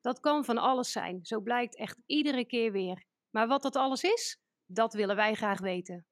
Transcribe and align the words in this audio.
Dat 0.00 0.20
kan 0.20 0.44
van 0.44 0.58
alles 0.58 0.92
zijn, 0.92 1.24
zo 1.24 1.40
blijkt 1.40 1.76
echt 1.76 1.98
iedere 2.06 2.44
keer 2.44 2.72
weer. 2.72 3.04
Maar 3.30 3.46
wat 3.46 3.62
dat 3.62 3.76
alles 3.76 4.02
is, 4.02 4.40
dat 4.66 4.94
willen 4.94 5.16
wij 5.16 5.34
graag 5.34 5.60
weten. 5.60 6.06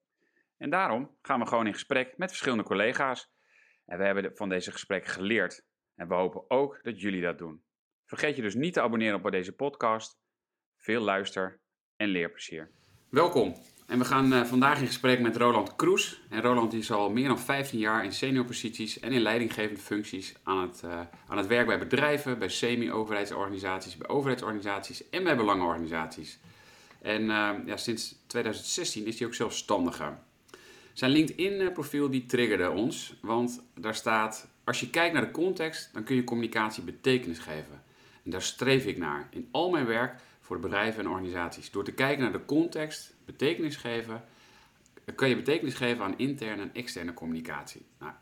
En 0.57 0.71
daarom 0.71 1.17
gaan 1.23 1.41
we 1.41 1.47
gewoon 1.47 1.67
in 1.67 1.73
gesprek 1.73 2.17
met 2.17 2.29
verschillende 2.29 2.65
collega's. 2.65 3.31
En 3.85 3.99
we 3.99 4.05
hebben 4.05 4.37
van 4.37 4.49
deze 4.49 4.73
gesprekken 4.73 5.13
geleerd. 5.13 5.65
En 5.95 6.09
we 6.09 6.15
hopen 6.15 6.51
ook 6.51 6.79
dat 6.83 7.01
jullie 7.01 7.23
dat 7.23 7.39
doen. 7.39 7.63
Vergeet 8.05 8.37
je 8.37 8.43
dus 8.43 8.55
niet 8.55 8.73
te 8.73 8.81
abonneren 8.81 9.25
op 9.25 9.31
deze 9.31 9.53
podcast. 9.53 10.19
Veel 10.77 11.01
luister 11.01 11.61
en 11.97 12.09
leerplezier. 12.09 12.71
Welkom. 13.11 13.55
En 13.89 13.99
we 13.99 14.05
gaan 14.05 14.33
uh, 14.33 14.45
vandaag 14.45 14.81
in 14.81 14.87
gesprek 14.87 15.21
met 15.21 15.37
Roland 15.37 15.77
Kroes. 15.77 16.21
En 16.29 16.43
Roland 16.43 16.73
is 16.73 16.93
al 16.93 17.11
meer 17.11 17.29
dan 17.29 17.39
15 17.39 17.79
jaar 17.79 18.05
in 18.05 18.13
seniorposities 18.13 19.01
en 19.01 19.13
in 19.13 19.21
leidinggevende 19.21 19.81
functies 19.81 20.35
aan 20.43 20.61
het, 20.61 20.83
uh, 20.85 21.01
aan 21.27 21.37
het 21.37 21.47
werk 21.47 21.67
bij 21.67 21.79
bedrijven, 21.79 22.39
bij 22.39 22.49
semi-overheidsorganisaties, 22.49 23.97
bij 23.97 24.09
overheidsorganisaties 24.09 25.09
en 25.11 25.25
bij 25.25 25.37
belangenorganisaties. 25.37 26.39
En 27.03 27.23
uh, 27.23 27.51
ja, 27.67 27.77
sinds 27.77 28.15
2016 28.27 29.07
is 29.07 29.19
hij 29.19 29.27
ook 29.27 29.35
zelfstandiger. 29.35 30.19
Zijn 30.93 31.11
LinkedIn-profiel 31.11 32.11
die 32.11 32.27
triggerde 32.27 32.71
ons, 32.71 33.15
want 33.21 33.63
daar 33.75 33.95
staat: 33.95 34.49
als 34.65 34.81
je 34.81 34.91
kijkt 34.91 35.15
naar 35.15 35.27
de 35.27 35.31
context, 35.31 35.91
dan 35.93 36.05
kun 36.05 36.17
je 36.17 36.25
communicatie 36.25 36.83
betekenis 36.83 37.39
geven. 37.39 37.83
En 38.25 38.31
daar 38.31 38.43
streef 38.43 38.87
ik 38.87 38.99
naar 38.99 39.29
in 39.31 39.49
al 39.51 39.71
mijn 39.71 39.87
werk 39.87 40.21
voor 40.41 40.61
bedrijven 40.61 41.05
en 41.05 41.11
organisaties. 41.11 41.71
Door 41.71 41.85
te 41.85 41.93
kijken 41.93 42.23
naar 42.23 42.33
de 42.33 42.45
context, 42.45 43.17
betekenis 43.29 43.77
geven, 43.77 44.25
kan 45.15 45.29
je 45.29 45.37
betekenis 45.37 45.75
geven 45.75 46.05
aan 46.05 46.19
interne 46.19 46.63
en 46.63 46.75
externe 46.75 47.15
communicatie. 47.15 47.87
Nou, 47.99 48.13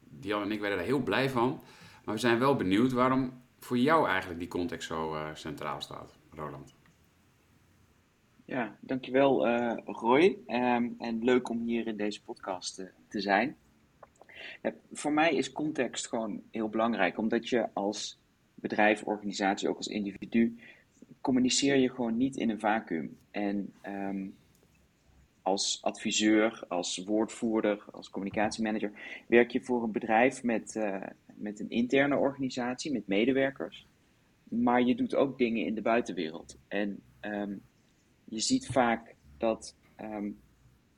Diane 0.00 0.44
en 0.44 0.52
ik 0.52 0.60
werden 0.60 0.78
daar 0.78 0.86
heel 0.86 1.02
blij 1.02 1.30
van, 1.30 1.60
maar 2.04 2.14
we 2.14 2.20
zijn 2.20 2.38
wel 2.38 2.56
benieuwd 2.56 2.92
waarom 2.92 3.42
voor 3.58 3.78
jou 3.78 4.08
eigenlijk 4.08 4.38
die 4.38 4.48
context 4.48 4.88
zo 4.88 5.14
uh, 5.14 5.34
centraal 5.34 5.80
staat, 5.80 6.16
Roland. 6.30 6.74
Ja, 8.44 8.76
dankjewel 8.80 9.48
uh, 9.48 9.76
Roy. 9.84 10.38
Um, 10.46 10.94
en 10.98 11.24
leuk 11.24 11.48
om 11.48 11.62
hier 11.62 11.86
in 11.86 11.96
deze 11.96 12.22
podcast 12.22 12.78
uh, 12.78 12.86
te 13.08 13.20
zijn. 13.20 13.56
Voor 14.92 15.12
mij 15.12 15.34
is 15.34 15.52
context 15.52 16.08
gewoon 16.08 16.42
heel 16.50 16.68
belangrijk, 16.68 17.18
omdat 17.18 17.48
je 17.48 17.68
als 17.72 18.18
bedrijf, 18.54 19.02
organisatie, 19.02 19.68
ook 19.68 19.76
als 19.76 19.86
individu, 19.86 20.58
communiceer 21.22 21.76
je 21.76 21.90
gewoon 21.90 22.16
niet 22.16 22.36
in 22.36 22.50
een 22.50 22.60
vacuüm. 22.60 23.16
En 23.30 23.72
um, 23.86 24.34
als 25.42 25.78
adviseur, 25.82 26.64
als 26.68 27.04
woordvoerder, 27.04 27.84
als 27.90 28.10
communicatiemanager 28.10 28.92
werk 29.26 29.50
je 29.50 29.60
voor 29.60 29.82
een 29.82 29.92
bedrijf 29.92 30.42
met, 30.42 30.74
uh, 30.74 31.02
met 31.34 31.60
een 31.60 31.70
interne 31.70 32.16
organisatie, 32.16 32.92
met 32.92 33.06
medewerkers. 33.06 33.86
Maar 34.48 34.82
je 34.82 34.94
doet 34.94 35.14
ook 35.14 35.38
dingen 35.38 35.66
in 35.66 35.74
de 35.74 35.82
buitenwereld. 35.82 36.56
En 36.68 37.00
um, 37.20 37.62
je 38.24 38.40
ziet 38.40 38.66
vaak 38.66 39.14
dat 39.38 39.74
um, 40.00 40.38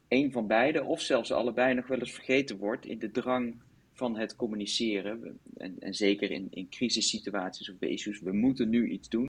een 0.08 0.32
van 0.32 0.46
beide, 0.46 0.84
of 0.84 1.00
zelfs 1.00 1.32
allebei, 1.32 1.74
nog 1.74 1.86
wel 1.86 1.98
eens 1.98 2.12
vergeten 2.12 2.58
wordt 2.58 2.86
in 2.86 2.98
de 2.98 3.10
drang 3.10 3.54
van 3.92 4.16
het 4.16 4.36
communiceren. 4.36 5.38
En, 5.56 5.76
en 5.80 5.94
zeker 5.94 6.30
in, 6.30 6.46
in 6.50 6.68
crisissituaties 6.68 7.70
of 7.70 7.78
bij 7.78 7.88
issues, 7.88 8.20
we 8.20 8.32
moeten 8.32 8.68
nu 8.68 8.88
iets 8.88 9.08
doen. 9.08 9.28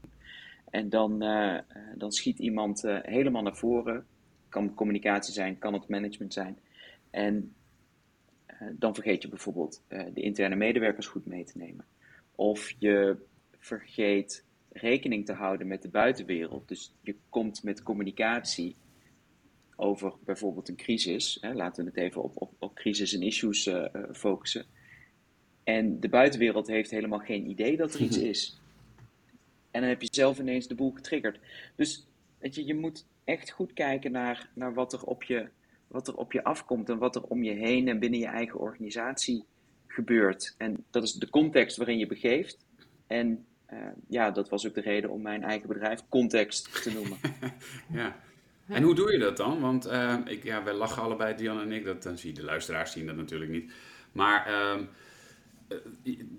En 0.76 0.90
dan, 0.90 1.24
uh, 1.24 1.58
dan 1.96 2.12
schiet 2.12 2.40
iemand 2.40 2.84
uh, 2.84 2.98
helemaal 3.02 3.42
naar 3.42 3.56
voren. 3.56 4.06
Kan 4.50 4.74
communicatie 4.74 5.34
zijn, 5.34 5.58
kan 5.58 5.74
het 5.74 5.88
management 5.88 6.34
zijn. 6.34 6.58
En 7.10 7.54
uh, 8.48 8.68
dan 8.72 8.94
vergeet 8.94 9.22
je 9.22 9.28
bijvoorbeeld 9.28 9.84
de 9.88 10.22
interne 10.22 10.56
medewerkers 10.56 11.08
goed 11.08 11.26
mee 11.26 11.44
te 11.44 11.58
nemen. 11.58 11.86
Of 12.36 12.74
je 12.80 13.18
vergeet 13.60 14.46
rekening 14.72 15.26
te 15.26 15.34
houden 15.34 15.68
met 15.68 15.82
de 15.82 15.90
buitenwereld. 15.90 16.68
Dus 16.68 16.94
je 17.02 17.16
komt 17.30 17.64
met 17.64 17.84
communicatie 17.84 18.76
over 19.76 20.14
bijvoorbeeld 20.26 20.70
een 20.70 20.76
crisis. 20.76 21.38
Hè, 21.42 21.54
laten 21.54 21.84
we 21.84 21.90
het 21.90 22.00
even 22.00 22.24
op, 22.24 22.32
op, 22.42 22.52
op 22.60 22.76
crisis 22.76 23.14
en 23.14 23.22
issues 23.22 23.70
focussen. 24.12 24.66
En 25.64 26.00
de 26.00 26.10
buitenwereld 26.10 26.68
heeft 26.68 26.92
helemaal 26.92 27.20
geen 27.20 27.50
idee 27.50 27.78
dat 27.78 27.94
er 27.94 28.02
iets 28.02 28.18
is. 28.34 28.60
En 29.76 29.82
dan 29.82 29.90
heb 29.90 30.02
je 30.02 30.08
zelf 30.12 30.40
ineens 30.40 30.68
de 30.68 30.76
boel 30.76 30.92
getriggerd. 30.92 31.40
Dus 31.76 32.08
weet 32.40 32.56
je, 32.56 32.66
je 32.66 32.76
moet 32.76 33.06
echt 33.24 33.52
goed 33.52 33.74
kijken 33.74 34.12
naar, 34.12 34.50
naar 34.54 34.74
wat, 34.74 34.94
er 34.94 35.04
op 35.04 35.24
je, 35.24 35.48
wat 35.88 36.08
er 36.08 36.16
op 36.16 36.32
je 36.32 36.44
afkomt 36.44 36.90
en 36.90 36.98
wat 36.98 37.16
er 37.16 37.24
om 37.24 37.44
je 37.44 37.52
heen 37.52 37.88
en 37.88 38.00
binnen 38.00 38.20
je 38.20 38.26
eigen 38.26 38.60
organisatie 38.60 39.46
gebeurt. 39.88 40.56
En 40.58 40.84
dat 40.92 41.04
is 41.04 41.14
de 41.14 41.30
context 41.30 41.78
waarin 41.78 41.98
je 41.98 42.08
begeeft. 42.08 42.58
En 43.08 43.46
uh, 43.74 43.80
ja, 44.08 44.32
dat 44.32 44.50
was 44.50 44.68
ook 44.68 44.74
de 44.74 44.82
reden 44.82 45.10
om 45.10 45.22
mijn 45.22 45.44
eigen 45.44 45.68
bedrijf 45.68 46.04
context 46.10 46.84
te 46.84 46.94
noemen. 46.94 47.18
ja. 48.02 48.16
En 48.68 48.84
hoe 48.84 48.96
doe 48.96 49.12
je 49.12 49.20
dat 49.20 49.38
dan? 49.38 49.62
Want 49.62 49.88
uh, 49.88 50.18
ik, 50.26 50.44
ja, 50.44 50.64
wij 50.64 50.74
lachen 50.74 51.02
allebei, 51.02 51.36
Dian 51.36 51.60
en 51.60 51.72
ik. 51.72 51.86
Dat, 51.86 52.04
dan 52.04 52.18
zie 52.18 52.30
je, 52.30 52.36
de 52.36 52.44
luisteraars 52.44 52.92
zien 52.92 53.06
dat 53.06 53.16
natuurlijk 53.16 53.52
niet. 53.52 53.72
Maar 54.12 54.50
uh, 54.50 54.82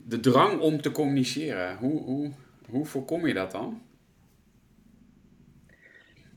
de 0.04 0.20
drang 0.20 0.60
om 0.60 0.80
te 0.80 0.90
communiceren, 0.90 1.76
hoe, 1.76 2.02
hoe, 2.02 2.32
hoe 2.70 2.86
voorkom 2.86 3.26
je 3.26 3.34
dat 3.34 3.50
dan? 3.50 3.82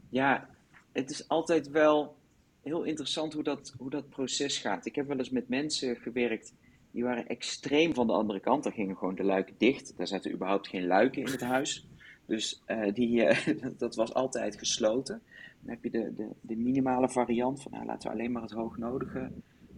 Ja, 0.09 0.49
het 0.91 1.09
is 1.09 1.27
altijd 1.27 1.69
wel 1.69 2.15
heel 2.61 2.83
interessant 2.83 3.33
hoe 3.33 3.43
dat, 3.43 3.73
hoe 3.77 3.89
dat 3.89 4.09
proces 4.09 4.57
gaat. 4.57 4.85
Ik 4.85 4.95
heb 4.95 5.07
wel 5.07 5.17
eens 5.17 5.29
met 5.29 5.49
mensen 5.49 5.95
gewerkt 5.95 6.53
die 6.91 7.03
waren 7.03 7.27
extreem 7.27 7.93
van 7.93 8.07
de 8.07 8.13
andere 8.13 8.39
kant. 8.39 8.63
Daar 8.63 8.73
gingen 8.73 8.97
gewoon 8.97 9.15
de 9.15 9.23
luiken 9.23 9.55
dicht. 9.57 9.97
Daar 9.97 10.07
zaten 10.07 10.31
überhaupt 10.31 10.67
geen 10.67 10.87
luiken 10.87 11.21
in 11.21 11.31
het 11.31 11.41
huis. 11.41 11.87
Dus 12.25 12.63
uh, 12.67 12.93
die, 12.93 13.15
uh, 13.23 13.37
dat 13.77 13.95
was 13.95 14.13
altijd 14.13 14.57
gesloten. 14.57 15.21
Dan 15.61 15.69
heb 15.69 15.83
je 15.83 15.89
de, 15.89 16.13
de, 16.15 16.27
de 16.41 16.55
minimale 16.55 17.09
variant 17.09 17.61
van 17.61 17.71
nou, 17.71 17.85
laten 17.85 18.09
we 18.09 18.13
alleen 18.15 18.31
maar 18.31 18.41
het 18.41 18.51
hoognodige 18.51 19.31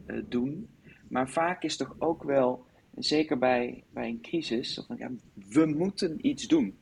uh, 0.05 0.23
doen. 0.29 0.69
Maar 1.07 1.29
vaak 1.29 1.63
is 1.63 1.77
toch 1.77 1.95
ook 1.97 2.23
wel 2.23 2.65
zeker 2.97 3.37
bij, 3.37 3.83
bij 3.89 4.07
een 4.07 4.21
crisis, 4.21 4.83
van, 4.87 4.97
ja, 4.97 5.11
we 5.33 5.65
moeten 5.65 6.27
iets 6.27 6.47
doen. 6.47 6.77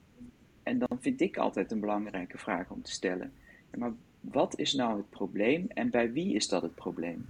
En 0.63 0.79
dan 0.79 0.97
vind 0.99 1.21
ik 1.21 1.37
altijd 1.37 1.71
een 1.71 1.79
belangrijke 1.79 2.37
vraag 2.37 2.71
om 2.71 2.81
te 2.81 2.91
stellen. 2.91 3.33
Maar 3.77 3.93
wat 4.21 4.59
is 4.59 4.73
nou 4.73 4.97
het 4.97 5.09
probleem 5.09 5.65
en 5.69 5.89
bij 5.89 6.11
wie 6.11 6.33
is 6.33 6.47
dat 6.47 6.61
het 6.61 6.75
probleem? 6.75 7.25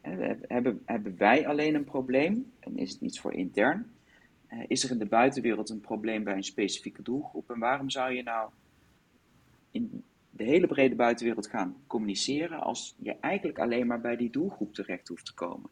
Hebben, 0.00 0.82
hebben 0.84 1.16
wij 1.18 1.46
alleen 1.46 1.74
een 1.74 1.84
probleem 1.84 2.52
en 2.58 2.78
is 2.78 2.92
het 2.92 3.00
iets 3.00 3.20
voor 3.20 3.32
intern? 3.32 3.90
Is 4.66 4.84
er 4.84 4.90
in 4.90 4.98
de 4.98 5.06
buitenwereld 5.06 5.70
een 5.70 5.80
probleem 5.80 6.24
bij 6.24 6.36
een 6.36 6.44
specifieke 6.44 7.02
doelgroep? 7.02 7.50
En 7.50 7.58
waarom 7.58 7.90
zou 7.90 8.12
je 8.12 8.22
nou 8.22 8.50
in 9.70 10.04
de 10.30 10.44
hele 10.44 10.66
brede 10.66 10.94
buitenwereld 10.94 11.46
gaan 11.46 11.76
communiceren 11.86 12.60
als 12.60 12.94
je 12.98 13.16
eigenlijk 13.20 13.58
alleen 13.58 13.86
maar 13.86 14.00
bij 14.00 14.16
die 14.16 14.30
doelgroep 14.30 14.74
terecht 14.74 15.08
hoeft 15.08 15.26
te 15.26 15.34
komen? 15.34 15.70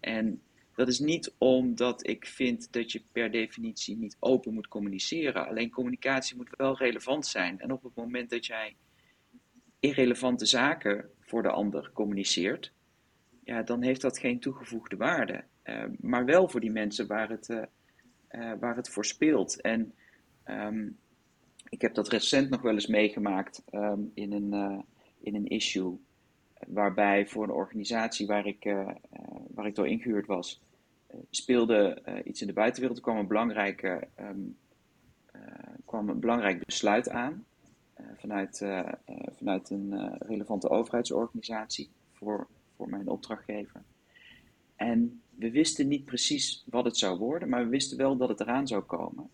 En 0.00 0.40
dat 0.78 0.88
is 0.88 0.98
niet 0.98 1.34
omdat 1.38 2.06
ik 2.06 2.26
vind 2.26 2.72
dat 2.72 2.92
je 2.92 3.02
per 3.12 3.30
definitie 3.30 3.96
niet 3.96 4.16
open 4.20 4.54
moet 4.54 4.68
communiceren. 4.68 5.48
Alleen 5.48 5.70
communicatie 5.70 6.36
moet 6.36 6.50
wel 6.56 6.76
relevant 6.76 7.26
zijn. 7.26 7.60
En 7.60 7.72
op 7.72 7.82
het 7.82 7.94
moment 7.94 8.30
dat 8.30 8.46
jij 8.46 8.76
irrelevante 9.80 10.46
zaken 10.46 11.10
voor 11.20 11.42
de 11.42 11.50
ander 11.50 11.90
communiceert, 11.92 12.72
ja, 13.44 13.62
dan 13.62 13.82
heeft 13.82 14.00
dat 14.00 14.18
geen 14.18 14.38
toegevoegde 14.38 14.96
waarde. 14.96 15.44
Uh, 15.64 15.84
maar 16.00 16.24
wel 16.24 16.48
voor 16.48 16.60
die 16.60 16.70
mensen 16.70 17.06
waar 17.06 17.28
het, 17.28 17.48
uh, 17.48 17.62
uh, 18.30 18.52
waar 18.60 18.76
het 18.76 18.88
voor 18.88 19.04
speelt. 19.04 19.60
En 19.60 19.94
um, 20.44 20.98
ik 21.68 21.80
heb 21.80 21.94
dat 21.94 22.08
recent 22.08 22.50
nog 22.50 22.62
wel 22.62 22.74
eens 22.74 22.86
meegemaakt 22.86 23.62
um, 23.72 24.10
in, 24.14 24.32
een, 24.32 24.84
in 25.20 25.34
een 25.34 25.46
issue. 25.46 25.98
Waarbij 26.66 27.26
voor 27.26 27.44
een 27.44 27.50
organisatie 27.50 28.26
waar 28.26 28.46
ik, 28.46 28.74
waar 29.54 29.66
ik 29.66 29.74
door 29.74 29.88
ingehuurd 29.88 30.26
was, 30.26 30.60
speelde 31.30 32.02
uh, 32.08 32.14
iets 32.24 32.40
in 32.40 32.46
de 32.46 32.52
buitenwereld. 32.52 32.98
Er 32.98 33.04
kwam 33.04 33.18
een, 33.18 33.26
belangrijke, 33.26 34.08
um, 34.20 34.56
uh, 35.36 35.42
kwam 35.84 36.08
een 36.08 36.20
belangrijk 36.20 36.64
besluit 36.64 37.08
aan 37.08 37.44
uh, 38.00 38.06
vanuit, 38.16 38.64
vanuit 39.36 39.70
een 39.70 40.16
relevante 40.18 40.68
overheidsorganisatie 40.68 41.90
voor, 42.12 42.46
voor 42.76 42.88
mijn 42.88 43.08
opdrachtgever. 43.08 43.82
En 44.76 45.22
we 45.34 45.50
wisten 45.50 45.88
niet 45.88 46.04
precies 46.04 46.64
wat 46.70 46.84
het 46.84 46.96
zou 46.96 47.18
worden, 47.18 47.48
maar 47.48 47.64
we 47.64 47.70
wisten 47.70 47.96
wel 47.96 48.16
dat 48.16 48.28
het 48.28 48.40
eraan 48.40 48.66
zou 48.66 48.82
komen. 48.82 49.30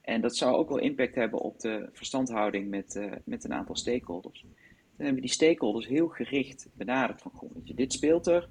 En 0.00 0.20
dat 0.20 0.36
zou 0.36 0.56
ook 0.56 0.68
wel 0.68 0.78
impact 0.78 1.14
hebben 1.14 1.40
op 1.40 1.60
de 1.60 1.88
verstandhouding 1.92 2.68
met, 2.68 3.00
met 3.24 3.44
een 3.44 3.52
aantal 3.52 3.76
stakeholders. 3.76 4.40
Dan 4.40 5.06
hebben 5.06 5.14
we 5.14 5.20
die 5.20 5.30
stakeholders 5.30 5.86
heel 5.86 6.08
gericht 6.08 6.68
benaderd 6.72 7.20
van, 7.22 7.30
goh, 7.30 7.50
dit 7.64 7.92
speelt 7.92 8.26
er, 8.26 8.48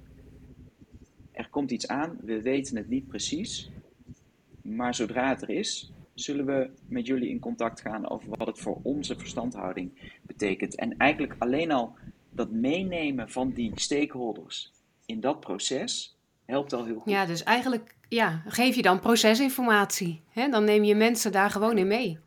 er 1.40 1.48
komt 1.50 1.70
iets 1.70 1.88
aan, 1.88 2.16
we 2.22 2.42
weten 2.42 2.76
het 2.76 2.88
niet 2.88 3.06
precies, 3.06 3.70
maar 4.62 4.94
zodra 4.94 5.28
het 5.28 5.42
er 5.42 5.50
is, 5.50 5.92
zullen 6.14 6.46
we 6.46 6.70
met 6.86 7.06
jullie 7.06 7.28
in 7.28 7.38
contact 7.38 7.80
gaan 7.80 8.10
over 8.10 8.28
wat 8.28 8.46
het 8.46 8.58
voor 8.58 8.78
onze 8.82 9.18
verstandhouding 9.18 10.12
betekent. 10.22 10.74
En 10.74 10.96
eigenlijk 10.96 11.34
alleen 11.38 11.72
al 11.72 11.94
dat 12.30 12.50
meenemen 12.50 13.30
van 13.30 13.52
die 13.52 13.72
stakeholders 13.74 14.72
in 15.06 15.20
dat 15.20 15.40
proces 15.40 16.16
helpt 16.44 16.72
al 16.72 16.84
heel 16.84 16.98
goed. 16.98 17.12
Ja, 17.12 17.26
dus 17.26 17.42
eigenlijk 17.42 17.94
ja, 18.08 18.42
geef 18.46 18.76
je 18.76 18.82
dan 18.82 19.00
procesinformatie. 19.00 20.22
Hè? 20.28 20.48
Dan 20.48 20.64
neem 20.64 20.84
je 20.84 20.94
mensen 20.94 21.32
daar 21.32 21.50
gewoon 21.50 21.78
in 21.78 21.86
mee. 21.86 22.18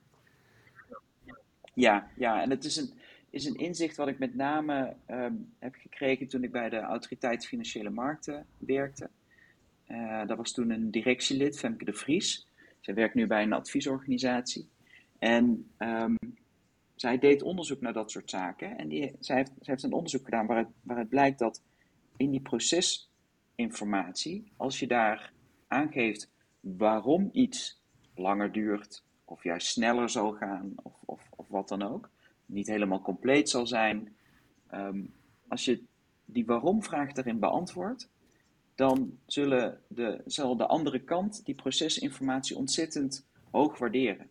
Ja, 1.73 2.07
ja 2.15 2.41
en 2.41 2.49
het 2.49 2.63
is 2.63 2.77
een, 2.77 2.93
is 3.33 3.45
een 3.45 3.55
inzicht 3.55 3.95
wat 3.95 4.07
ik 4.07 4.19
met 4.19 4.35
name 4.35 4.95
ehm, 5.05 5.33
heb 5.59 5.75
gekregen 5.75 6.27
toen 6.27 6.43
ik 6.43 6.51
bij 6.51 6.69
de 6.69 6.79
Autoriteit 6.79 7.45
Financiële 7.45 7.89
Markten 7.89 8.45
werkte. 8.57 9.09
Uh, 9.87 10.27
dat 10.27 10.37
was 10.37 10.51
toen 10.51 10.69
een 10.69 10.91
directielid, 10.91 11.59
Femke 11.59 11.85
de 11.85 11.93
Vries. 11.93 12.47
Zij 12.79 12.93
werkt 12.93 13.15
nu 13.15 13.27
bij 13.27 13.43
een 13.43 13.53
adviesorganisatie. 13.53 14.69
En 15.19 15.71
um, 15.77 16.17
zij 16.95 17.19
deed 17.19 17.41
onderzoek 17.41 17.81
naar 17.81 17.93
dat 17.93 18.11
soort 18.11 18.29
zaken. 18.29 18.77
En 18.77 18.87
die, 18.87 19.15
zij, 19.19 19.35
heeft, 19.35 19.51
heeft 19.61 19.83
een 19.83 19.93
onderzoek 19.93 20.23
gedaan 20.23 20.45
waaruit, 20.45 20.69
waaruit 20.81 21.09
blijkt 21.09 21.39
dat 21.39 21.61
in 22.17 22.31
die 22.31 22.41
procesinformatie, 22.41 24.51
als 24.57 24.79
je 24.79 24.87
daar 24.87 25.33
aangeeft 25.67 26.29
waarom 26.59 27.29
iets 27.31 27.81
langer 28.15 28.51
duurt, 28.51 29.03
of 29.25 29.43
juist 29.43 29.67
sneller 29.67 30.09
zal 30.09 30.31
gaan, 30.31 30.73
of, 30.83 30.93
of, 31.05 31.21
of 31.29 31.47
wat 31.47 31.67
dan 31.67 31.81
ook, 31.81 32.11
niet 32.45 32.67
helemaal 32.67 33.01
compleet 33.01 33.49
zal 33.49 33.67
zijn. 33.67 34.15
Um, 34.73 35.13
als 35.47 35.65
je 35.65 35.83
die 36.25 36.45
waarom-vraag 36.45 37.11
daarin 37.11 37.39
beantwoordt, 37.39 38.09
dan 38.75 39.17
zullen 39.25 39.81
de, 39.87 40.21
zal 40.25 40.57
de 40.57 40.67
andere 40.67 40.99
kant 40.99 41.45
die 41.45 41.55
procesinformatie 41.55 42.57
ontzettend 42.57 43.25
hoog 43.51 43.77
waarderen. 43.77 44.29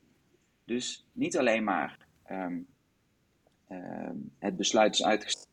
Dus 0.64 1.06
niet 1.12 1.38
alleen 1.38 1.64
maar 1.64 1.98
um, 2.30 2.66
um, 3.70 4.32
het 4.38 4.56
besluit 4.56 4.94
is 4.94 5.04
uitgesteld 5.04 5.50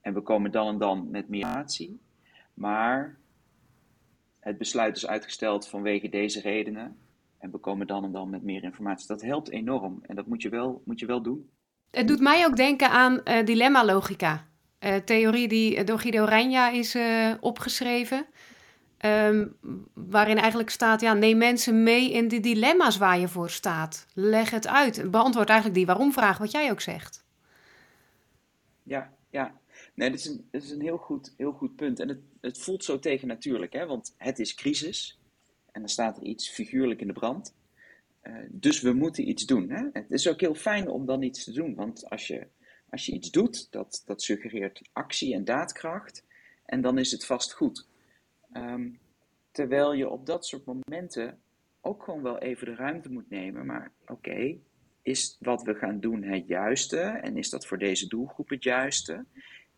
en 0.00 0.14
we 0.14 0.20
komen 0.20 0.50
dan 0.50 0.68
en 0.68 0.78
dan 0.78 1.10
met 1.10 1.28
meer 1.28 1.40
informatie, 1.40 2.00
maar 2.54 3.16
het 4.40 4.58
besluit 4.58 4.96
is 4.96 5.06
uitgesteld 5.06 5.68
vanwege 5.68 6.08
deze 6.08 6.40
redenen 6.40 6.96
en 7.38 7.50
we 7.50 7.58
komen 7.58 7.86
dan 7.86 8.04
en 8.04 8.12
dan 8.12 8.30
met 8.30 8.42
meer 8.42 8.62
informatie. 8.62 9.06
Dat 9.06 9.22
helpt 9.22 9.50
enorm 9.50 9.98
en 10.02 10.16
dat 10.16 10.26
moet 10.26 10.42
je 10.42 10.48
wel, 10.48 10.82
moet 10.84 11.00
je 11.00 11.06
wel 11.06 11.22
doen. 11.22 11.50
Het 11.90 12.08
doet 12.08 12.20
mij 12.20 12.46
ook 12.46 12.56
denken 12.56 12.90
aan 12.90 13.20
uh, 13.24 13.44
dilemma-logica. 13.44 14.46
Uh, 14.80 14.94
theorie 14.94 15.48
die 15.48 15.84
door 15.84 15.98
Guido 15.98 16.24
Reina 16.24 16.70
is 16.70 16.94
uh, 16.94 17.34
opgeschreven. 17.40 18.26
Um, 19.04 19.56
waarin 19.94 20.38
eigenlijk 20.38 20.70
staat, 20.70 21.00
ja, 21.00 21.14
neem 21.14 21.38
mensen 21.38 21.82
mee 21.82 22.12
in 22.12 22.28
de 22.28 22.40
dilemma's 22.40 22.96
waar 22.96 23.18
je 23.18 23.28
voor 23.28 23.50
staat. 23.50 24.06
Leg 24.14 24.50
het 24.50 24.66
uit. 24.66 25.10
Beantwoord 25.10 25.48
eigenlijk 25.48 25.78
die 25.78 25.86
waarom-vraag, 25.86 26.38
wat 26.38 26.50
jij 26.50 26.70
ook 26.70 26.80
zegt. 26.80 27.24
Ja, 28.82 29.12
ja. 29.30 29.54
Nee, 29.94 30.10
dat 30.10 30.18
is 30.18 30.26
een, 30.26 30.48
is 30.50 30.70
een 30.70 30.80
heel, 30.80 30.96
goed, 30.96 31.34
heel 31.36 31.52
goed 31.52 31.76
punt. 31.76 32.00
En 32.00 32.08
het, 32.08 32.20
het 32.40 32.58
voelt 32.58 32.84
zo 32.84 32.98
tegen 32.98 33.28
natuurlijk, 33.28 33.72
hè? 33.72 33.86
want 33.86 34.14
het 34.16 34.38
is 34.38 34.54
crisis. 34.54 35.18
En 35.72 35.80
dan 35.80 35.90
staat 35.90 36.16
er 36.16 36.22
iets 36.22 36.48
figuurlijk 36.48 37.00
in 37.00 37.06
de 37.06 37.12
brand. 37.12 37.54
Uh, 38.28 38.34
dus 38.50 38.80
we 38.80 38.92
moeten 38.92 39.28
iets 39.28 39.46
doen. 39.46 39.70
Hè? 39.70 39.88
Het 39.92 40.10
is 40.10 40.28
ook 40.28 40.40
heel 40.40 40.54
fijn 40.54 40.88
om 40.88 41.06
dan 41.06 41.22
iets 41.22 41.44
te 41.44 41.52
doen. 41.52 41.74
Want 41.74 42.10
als 42.10 42.26
je, 42.26 42.46
als 42.90 43.06
je 43.06 43.12
iets 43.12 43.30
doet, 43.30 43.72
dat, 43.72 44.02
dat 44.06 44.22
suggereert 44.22 44.88
actie 44.92 45.34
en 45.34 45.44
daadkracht. 45.44 46.24
En 46.64 46.80
dan 46.80 46.98
is 46.98 47.10
het 47.10 47.26
vast 47.26 47.52
goed. 47.52 47.88
Um, 48.52 48.98
terwijl 49.50 49.92
je 49.92 50.08
op 50.08 50.26
dat 50.26 50.46
soort 50.46 50.64
momenten 50.64 51.38
ook 51.80 52.02
gewoon 52.02 52.22
wel 52.22 52.38
even 52.38 52.66
de 52.66 52.74
ruimte 52.74 53.10
moet 53.10 53.30
nemen. 53.30 53.66
Maar 53.66 53.92
oké, 54.06 54.58
is 55.02 55.36
wat 55.40 55.62
we 55.62 55.74
gaan 55.74 56.00
doen 56.00 56.22
het 56.22 56.46
juiste? 56.46 56.98
En 57.00 57.36
is 57.36 57.50
dat 57.50 57.66
voor 57.66 57.78
deze 57.78 58.06
doelgroep 58.06 58.48
het 58.48 58.62
juiste? 58.62 59.24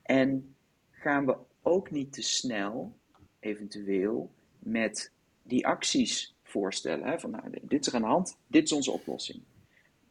En 0.02 0.54
gaan 0.90 1.26
we 1.26 1.36
ook 1.62 1.90
niet 1.90 2.12
te 2.12 2.22
snel, 2.22 2.98
eventueel, 3.40 4.34
met 4.58 5.12
die 5.42 5.66
acties 5.66 6.36
voorstellen? 6.50 7.06
Hè? 7.06 7.18
Van 7.18 7.30
nou, 7.30 7.50
dit 7.62 7.80
is 7.80 7.86
er 7.86 7.94
aan 7.94 8.02
de 8.02 8.08
hand, 8.08 8.38
dit 8.46 8.64
is 8.64 8.72
onze 8.72 8.90
oplossing. 8.90 9.42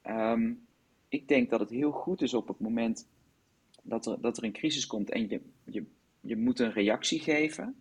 Um, 0.07 0.67
ik 1.09 1.27
denk 1.27 1.49
dat 1.49 1.59
het 1.59 1.69
heel 1.69 1.91
goed 1.91 2.21
is 2.21 2.33
op 2.33 2.47
het 2.47 2.59
moment 2.59 3.07
dat 3.81 4.05
er, 4.05 4.21
dat 4.21 4.37
er 4.37 4.43
een 4.43 4.51
crisis 4.51 4.87
komt 4.87 5.09
en 5.09 5.29
je, 5.29 5.41
je, 5.63 5.85
je 6.21 6.35
moet 6.35 6.59
een 6.59 6.71
reactie 6.71 7.19
geven 7.19 7.75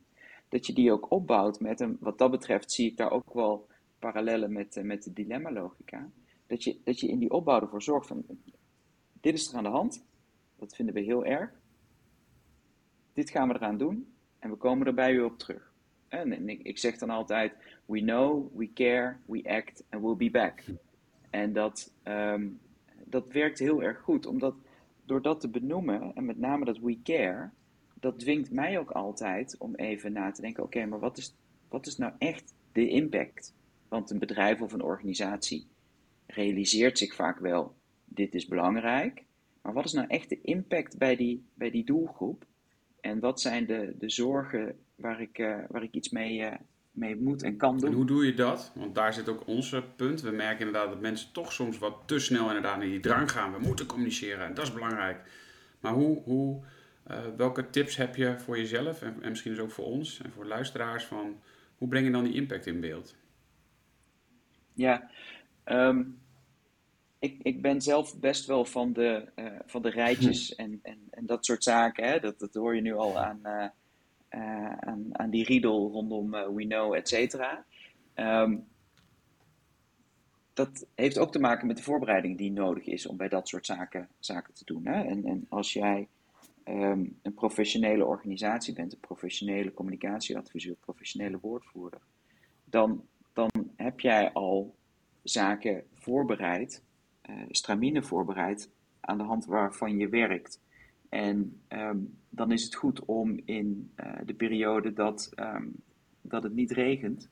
dat 0.48 0.66
je 0.66 0.72
die 0.72 0.92
ook 0.92 1.10
opbouwt 1.10 1.60
met 1.60 1.80
een, 1.80 1.96
wat 2.00 2.18
dat 2.18 2.30
betreft 2.30 2.72
zie 2.72 2.90
ik 2.90 2.96
daar 2.96 3.10
ook 3.10 3.32
wel 3.32 3.66
parallellen 3.98 4.52
met, 4.52 4.76
eh, 4.76 4.84
met 4.84 5.02
de 5.02 5.12
dilemma-logica. 5.12 6.10
Dat 6.46 6.64
je, 6.64 6.80
dat 6.84 7.00
je 7.00 7.08
in 7.08 7.18
die 7.18 7.30
opbouw 7.30 7.60
ervoor 7.60 7.82
zorgt 7.82 8.06
van, 8.06 8.24
dit 9.20 9.34
is 9.34 9.48
er 9.48 9.56
aan 9.56 9.62
de 9.62 9.68
hand, 9.68 10.04
dat 10.56 10.74
vinden 10.74 10.94
we 10.94 11.00
heel 11.00 11.24
erg. 11.24 11.50
Dit 13.12 13.30
gaan 13.30 13.48
we 13.48 13.54
eraan 13.54 13.78
doen 13.78 14.12
en 14.38 14.50
we 14.50 14.56
komen 14.56 14.86
er 14.86 14.94
bij 14.94 15.12
u 15.12 15.20
op 15.20 15.38
terug. 15.38 15.67
En 16.08 16.48
ik, 16.48 16.62
ik 16.62 16.78
zeg 16.78 16.98
dan 16.98 17.10
altijd, 17.10 17.52
we 17.86 18.00
know, 18.00 18.56
we 18.56 18.72
care, 18.72 19.16
we 19.26 19.42
act 19.44 19.84
and 19.88 20.02
we'll 20.02 20.16
be 20.16 20.30
back. 20.30 20.64
En 21.30 21.52
dat, 21.52 21.92
um, 22.04 22.58
dat 23.04 23.32
werkt 23.32 23.58
heel 23.58 23.82
erg 23.82 24.00
goed, 24.00 24.26
omdat 24.26 24.54
door 25.04 25.22
dat 25.22 25.40
te 25.40 25.48
benoemen, 25.48 26.12
en 26.14 26.24
met 26.24 26.38
name 26.38 26.64
dat 26.64 26.78
we 26.78 27.02
care, 27.02 27.50
dat 27.94 28.18
dwingt 28.18 28.50
mij 28.50 28.78
ook 28.78 28.90
altijd 28.90 29.56
om 29.58 29.74
even 29.74 30.12
na 30.12 30.30
te 30.30 30.40
denken: 30.40 30.62
oké, 30.62 30.86
maar 30.86 30.98
wat 30.98 31.18
is, 31.18 31.34
wat 31.68 31.86
is 31.86 31.96
nou 31.96 32.12
echt 32.18 32.54
de 32.72 32.88
impact? 32.88 33.54
Want 33.88 34.10
een 34.10 34.18
bedrijf 34.18 34.60
of 34.60 34.72
een 34.72 34.82
organisatie 34.82 35.66
realiseert 36.26 36.98
zich 36.98 37.14
vaak 37.14 37.38
wel: 37.38 37.74
dit 38.04 38.34
is 38.34 38.46
belangrijk. 38.46 39.24
Maar 39.62 39.72
wat 39.72 39.84
is 39.84 39.92
nou 39.92 40.06
echt 40.08 40.28
de 40.28 40.40
impact 40.42 40.98
bij 40.98 41.16
die, 41.16 41.44
bij 41.54 41.70
die 41.70 41.84
doelgroep? 41.84 42.44
En 43.00 43.20
wat 43.20 43.40
zijn 43.40 43.66
de, 43.66 43.94
de 43.98 44.10
zorgen 44.10 44.76
waar 44.94 45.20
ik, 45.20 45.38
uh, 45.38 45.58
waar 45.68 45.82
ik 45.82 45.94
iets 45.94 46.08
mee, 46.08 46.38
uh, 46.38 46.52
mee 46.90 47.16
moet 47.16 47.42
en 47.42 47.56
kan 47.56 47.78
doen? 47.78 47.88
En 47.88 47.94
hoe 47.94 48.06
doe 48.06 48.26
je 48.26 48.34
dat? 48.34 48.72
Want 48.74 48.94
daar 48.94 49.12
zit 49.12 49.28
ook 49.28 49.46
onze 49.46 49.84
punt. 49.96 50.20
We 50.20 50.30
merken 50.30 50.66
inderdaad 50.66 50.90
dat 50.90 51.00
mensen 51.00 51.32
toch 51.32 51.52
soms 51.52 51.78
wat 51.78 52.02
te 52.06 52.18
snel 52.18 52.46
inderdaad 52.46 52.82
in 52.82 52.90
die 52.90 53.00
drang 53.00 53.30
gaan. 53.30 53.52
We 53.52 53.58
moeten 53.58 53.86
communiceren 53.86 54.46
en 54.46 54.54
dat 54.54 54.64
is 54.64 54.72
belangrijk. 54.72 55.30
Maar 55.80 55.92
hoe, 55.92 56.22
hoe, 56.22 56.64
uh, 57.10 57.18
welke 57.36 57.70
tips 57.70 57.96
heb 57.96 58.16
je 58.16 58.38
voor 58.38 58.58
jezelf 58.58 59.02
en, 59.02 59.22
en, 59.22 59.28
misschien 59.28 59.52
dus 59.52 59.60
ook 59.60 59.70
voor 59.70 59.84
ons 59.84 60.20
en 60.22 60.32
voor 60.32 60.46
luisteraars 60.46 61.04
van 61.04 61.40
hoe 61.76 61.88
breng 61.88 62.06
je 62.06 62.12
dan 62.12 62.24
die 62.24 62.34
impact 62.34 62.66
in 62.66 62.80
beeld? 62.80 63.16
Ja, 64.74 65.10
um, 65.64 66.18
ik, 67.18 67.42
ik 67.42 67.62
ben 67.62 67.80
zelf 67.80 68.18
best 68.18 68.46
wel 68.46 68.64
van 68.64 68.92
de, 68.92 69.28
uh, 69.36 69.58
van 69.66 69.82
de 69.82 69.90
rijtjes 69.90 70.54
en, 70.54 70.80
en, 70.82 70.98
en 71.10 71.26
dat 71.26 71.44
soort 71.44 71.64
zaken. 71.64 72.08
Hè? 72.08 72.20
Dat, 72.20 72.38
dat 72.38 72.54
hoor 72.54 72.74
je 72.74 72.80
nu 72.80 72.94
al 72.94 73.18
aan, 73.18 73.40
uh, 73.42 74.72
aan, 74.72 75.08
aan 75.12 75.30
die 75.30 75.44
riedel 75.44 75.90
rondom 75.90 76.30
We 76.30 76.64
Know, 76.66 76.94
et 76.94 77.08
cetera. 77.08 77.64
Um, 78.14 78.66
dat 80.52 80.86
heeft 80.94 81.18
ook 81.18 81.32
te 81.32 81.38
maken 81.38 81.66
met 81.66 81.76
de 81.76 81.82
voorbereiding 81.82 82.38
die 82.38 82.52
nodig 82.52 82.84
is 82.84 83.06
om 83.06 83.16
bij 83.16 83.28
dat 83.28 83.48
soort 83.48 83.66
zaken, 83.66 84.08
zaken 84.18 84.54
te 84.54 84.64
doen. 84.64 84.86
Hè? 84.86 85.02
En, 85.02 85.24
en 85.24 85.46
als 85.48 85.72
jij 85.72 86.08
um, 86.64 87.18
een 87.22 87.34
professionele 87.34 88.04
organisatie 88.04 88.74
bent, 88.74 88.92
een 88.92 89.00
professionele 89.00 89.72
communicatieadviseur, 89.72 90.74
professionele 90.74 91.38
woordvoerder, 91.40 92.00
dan, 92.64 93.04
dan 93.32 93.50
heb 93.76 94.00
jij 94.00 94.32
al 94.32 94.74
zaken 95.22 95.84
voorbereid, 95.94 96.82
stramine 97.50 98.02
voorbereid, 98.02 98.70
aan 99.00 99.18
de 99.18 99.24
hand 99.24 99.44
waarvan 99.44 99.98
je 99.98 100.08
werkt. 100.08 100.60
En 101.08 101.60
um, 101.68 102.18
dan 102.28 102.52
is 102.52 102.64
het 102.64 102.74
goed 102.74 103.04
om 103.04 103.40
in 103.44 103.92
uh, 103.96 104.12
de 104.24 104.34
periode 104.34 104.92
dat, 104.92 105.32
um, 105.36 105.74
dat 106.20 106.42
het 106.42 106.54
niet 106.54 106.70
regent, 106.70 107.30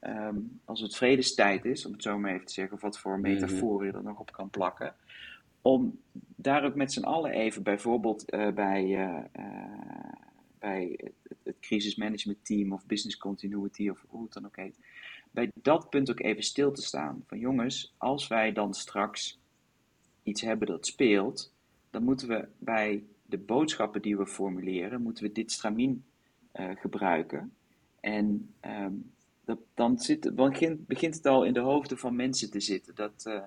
um, 0.00 0.60
als 0.64 0.80
het 0.80 0.96
vredestijd 0.96 1.64
is, 1.64 1.86
om 1.86 1.92
het 1.92 2.02
zo 2.02 2.18
maar 2.18 2.32
even 2.32 2.46
te 2.46 2.52
zeggen, 2.52 2.74
of 2.74 2.82
wat 2.82 2.98
voor 2.98 3.20
metafoor 3.20 3.84
je 3.84 3.92
er 3.92 4.02
nog 4.02 4.18
op 4.18 4.32
kan 4.32 4.50
plakken, 4.50 4.94
om 5.62 6.00
daar 6.36 6.64
ook 6.64 6.74
met 6.74 6.92
z'n 6.92 7.04
allen 7.04 7.30
even, 7.30 7.62
bijvoorbeeld 7.62 8.34
uh, 8.34 8.50
bij, 8.50 8.84
uh, 8.84 9.24
bij 10.58 10.98
het, 11.22 11.38
het 11.42 11.58
crisismanagement 11.60 12.44
team 12.44 12.72
of 12.72 12.86
business 12.86 13.16
continuity 13.16 13.88
of 13.88 14.04
hoe 14.08 14.22
het 14.22 14.32
dan 14.32 14.46
ook 14.46 14.56
heet, 14.56 14.78
bij 15.30 15.50
dat 15.54 15.90
punt 15.90 16.10
ook 16.10 16.20
even 16.20 16.42
stil 16.42 16.72
te 16.72 16.82
staan. 16.82 17.24
Van 17.26 17.38
jongens, 17.38 17.94
als 17.96 18.28
wij 18.28 18.52
dan 18.52 18.74
straks 18.74 19.38
iets 20.22 20.40
hebben 20.40 20.66
dat 20.68 20.86
speelt, 20.86 21.52
dan 21.90 22.02
moeten 22.02 22.28
we 22.28 22.48
bij 22.58 23.04
de 23.26 23.38
boodschappen 23.38 24.02
die 24.02 24.16
we 24.16 24.26
formuleren, 24.26 25.02
moeten 25.02 25.24
we 25.24 25.32
dit 25.32 25.52
stramien 25.52 26.04
gebruiken. 26.52 27.52
En 28.00 28.54
um, 28.66 29.12
dat, 29.44 29.58
dan, 29.74 29.98
zit, 29.98 30.34
begint, 30.34 30.86
begint 30.86 31.14
het 31.14 31.26
al 31.26 31.44
in 31.44 31.52
de 31.52 31.60
hoofden 31.60 31.98
van 31.98 32.16
mensen 32.16 32.50
te 32.50 32.60
zitten. 32.60 32.94
Dat, 32.94 33.24
uh, 33.26 33.42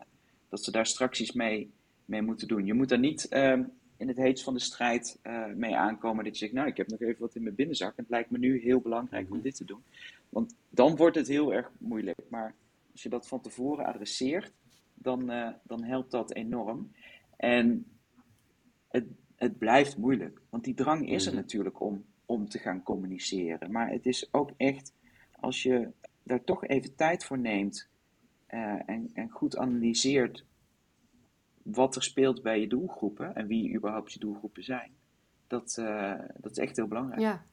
dat 0.50 0.64
ze 0.64 0.72
daar 0.72 0.86
straks 0.86 1.22
iets 1.22 1.32
mee, 1.32 1.72
mee 2.06 2.22
moeten 2.22 2.48
doen. 2.48 2.66
Je 2.66 2.74
moet 2.74 2.92
er 2.92 3.00
niet 3.00 3.28
ehm, 3.28 3.64
in 4.04 4.10
het 4.10 4.18
heetst 4.18 4.44
van 4.44 4.54
de 4.54 4.60
strijd 4.60 5.20
uh, 5.24 5.46
mee 5.46 5.76
aankomen 5.76 6.24
dat 6.24 6.34
je 6.34 6.40
zegt, 6.40 6.54
nou 6.54 6.68
ik 6.68 6.78
heb 6.78 6.88
nog 6.88 7.02
even 7.02 7.22
wat 7.22 7.36
in 7.36 7.44
mijn 7.44 7.56
binnenzak 7.56 7.90
en 7.90 8.04
het 8.04 8.10
lijkt 8.10 8.30
me 8.30 8.38
nu 8.38 8.60
heel 8.60 8.80
belangrijk 8.80 9.30
om 9.30 9.36
mhm. 9.36 9.44
dit 9.44 9.56
te 9.56 9.66
doen. 9.66 9.84
Want 10.30 10.56
dan 10.70 10.96
wordt 10.96 11.16
het 11.16 11.28
heel 11.28 11.54
erg 11.54 11.72
moeilijk. 11.78 12.20
Maar 12.30 12.54
als 12.92 13.04
je 13.04 13.10
dat 13.10 13.28
van 13.28 13.42
tevoren 13.42 13.86
adresseert, 13.86 14.52
dan, 14.94 15.32
uh, 15.32 15.50
dan 15.64 15.84
helpt 15.84 16.12
dat 16.12 16.34
enorm. 16.34 16.92
En 17.36 17.86
het, 18.88 19.06
het 19.36 19.58
blijft 19.58 19.98
moeilijk, 19.98 20.42
want 20.50 20.64
die 20.64 20.74
drang 20.74 21.10
is 21.10 21.26
er 21.26 21.32
mhm. 21.32 21.42
natuurlijk 21.42 21.82
om, 21.82 22.06
om 22.26 22.50
te 22.50 22.60
gaan 22.60 22.84
communiceren. 22.84 23.72
Maar 23.72 23.90
het 23.90 24.06
is 24.06 24.28
ook 24.32 24.52
echt, 24.58 24.94
als 25.40 25.64
je 25.64 25.90
daar 26.24 26.44
toch 26.44 26.66
even 26.66 26.96
tijd 26.96 27.26
voor 27.26 27.40
neemt 27.40 27.88
uh, 28.50 28.90
en, 28.90 29.10
en 29.14 29.30
goed 29.30 29.58
analyseert 29.58 30.46
wat 31.64 31.96
er 31.96 32.04
speelt 32.04 32.42
bij 32.42 32.60
je 32.60 32.68
doelgroepen 32.68 33.36
en 33.36 33.48
wie 33.48 33.76
überhaupt 33.76 34.14
je 34.14 34.20
doelgroepen 34.20 34.64
zijn. 34.64 34.92
Dat, 35.48 35.78
uh, 35.80 36.14
dat 36.38 36.52
is 36.52 36.58
echt 36.58 36.76
heel 36.76 36.88
belangrijk. 36.88 37.22
Ja. 37.22 37.46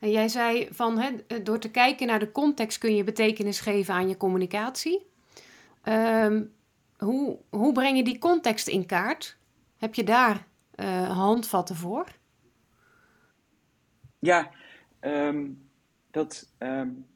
En 0.00 0.10
jij 0.10 0.28
zei 0.28 0.68
van 0.70 0.98
hè, 0.98 1.42
door 1.42 1.58
te 1.58 1.70
kijken 1.70 2.06
naar 2.06 2.18
de 2.18 2.32
context 2.32 2.78
kun 2.78 2.94
je 2.94 3.04
betekenis 3.04 3.60
geven 3.60 3.94
aan 3.94 4.08
je 4.08 4.16
communicatie. 4.16 5.06
Um, 5.84 6.52
hoe, 6.98 7.38
hoe 7.50 7.72
breng 7.72 7.96
je 7.96 8.04
die 8.04 8.18
context 8.18 8.68
in 8.68 8.86
kaart? 8.86 9.36
Heb 9.76 9.94
je 9.94 10.04
daar 10.04 10.46
uh, 10.76 11.10
handvatten 11.10 11.76
voor? 11.76 12.06
Ja, 14.18 14.50
um, 15.00 15.68
dat 16.10 16.52
um, 16.58 17.06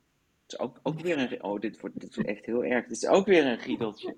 is 0.46 0.58
ook, 0.58 0.80
ook 0.82 1.00
weer 1.00 1.18
een. 1.18 1.42
Oh, 1.42 1.60
dit 1.60 1.80
wordt, 1.80 2.00
dit 2.00 2.14
wordt 2.14 2.30
echt 2.30 2.46
heel 2.46 2.64
erg. 2.64 2.86
Dit 2.86 2.96
is 2.96 3.06
ook 3.06 3.26
weer 3.26 3.46
een 3.46 3.58
riedeltje. 3.58 4.14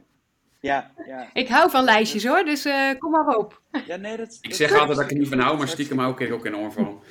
Ja, 0.61 0.91
ja. 1.07 1.31
Ik 1.33 1.49
hou 1.49 1.71
van 1.71 1.85
lijstjes 1.85 2.27
hoor, 2.27 2.45
dus 2.45 2.67
uh, 2.67 2.91
kom 2.99 3.11
maar 3.11 3.37
op. 3.37 3.63
Ja, 3.87 3.97
nee, 3.97 4.17
dat, 4.17 4.39
ik 4.41 4.55
zeg 4.55 4.73
altijd 4.73 4.97
dat 4.97 5.01
ik 5.05 5.11
er 5.11 5.19
niet 5.19 5.29
van 5.29 5.39
hou, 5.39 5.59
maar 5.59 5.69
stiekem 5.69 5.99
hou 5.99 6.13
ik 6.13 6.21
er 6.21 6.33
ook 6.33 6.47
in 6.47 6.57
oor 6.57 6.73
van. 6.73 7.03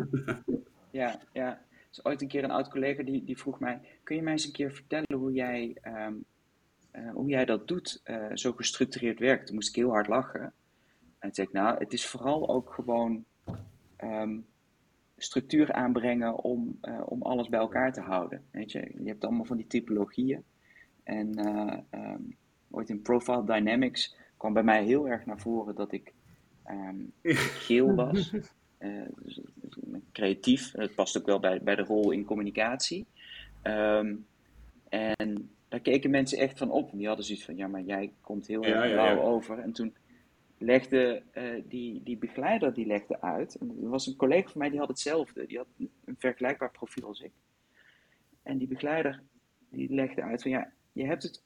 ja, 0.90 1.20
ja. 1.32 1.64
Is 1.90 2.04
ooit 2.04 2.22
een 2.22 2.28
keer 2.28 2.44
een 2.44 2.50
oud 2.50 2.68
collega 2.68 3.02
die, 3.02 3.24
die 3.24 3.38
vroeg 3.38 3.60
mij: 3.60 3.80
Kun 4.02 4.16
je 4.16 4.22
mij 4.22 4.32
eens 4.32 4.44
een 4.44 4.52
keer 4.52 4.72
vertellen 4.72 5.14
hoe 5.14 5.32
jij, 5.32 5.76
um, 5.84 6.24
uh, 6.92 7.10
hoe 7.12 7.28
jij 7.28 7.44
dat 7.44 7.68
doet, 7.68 8.00
uh, 8.04 8.26
zo 8.34 8.52
gestructureerd 8.52 9.18
werkt? 9.18 9.46
Toen 9.46 9.54
moest 9.54 9.68
ik 9.68 9.74
heel 9.74 9.90
hard 9.90 10.08
lachen. 10.08 10.40
En 10.40 10.52
toen 11.18 11.34
zei 11.34 11.46
ik: 11.46 11.52
Nou, 11.52 11.78
het 11.78 11.92
is 11.92 12.06
vooral 12.06 12.48
ook 12.48 12.72
gewoon 12.72 13.24
um, 14.04 14.46
structuur 15.16 15.72
aanbrengen 15.72 16.36
om, 16.36 16.78
om 17.04 17.22
alles 17.22 17.48
bij 17.48 17.60
elkaar 17.60 17.92
te 17.92 18.00
houden. 18.00 18.44
Weet 18.50 18.72
je, 18.72 18.92
je 19.02 19.08
hebt 19.08 19.24
allemaal 19.24 19.44
van 19.44 19.56
die 19.56 19.66
typologieën. 19.66 20.44
En 21.02 21.38
um, 21.90 22.36
ooit 22.70 22.88
in 22.88 23.02
Profile 23.02 23.44
Dynamics 23.44 24.16
kwam 24.36 24.52
bij 24.52 24.62
mij 24.62 24.84
heel 24.84 25.08
erg 25.08 25.26
naar 25.26 25.40
voren 25.40 25.74
dat 25.74 25.92
ik 25.92 26.12
um, 26.70 27.12
geel 27.66 27.94
was. 27.94 28.32
Uh, 28.78 29.02
dus, 29.22 29.40
creatief, 30.12 30.72
het 30.72 30.94
past 30.94 31.18
ook 31.18 31.26
wel 31.26 31.40
bij, 31.40 31.62
bij 31.62 31.74
de 31.74 31.82
rol 31.82 32.10
in 32.10 32.24
communicatie. 32.24 33.06
Um, 33.62 34.26
en 34.88 35.50
daar 35.68 35.80
keken 35.80 36.10
mensen 36.10 36.38
echt 36.38 36.58
van 36.58 36.70
op. 36.70 36.90
Die 36.92 37.06
hadden 37.06 37.24
zoiets 37.24 37.44
van, 37.44 37.56
ja, 37.56 37.66
maar 37.66 37.82
jij 37.82 38.12
komt 38.20 38.46
heel 38.46 38.64
erg 38.64 38.92
blauw 38.92 39.20
over. 39.20 39.58
En 39.58 39.72
toen 39.72 39.94
legde 40.58 41.22
uh, 41.34 41.62
die, 41.68 42.02
die 42.02 42.16
begeleider 42.16 42.74
die 42.74 42.86
legde 42.86 43.20
uit. 43.20 43.54
En 43.54 43.78
er 43.82 43.88
was 43.88 44.06
een 44.06 44.16
collega 44.16 44.48
van 44.48 44.60
mij 44.60 44.70
die 44.70 44.78
had 44.78 44.88
hetzelfde. 44.88 45.46
Die 45.46 45.56
had 45.56 45.66
een 46.04 46.16
vergelijkbaar 46.18 46.70
profiel 46.70 47.06
als 47.06 47.20
ik. 47.20 47.32
En 48.42 48.58
die 48.58 48.68
begeleider 48.68 49.22
die 49.70 49.94
legde 49.94 50.22
uit 50.22 50.42
van, 50.42 50.50
ja, 50.50 50.72
je 50.92 51.04
hebt 51.04 51.22
het 51.22 51.42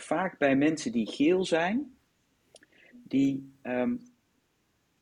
vaak 0.00 0.38
bij 0.38 0.56
mensen 0.56 0.92
die 0.92 1.06
geel 1.06 1.44
zijn, 1.44 1.96
die 3.02 3.52
um, 3.62 4.00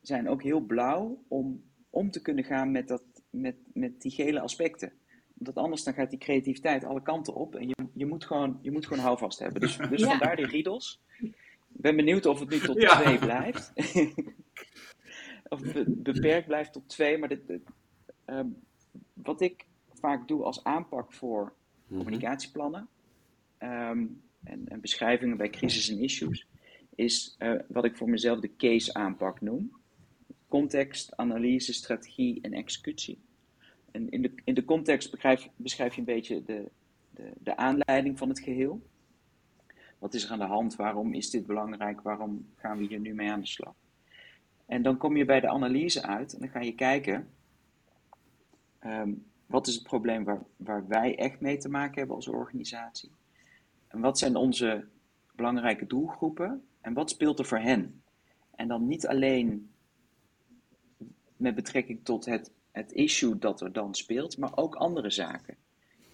zijn 0.00 0.29
ook 0.29 0.43
heel 0.43 0.61
blauw 0.61 1.23
om 1.29 1.62
om 1.97 2.11
te 2.11 2.23
kunnen 2.23 2.45
gaan 2.45 2.71
met, 2.71 2.88
dat, 2.88 3.03
met, 3.31 3.57
met 3.73 4.00
die 4.03 4.11
gele 4.11 4.41
aspecten. 4.41 4.93
Want 5.35 5.57
anders 5.57 5.85
dan 5.85 5.95
gaat 5.95 6.11
die 6.11 6.19
creativiteit 6.19 6.85
alle 6.85 7.03
kanten 7.03 7.35
op 7.35 7.55
en 7.55 7.69
je, 7.69 7.75
je, 7.93 8.07
moet, 8.07 8.25
gewoon, 8.25 8.59
je 8.62 8.71
moet 8.71 8.87
gewoon 8.87 9.05
houvast 9.05 9.38
hebben. 9.38 9.61
Dus, 9.61 9.76
dus 9.76 10.00
ja. 10.00 10.09
vandaar 10.09 10.37
die 10.37 10.47
riedels. 10.47 11.03
Ik 11.19 11.83
ben 11.83 11.97
benieuwd 11.97 12.26
of 12.26 12.41
het 12.41 12.49
nu 12.49 12.59
tot 12.59 12.81
ja. 12.83 13.00
twee 13.00 13.19
blijft. 13.19 13.73
of 15.55 15.73
het 15.73 16.03
beperkt 16.03 16.47
blijft 16.47 16.73
tot 16.73 16.88
twee. 16.88 17.19
Maar 17.19 17.29
dit, 17.29 17.41
um, 18.26 18.57
wat 19.12 19.41
ik 19.41 19.67
vaak 19.93 20.29
doe 20.29 20.43
als 20.43 20.65
aanpak 20.65 21.12
voor 21.12 21.53
mhm. 21.87 21.99
communicatieplannen. 21.99 22.88
Um, 23.59 24.23
en, 24.47 24.69
en 24.69 24.81
beschrijvingen 24.81 25.37
bij 25.37 25.50
crisis 25.50 25.88
en 25.88 25.99
issues, 25.99 26.47
is 26.95 27.37
uh, 27.38 27.61
wat 27.69 27.85
ik 27.85 27.97
voor 27.97 28.11
mezelf 28.11 28.41
de 28.41 28.57
case 28.57 28.95
aanpak 28.95 29.41
noem. 29.41 29.73
Context, 30.49 31.17
analyse, 31.17 31.73
strategie 31.73 32.38
en 32.43 32.53
executie. 32.53 33.19
En 33.91 34.11
in 34.11 34.23
de, 34.23 34.33
in 34.45 34.55
de 34.55 34.65
context 34.65 35.11
beschrijf, 35.11 35.49
beschrijf 35.57 35.95
je 35.95 36.00
een 36.00 36.07
beetje 36.07 36.43
de, 36.43 36.71
de, 37.11 37.33
de 37.38 37.57
aanleiding 37.57 38.19
van 38.19 38.29
het 38.29 38.41
geheel. 38.41 38.83
Wat 39.99 40.15
is 40.15 40.25
er 40.25 40.31
aan 40.31 40.38
de 40.38 40.45
hand? 40.45 40.76
Waarom 40.76 41.15
is 41.15 41.31
dit 41.31 41.47
belangrijk? 41.47 42.00
Waarom 42.00 42.47
gaan 42.57 42.79
we 42.79 42.87
hier 42.87 43.00
nu 43.00 43.15
mee 43.15 43.31
aan 43.31 43.41
de 43.41 43.47
slag? 43.47 43.75
En 44.67 44.83
dan 44.83 44.97
kom 44.97 45.17
je 45.17 45.25
bij 45.25 45.41
de 45.41 45.49
analyse 45.49 46.03
uit 46.03 46.33
en 46.33 46.38
dan 46.38 46.49
ga 46.49 46.61
je 46.61 46.75
kijken, 46.75 47.29
um, 48.85 49.25
wat 49.47 49.67
is 49.67 49.75
het 49.75 49.83
probleem 49.83 50.25
waar, 50.25 50.43
waar 50.57 50.88
wij 50.88 51.19
echt 51.19 51.41
mee 51.41 51.57
te 51.57 51.69
maken 51.69 51.99
hebben 51.99 52.17
als 52.17 52.29
organisatie? 52.29 53.11
En 53.88 54.00
wat 54.00 54.19
zijn 54.19 54.37
onze 54.37 54.85
belangrijke 55.35 55.87
doelgroepen 55.87 56.66
en 56.81 56.95
wat 56.95 57.11
speelt 57.11 57.38
er 57.38 57.45
voor 57.45 57.59
hen? 57.59 58.02
En 58.55 58.69
dan 58.69 58.87
niet 58.87 59.07
alleen 59.07 59.71
met 61.37 61.55
betrekking 61.55 62.05
tot 62.05 62.25
het, 62.25 62.50
het 62.71 62.93
issue 62.93 63.38
dat 63.38 63.61
er 63.61 63.73
dan 63.73 63.95
speelt, 63.95 64.38
maar 64.38 64.57
ook 64.57 64.75
andere 64.75 65.11
zaken. 65.11 65.57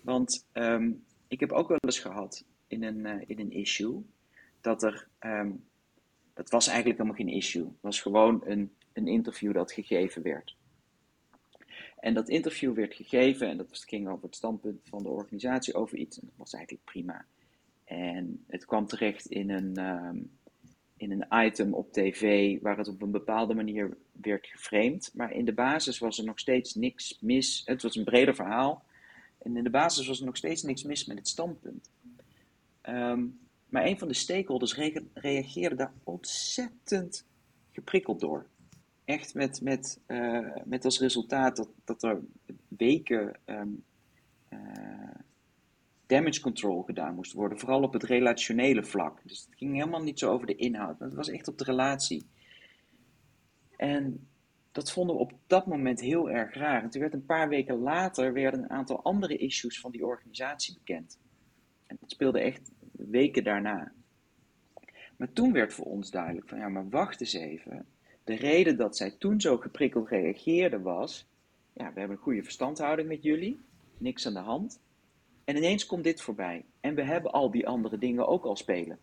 Want 0.00 0.46
um, 0.52 1.04
ik 1.28 1.40
heb 1.40 1.52
ook 1.52 1.68
wel 1.68 1.78
eens 1.80 1.98
gehad 1.98 2.44
in 2.66 2.82
een, 2.82 2.98
uh, 2.98 3.22
in 3.26 3.38
een 3.38 3.52
issue 3.52 4.02
dat 4.60 4.82
er. 4.82 5.08
Um, 5.20 5.64
dat 6.34 6.50
was 6.50 6.66
eigenlijk 6.66 6.98
helemaal 6.98 7.18
geen 7.18 7.36
issue. 7.36 7.64
Het 7.64 7.80
was 7.80 8.00
gewoon 8.00 8.42
een, 8.44 8.72
een 8.92 9.06
interview 9.08 9.54
dat 9.54 9.72
gegeven 9.72 10.22
werd. 10.22 10.56
En 11.98 12.14
dat 12.14 12.28
interview 12.28 12.74
werd 12.74 12.94
gegeven 12.94 13.48
en 13.48 13.56
dat 13.56 13.84
ging 13.84 14.08
over 14.08 14.24
het 14.24 14.36
standpunt 14.36 14.80
van 14.84 15.02
de 15.02 15.08
organisatie 15.08 15.74
over 15.74 15.98
iets. 15.98 16.20
En 16.20 16.26
dat 16.26 16.36
was 16.36 16.52
eigenlijk 16.52 16.84
prima. 16.84 17.24
En 17.92 18.44
het 18.46 18.64
kwam 18.64 18.86
terecht 18.86 19.26
in 19.26 19.50
een, 19.50 19.78
um, 19.78 20.30
in 20.96 21.10
een 21.10 21.46
item 21.46 21.74
op 21.74 21.92
tv 21.92 22.58
waar 22.60 22.78
het 22.78 22.88
op 22.88 23.02
een 23.02 23.10
bepaalde 23.10 23.54
manier 23.54 23.96
werd 24.12 24.46
geframed. 24.46 25.10
Maar 25.14 25.32
in 25.32 25.44
de 25.44 25.52
basis 25.52 25.98
was 25.98 26.18
er 26.18 26.24
nog 26.24 26.38
steeds 26.38 26.74
niks 26.74 27.18
mis. 27.20 27.62
Het 27.64 27.82
was 27.82 27.96
een 27.96 28.04
breder 28.04 28.34
verhaal. 28.34 28.84
En 29.38 29.56
in 29.56 29.64
de 29.64 29.70
basis 29.70 30.06
was 30.06 30.20
er 30.20 30.26
nog 30.26 30.36
steeds 30.36 30.62
niks 30.62 30.82
mis 30.82 31.06
met 31.06 31.18
het 31.18 31.28
standpunt. 31.28 31.90
Um, 32.88 33.38
maar 33.68 33.84
een 33.84 33.98
van 33.98 34.08
de 34.08 34.14
stakeholders 34.14 34.76
re 34.76 35.04
reageerde 35.14 35.76
daar 35.76 35.92
ontzettend 36.04 37.26
geprikkeld 37.70 38.20
door. 38.20 38.46
Echt 39.04 39.34
met, 39.34 39.60
met, 39.60 40.00
uh, 40.06 40.56
met 40.64 40.84
als 40.84 41.00
resultaat 41.00 41.56
dat, 41.56 41.68
dat 41.84 42.02
er 42.02 42.20
weken 42.68 43.36
um, 43.46 43.84
uh, 44.48 44.58
damage 46.14 46.40
control 46.40 46.82
gedaan 46.82 47.14
moest 47.14 47.32
worden, 47.32 47.58
vooral 47.58 47.82
op 47.82 47.92
het 47.92 48.02
relationele 48.02 48.84
vlak. 48.84 49.20
Dus 49.24 49.40
het 49.40 49.58
ging 49.58 49.74
helemaal 49.74 50.02
niet 50.02 50.18
zo 50.18 50.30
over 50.30 50.46
de 50.46 50.56
inhoud, 50.56 50.98
maar 50.98 51.08
het 51.08 51.16
was 51.16 51.30
echt 51.30 51.48
op 51.48 51.58
de 51.58 51.64
relatie. 51.64 52.26
En 53.76 54.28
dat 54.72 54.92
vonden 54.92 55.16
we 55.16 55.20
op 55.20 55.32
dat 55.46 55.66
moment 55.66 56.00
heel 56.00 56.30
erg 56.30 56.54
raar. 56.54 56.82
En 56.82 56.90
toen 56.90 57.00
werd 57.00 57.14
een 57.14 57.26
paar 57.26 57.48
weken 57.48 57.78
later 57.78 58.32
werden 58.32 58.62
een 58.62 58.70
aantal 58.70 59.02
andere 59.02 59.36
issues 59.36 59.80
van 59.80 59.90
die 59.90 60.06
organisatie 60.06 60.74
bekend. 60.74 61.18
En 61.86 61.96
dat 62.00 62.10
speelde 62.10 62.40
echt 62.40 62.70
weken 62.92 63.44
daarna. 63.44 63.92
Maar 65.16 65.32
toen 65.32 65.52
werd 65.52 65.72
voor 65.72 65.86
ons 65.86 66.10
duidelijk 66.10 66.48
van 66.48 66.58
ja, 66.58 66.68
maar 66.68 66.88
wacht 66.88 67.20
eens 67.20 67.32
even. 67.32 67.86
De 68.24 68.34
reden 68.34 68.76
dat 68.76 68.96
zij 68.96 69.10
toen 69.10 69.40
zo 69.40 69.56
geprikkeld 69.56 70.08
reageerde 70.08 70.80
was, 70.80 71.26
ja, 71.72 71.92
we 71.92 71.98
hebben 71.98 72.16
een 72.16 72.22
goede 72.22 72.42
verstandhouding 72.42 73.08
met 73.08 73.22
jullie, 73.22 73.60
niks 73.98 74.26
aan 74.26 74.32
de 74.32 74.38
hand. 74.38 74.80
En 75.44 75.56
ineens 75.56 75.86
komt 75.86 76.04
dit 76.04 76.20
voorbij. 76.20 76.64
En 76.80 76.94
we 76.94 77.02
hebben 77.02 77.32
al 77.32 77.50
die 77.50 77.66
andere 77.66 77.98
dingen 77.98 78.28
ook 78.28 78.44
al 78.44 78.56
spelen. 78.56 78.98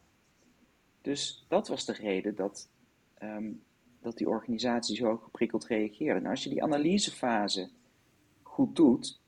Dus 1.02 1.46
dat 1.48 1.68
was 1.68 1.86
de 1.86 1.94
reden 1.94 2.36
dat, 2.36 2.70
um, 3.24 3.64
dat 4.00 4.18
die 4.18 4.30
organisatie 4.30 4.96
zo 4.96 5.18
geprikkeld 5.18 5.66
reageerde. 5.66 6.20
Nou, 6.20 6.32
als 6.32 6.44
je 6.44 6.50
die 6.50 6.64
analysefase 6.64 7.70
goed 8.42 8.76
doet, 8.76 9.20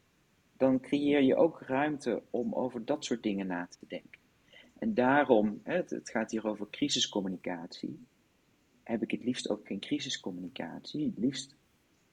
dan 0.58 0.80
creëer 0.80 1.22
je 1.22 1.36
ook 1.36 1.62
ruimte 1.62 2.22
om 2.30 2.54
over 2.54 2.86
dat 2.86 3.06
soort 3.06 3.24
dingen 3.24 3.48
na 3.48 3.68
te 3.68 3.86
denken. 3.88 4.20
En 4.78 4.94
daarom, 4.94 5.60
het 5.64 6.10
gaat 6.10 6.32
hier 6.32 6.48
over 6.48 6.68
crisiscommunicatie, 6.70 8.06
heb 8.84 9.02
ik 9.02 9.12
het 9.12 9.24
liefst 9.24 9.50
ook 9.50 9.68
geen 9.68 9.80
crisiscommunicatie. 9.80 11.06
Het 11.06 11.18
liefst 11.18 11.56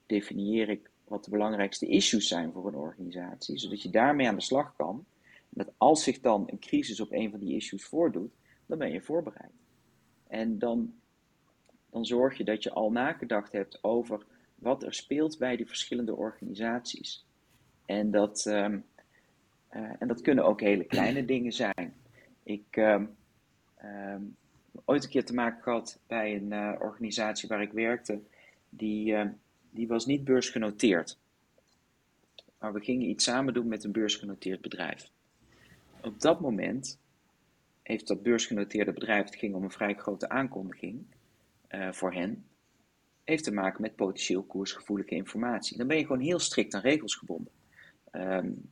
definieer 0.05 0.69
ik 0.69 0.88
wat 1.09 1.23
de 1.23 1.31
belangrijkste 1.31 1.87
issues 1.87 2.27
zijn 2.27 2.51
voor 2.51 2.67
een 2.67 2.75
organisatie, 2.75 3.57
zodat 3.57 3.81
je 3.81 3.89
daarmee 3.89 4.27
aan 4.27 4.35
de 4.35 4.41
slag 4.41 4.75
kan. 4.75 5.05
En 5.25 5.65
dat 5.65 5.73
als 5.77 6.03
zich 6.03 6.19
dan 6.19 6.43
een 6.51 6.59
crisis 6.59 6.99
op 6.99 7.11
een 7.11 7.31
van 7.31 7.39
die 7.39 7.55
issues 7.55 7.85
voordoet, 7.85 8.31
dan 8.65 8.77
ben 8.77 8.91
je 8.91 9.01
voorbereid. 9.01 9.51
En 10.27 10.59
dan, 10.59 10.93
dan 11.89 12.05
zorg 12.05 12.37
je 12.37 12.43
dat 12.43 12.63
je 12.63 12.71
al 12.71 12.91
nagedacht 12.91 13.51
hebt 13.51 13.83
over 13.83 14.25
wat 14.55 14.83
er 14.83 14.93
speelt 14.93 15.37
bij 15.37 15.55
die 15.55 15.67
verschillende 15.67 16.15
organisaties. 16.15 17.25
En 17.85 18.11
dat, 18.11 18.45
ehm, 18.45 18.79
eh, 19.67 19.91
en 19.99 20.07
dat 20.07 20.21
kunnen 20.21 20.45
ook 20.45 20.61
hele 20.61 20.83
kleine 20.83 21.25
dingen 21.35 21.51
zijn. 21.51 21.93
Ik 22.43 22.65
heb 22.69 23.09
um, 23.83 24.35
ooit 24.85 25.03
een 25.03 25.09
keer 25.09 25.25
te 25.25 25.33
maken 25.33 25.63
gehad 25.63 25.99
bij 26.07 26.35
een 26.35 26.51
uh, 26.51 26.75
organisatie 26.79 27.49
waar 27.49 27.61
ik 27.61 27.71
werkte, 27.71 28.21
die, 28.69 29.15
die 29.69 29.87
was 29.87 30.05
niet 30.05 30.23
beursgenoteerd. 30.23 31.17
Maar 32.59 32.73
we 32.73 32.79
gingen 32.79 33.09
iets 33.09 33.23
samen 33.23 33.53
doen 33.53 33.67
met 33.67 33.83
een 33.83 33.91
beursgenoteerd 33.91 34.61
bedrijf. 34.61 35.09
Op 36.01 36.21
dat 36.21 36.39
moment 36.39 36.99
heeft 37.83 38.07
dat 38.07 38.23
beursgenoteerde 38.23 38.93
bedrijf, 38.93 39.25
het 39.25 39.35
ging 39.35 39.55
om 39.55 39.63
een 39.63 39.71
vrij 39.71 39.93
grote 39.93 40.29
aankondiging 40.29 41.05
uh, 41.69 41.91
voor 41.91 42.13
hen, 42.13 42.45
heeft 43.23 43.43
te 43.43 43.53
maken 43.53 43.81
met 43.81 43.95
potentieel 43.95 44.43
koersgevoelige 44.43 45.15
informatie. 45.15 45.77
Dan 45.77 45.87
ben 45.87 45.97
je 45.97 46.05
gewoon 46.05 46.21
heel 46.21 46.39
strikt 46.39 46.73
aan 46.73 46.81
regels 46.81 47.15
gebonden. 47.15 47.51
Um, 48.11 48.71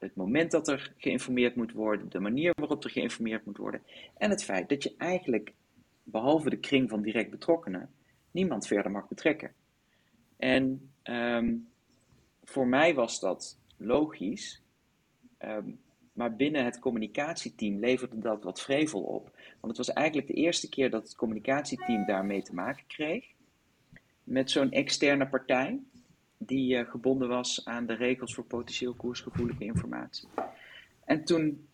het 0.00 0.14
moment 0.14 0.50
dat 0.50 0.68
er 0.68 0.92
geïnformeerd 0.96 1.56
moet 1.56 1.72
worden, 1.72 2.10
de 2.10 2.20
manier 2.20 2.52
waarop 2.54 2.84
er 2.84 2.90
geïnformeerd 2.90 3.44
moet 3.44 3.56
worden 3.56 3.82
en 4.18 4.30
het 4.30 4.44
feit 4.44 4.68
dat 4.68 4.82
je 4.82 4.94
eigenlijk, 4.98 5.52
behalve 6.02 6.50
de 6.50 6.58
kring 6.58 6.88
van 6.88 7.02
direct 7.02 7.30
betrokkenen, 7.30 7.90
niemand 8.30 8.66
verder 8.66 8.90
mag 8.90 9.08
betrekken. 9.08 9.52
En 10.40 10.90
um, 11.04 11.68
voor 12.44 12.66
mij 12.66 12.94
was 12.94 13.20
dat 13.20 13.58
logisch, 13.76 14.62
um, 15.38 15.80
maar 16.12 16.36
binnen 16.36 16.64
het 16.64 16.78
communicatieteam 16.78 17.78
leverde 17.78 18.18
dat 18.18 18.44
wat 18.44 18.60
vrevel 18.60 19.02
op. 19.02 19.24
Want 19.60 19.76
het 19.76 19.86
was 19.86 19.96
eigenlijk 19.96 20.26
de 20.26 20.34
eerste 20.34 20.68
keer 20.68 20.90
dat 20.90 21.02
het 21.02 21.16
communicatieteam 21.16 22.06
daarmee 22.06 22.42
te 22.42 22.54
maken 22.54 22.84
kreeg. 22.86 23.24
Met 24.24 24.50
zo'n 24.50 24.70
externe 24.70 25.28
partij 25.28 25.80
die 26.38 26.76
uh, 26.76 26.90
gebonden 26.90 27.28
was 27.28 27.64
aan 27.64 27.86
de 27.86 27.94
regels 27.94 28.34
voor 28.34 28.44
potentieel 28.44 28.94
koersgevoelige 28.94 29.64
informatie. 29.64 30.28
En 31.04 31.24
toen 31.24 31.68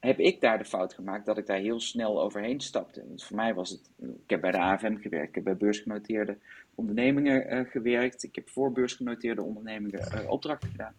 heb 0.00 0.18
ik 0.18 0.40
daar 0.40 0.58
de 0.58 0.64
fout 0.64 0.94
gemaakt 0.94 1.26
dat 1.26 1.38
ik 1.38 1.46
daar 1.46 1.58
heel 1.58 1.80
snel 1.80 2.22
overheen 2.22 2.60
stapte. 2.60 3.04
Want 3.06 3.24
voor 3.24 3.36
mij 3.36 3.54
was 3.54 3.70
het, 3.70 3.90
ik 3.98 4.30
heb 4.30 4.40
bij 4.40 4.50
de 4.50 4.58
AFM 4.58 4.96
gewerkt, 4.96 5.28
ik 5.28 5.34
heb 5.34 5.44
bij 5.44 5.56
beursgenoteerde 5.56 6.38
ondernemingen 6.74 7.54
uh, 7.54 7.70
gewerkt, 7.70 8.22
ik 8.22 8.34
heb 8.34 8.48
voor 8.48 8.72
beursgenoteerde 8.72 9.42
ondernemingen 9.42 10.00
uh, 10.14 10.30
opdrachten 10.30 10.70
gedaan. 10.70 10.94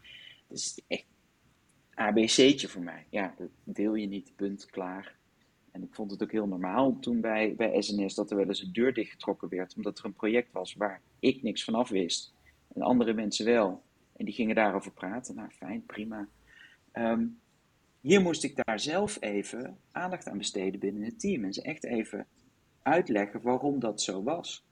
Dus 0.48 0.82
echt 0.88 1.06
ABC'tje 1.94 2.68
voor 2.68 2.82
mij. 2.82 3.06
Ja, 3.10 3.34
dat 3.38 3.50
deel 3.64 3.96
je 3.96 4.08
niet, 4.08 4.34
punt, 4.36 4.66
klaar. 4.66 5.16
En 5.72 5.84
ik 5.84 5.94
vond 5.94 6.12
het 6.12 6.24
ook 6.24 6.32
heel 6.32 6.48
normaal 6.48 7.00
toen 7.00 7.22
bij, 7.22 7.54
bij 7.58 7.82
SNS 7.82 8.16
dat 8.16 8.32
er 8.32 8.38
wel 8.38 8.48
eens 8.48 8.62
een 8.62 8.74
deur 8.74 8.94
dichtgetrokken 8.94 9.50
werd, 9.50 9.76
omdat 9.76 10.00
er 10.00 10.06
een 10.06 10.14
project 10.14 10.52
was 10.52 10.74
waar 10.74 11.02
ik 11.20 11.42
niks 11.42 11.64
van 11.64 11.76
af 11.76 11.90
wist 11.90 12.34
en 12.74 12.82
andere 12.82 13.14
mensen 13.14 13.46
wel. 13.46 13.84
En 14.18 14.26
die 14.26 14.34
gingen 14.34 14.56
daarover 14.56 14.92
praten. 14.92 15.36
Nou, 15.36 15.50
fijn, 15.50 15.86
prima. 15.86 16.28
Um, 16.94 17.40
hier 18.02 18.22
moest 18.22 18.44
ik 18.44 18.56
daar 18.56 18.80
zelf 18.80 19.18
even 19.20 19.78
aandacht 19.92 20.28
aan 20.28 20.38
besteden 20.38 20.80
binnen 20.80 21.04
het 21.04 21.20
team 21.20 21.44
en 21.44 21.54
ze 21.54 21.62
echt 21.62 21.84
even 21.84 22.28
uitleggen 22.82 23.42
waarom 23.42 23.80
dat 23.80 24.02
zo 24.02 24.24
was. 24.24 24.64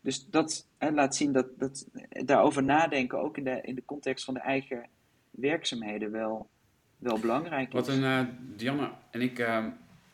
Dus 0.00 0.26
dat 0.26 0.68
hè, 0.78 0.90
laat 0.90 1.16
zien 1.16 1.32
dat, 1.32 1.46
dat 1.58 1.88
daarover 2.08 2.62
nadenken, 2.62 3.18
ook 3.18 3.36
in 3.36 3.44
de, 3.44 3.58
in 3.62 3.74
de 3.74 3.84
context 3.84 4.24
van 4.24 4.34
de 4.34 4.40
eigen 4.40 4.88
werkzaamheden, 5.30 6.10
wel, 6.10 6.48
wel 6.98 7.18
belangrijk 7.18 7.66
is. 7.66 7.72
Wat 7.72 7.88
een, 7.88 8.02
uh, 8.02 8.20
Dianne 8.56 8.90
en 9.10 9.20
ik 9.20 9.38
uh, 9.38 9.66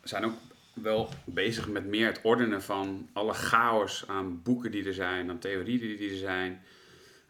zijn 0.02 0.24
ook 0.24 0.34
wel 0.74 1.08
bezig 1.24 1.68
met 1.68 1.86
meer 1.86 2.06
het 2.06 2.20
ordenen 2.22 2.62
van 2.62 3.08
alle 3.12 3.32
chaos 3.32 4.08
aan 4.08 4.42
boeken 4.42 4.70
die 4.70 4.84
er 4.84 4.94
zijn, 4.94 5.30
aan 5.30 5.38
theorieën 5.38 5.96
die 5.96 6.10
er 6.10 6.16
zijn. 6.16 6.62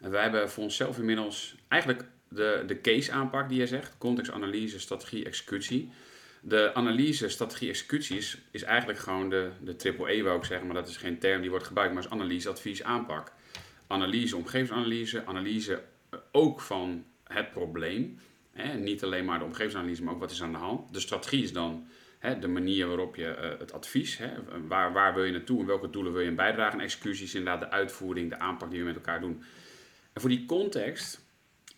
En 0.01 0.11
wij 0.11 0.21
hebben 0.21 0.49
voor 0.49 0.63
onszelf 0.63 0.97
inmiddels 0.97 1.57
eigenlijk 1.67 2.05
de, 2.33 2.63
de 2.67 2.81
case 2.81 3.11
aanpak 3.11 3.49
die 3.49 3.59
je 3.59 3.67
zegt, 3.67 3.95
contextanalyse, 3.97 4.79
strategie, 4.79 5.25
executie. 5.25 5.91
De 6.41 6.73
analyse, 6.73 7.29
strategie, 7.29 7.69
executie 7.69 8.17
is, 8.17 8.37
is 8.51 8.63
eigenlijk 8.63 8.99
gewoon 8.99 9.29
de, 9.29 9.49
de 9.61 9.75
triple 9.75 10.11
E, 10.11 10.23
wou 10.23 10.37
ik 10.37 10.43
zeggen, 10.43 10.67
maar 10.67 10.75
dat 10.75 10.87
is 10.87 10.97
geen 10.97 11.19
term 11.19 11.41
die 11.41 11.49
wordt 11.49 11.65
gebruikt, 11.65 11.93
maar 11.93 12.03
is 12.03 12.09
analyse, 12.09 12.49
advies, 12.49 12.83
aanpak. 12.83 13.31
Analyse, 13.87 14.35
omgevingsanalyse, 14.35 15.25
analyse 15.25 15.83
eh, 16.09 16.19
ook 16.31 16.61
van 16.61 17.05
het 17.23 17.51
probleem. 17.51 18.19
Hè, 18.51 18.77
niet 18.77 19.03
alleen 19.03 19.25
maar 19.25 19.39
de 19.39 19.45
omgevingsanalyse, 19.45 20.03
maar 20.03 20.13
ook 20.13 20.19
wat 20.19 20.31
is 20.31 20.43
aan 20.43 20.51
de 20.51 20.57
hand. 20.57 20.93
De 20.93 20.99
strategie 20.99 21.43
is 21.43 21.53
dan 21.53 21.87
hè, 22.19 22.39
de 22.39 22.47
manier 22.47 22.87
waarop 22.87 23.15
je 23.15 23.37
uh, 23.41 23.59
het 23.59 23.73
advies, 23.73 24.17
hè, 24.17 24.29
waar, 24.67 24.93
waar 24.93 25.13
wil 25.13 25.23
je 25.23 25.31
naartoe 25.31 25.59
en 25.59 25.65
welke 25.65 25.89
doelen 25.89 26.13
wil 26.13 26.21
je 26.21 26.31
bijdragen. 26.31 26.79
En 26.79 26.85
executie 26.85 27.25
is 27.25 27.35
inderdaad 27.35 27.59
de 27.59 27.69
uitvoering, 27.69 28.29
de 28.29 28.39
aanpak 28.39 28.69
die 28.69 28.79
we 28.79 28.85
met 28.85 28.95
elkaar 28.95 29.21
doen. 29.21 29.43
En 30.13 30.21
voor 30.21 30.29
die 30.29 30.45
context, 30.45 31.22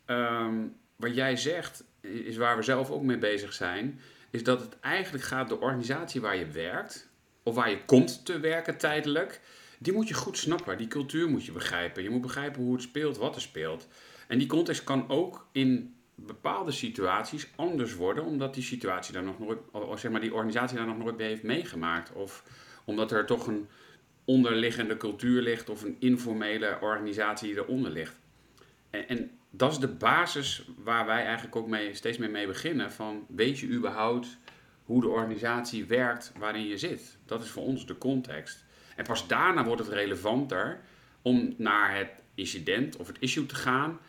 um, 0.05 0.75
wat 0.95 1.15
jij 1.15 1.37
zegt, 1.37 1.83
is 2.01 2.37
waar 2.37 2.57
we 2.57 2.63
zelf 2.63 2.89
ook 2.89 3.03
mee 3.03 3.17
bezig 3.17 3.53
zijn, 3.53 3.99
is 4.29 4.43
dat 4.43 4.61
het 4.61 4.79
eigenlijk 4.79 5.23
gaat 5.23 5.49
de 5.49 5.59
organisatie 5.59 6.21
waar 6.21 6.35
je 6.35 6.47
werkt, 6.47 7.09
of 7.43 7.55
waar 7.55 7.69
je 7.69 7.85
komt 7.85 8.25
te 8.25 8.39
werken 8.39 8.77
tijdelijk, 8.77 9.41
die 9.79 9.93
moet 9.93 10.07
je 10.07 10.13
goed 10.13 10.37
snappen. 10.37 10.77
Die 10.77 10.87
cultuur 10.87 11.29
moet 11.29 11.45
je 11.45 11.51
begrijpen. 11.51 12.03
Je 12.03 12.09
moet 12.09 12.21
begrijpen 12.21 12.63
hoe 12.63 12.73
het 12.73 12.81
speelt, 12.81 13.17
wat 13.17 13.35
er 13.35 13.41
speelt. 13.41 13.87
En 14.27 14.37
die 14.37 14.47
context 14.47 14.83
kan 14.83 15.09
ook 15.09 15.47
in 15.51 15.95
bepaalde 16.15 16.71
situaties 16.71 17.47
anders 17.55 17.95
worden, 17.95 18.23
omdat 18.23 18.53
die 18.53 18.63
situatie 18.63 19.13
daar 19.13 19.23
nog 19.23 19.39
nooit, 19.39 19.59
of 19.71 19.99
zeg 19.99 20.11
maar 20.11 20.21
die 20.21 20.33
organisatie 20.33 20.77
daar 20.77 20.85
nog 20.85 20.97
nooit 20.97 21.19
heeft 21.19 21.43
meegemaakt. 21.43 22.11
Of 22.11 22.43
omdat 22.85 23.11
er 23.11 23.25
toch 23.25 23.47
een 23.47 23.67
onderliggende 24.25 24.97
cultuur 24.97 25.41
ligt 25.41 25.69
of 25.69 25.83
een 25.83 25.95
informele 25.99 26.77
organisatie 26.81 27.53
die 27.53 27.63
eronder 27.63 27.91
ligt. 27.91 28.19
En, 28.89 29.07
en, 29.07 29.31
dat 29.57 29.71
is 29.71 29.77
de 29.77 29.87
basis 29.87 30.65
waar 30.83 31.05
wij 31.05 31.23
eigenlijk 31.25 31.55
ook 31.55 31.67
mee, 31.67 31.93
steeds 31.93 32.17
meer 32.17 32.29
mee 32.29 32.47
beginnen. 32.47 32.91
Van 32.91 33.25
weet 33.27 33.59
je 33.59 33.67
überhaupt 33.67 34.37
hoe 34.83 35.01
de 35.01 35.07
organisatie 35.07 35.85
werkt 35.85 36.31
waarin 36.37 36.67
je 36.67 36.77
zit? 36.77 37.17
Dat 37.25 37.43
is 37.43 37.49
voor 37.49 37.63
ons 37.63 37.85
de 37.85 37.97
context. 37.97 38.63
En 38.95 39.03
pas 39.03 39.27
daarna 39.27 39.63
wordt 39.63 39.81
het 39.81 39.91
relevanter 39.91 40.79
om 41.21 41.53
naar 41.57 41.95
het 41.95 42.09
incident 42.35 42.95
of 42.95 43.07
het 43.07 43.17
issue 43.19 43.45
te 43.45 43.55
gaan. 43.55 43.99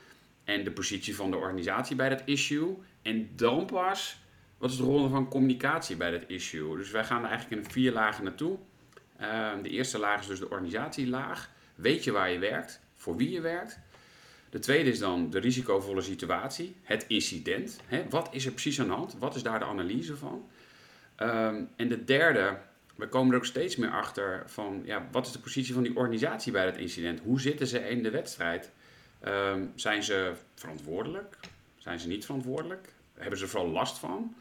En 0.44 0.64
de 0.64 0.70
positie 0.70 1.16
van 1.16 1.30
de 1.30 1.36
organisatie 1.36 1.96
bij 1.96 2.08
dat 2.08 2.22
issue. 2.24 2.76
En 3.02 3.30
dan 3.36 3.66
pas, 3.66 4.20
wat 4.58 4.70
is 4.70 4.76
de 4.76 4.82
rol 4.82 5.08
van 5.08 5.28
communicatie 5.28 5.96
bij 5.96 6.10
dat 6.10 6.24
issue? 6.26 6.76
Dus 6.76 6.90
wij 6.90 7.04
gaan 7.04 7.22
er 7.22 7.28
eigenlijk 7.30 7.62
in 7.62 7.70
vier 7.70 7.92
lagen 7.92 8.24
naartoe. 8.24 8.58
Uh, 9.20 9.52
de 9.62 9.68
eerste 9.68 9.98
laag 9.98 10.20
is 10.20 10.26
dus 10.26 10.38
de 10.38 10.50
organisatielaag. 10.50 11.50
Weet 11.74 12.04
je 12.04 12.12
waar 12.12 12.30
je 12.30 12.38
werkt, 12.38 12.80
voor 12.94 13.16
wie 13.16 13.30
je 13.30 13.40
werkt. 13.40 13.78
De 14.56 14.62
tweede 14.62 14.90
is 14.90 14.98
dan 14.98 15.30
de 15.30 15.38
risicovolle 15.38 16.00
situatie, 16.00 16.76
het 16.82 17.04
incident. 17.08 17.80
Hè? 17.86 18.08
Wat 18.08 18.28
is 18.32 18.46
er 18.46 18.52
precies 18.52 18.80
aan 18.80 18.86
de 18.86 18.92
hand? 18.92 19.16
Wat 19.18 19.34
is 19.34 19.42
daar 19.42 19.58
de 19.58 19.64
analyse 19.64 20.16
van? 20.16 20.48
Um, 21.20 21.68
en 21.76 21.88
de 21.88 22.04
derde, 22.04 22.58
we 22.94 23.08
komen 23.08 23.32
er 23.32 23.38
ook 23.38 23.44
steeds 23.44 23.76
meer 23.76 23.90
achter 23.90 24.42
van 24.46 24.82
ja, 24.84 25.08
wat 25.12 25.26
is 25.26 25.32
de 25.32 25.38
positie 25.38 25.74
van 25.74 25.82
die 25.82 25.96
organisatie 25.96 26.52
bij 26.52 26.64
dat 26.64 26.76
incident? 26.76 27.20
Hoe 27.20 27.40
zitten 27.40 27.66
ze 27.66 27.78
in 27.78 28.02
de 28.02 28.10
wedstrijd? 28.10 28.70
Um, 29.26 29.72
zijn 29.74 30.02
ze 30.02 30.32
verantwoordelijk? 30.54 31.36
Zijn 31.78 32.00
ze 32.00 32.08
niet 32.08 32.24
verantwoordelijk? 32.24 32.92
Hebben 33.14 33.38
ze 33.38 33.46
vooral 33.46 33.70
last 33.70 33.98
van? 33.98 34.34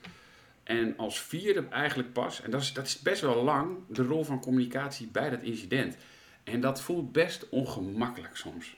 En 0.63 0.97
als 0.97 1.21
vierde 1.21 1.67
eigenlijk 1.69 2.13
pas, 2.13 2.41
en 2.41 2.51
dat 2.51 2.61
is, 2.61 2.73
dat 2.73 2.85
is 2.85 2.99
best 2.99 3.21
wel 3.21 3.43
lang, 3.43 3.77
de 3.87 4.03
rol 4.03 4.23
van 4.23 4.41
communicatie 4.41 5.07
bij 5.07 5.29
dat 5.29 5.41
incident. 5.41 5.97
En 6.43 6.61
dat 6.61 6.81
voelt 6.81 7.11
best 7.11 7.49
ongemakkelijk 7.49 8.35
soms 8.35 8.75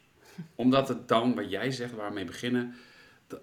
omdat 0.56 0.88
het 0.88 1.08
dan, 1.08 1.36
wat 1.36 1.50
jij 1.50 1.71
zegt, 1.71 1.93
waar 1.93 2.08
we 2.08 2.13
mee 2.13 2.26
beginnen. 2.26 2.73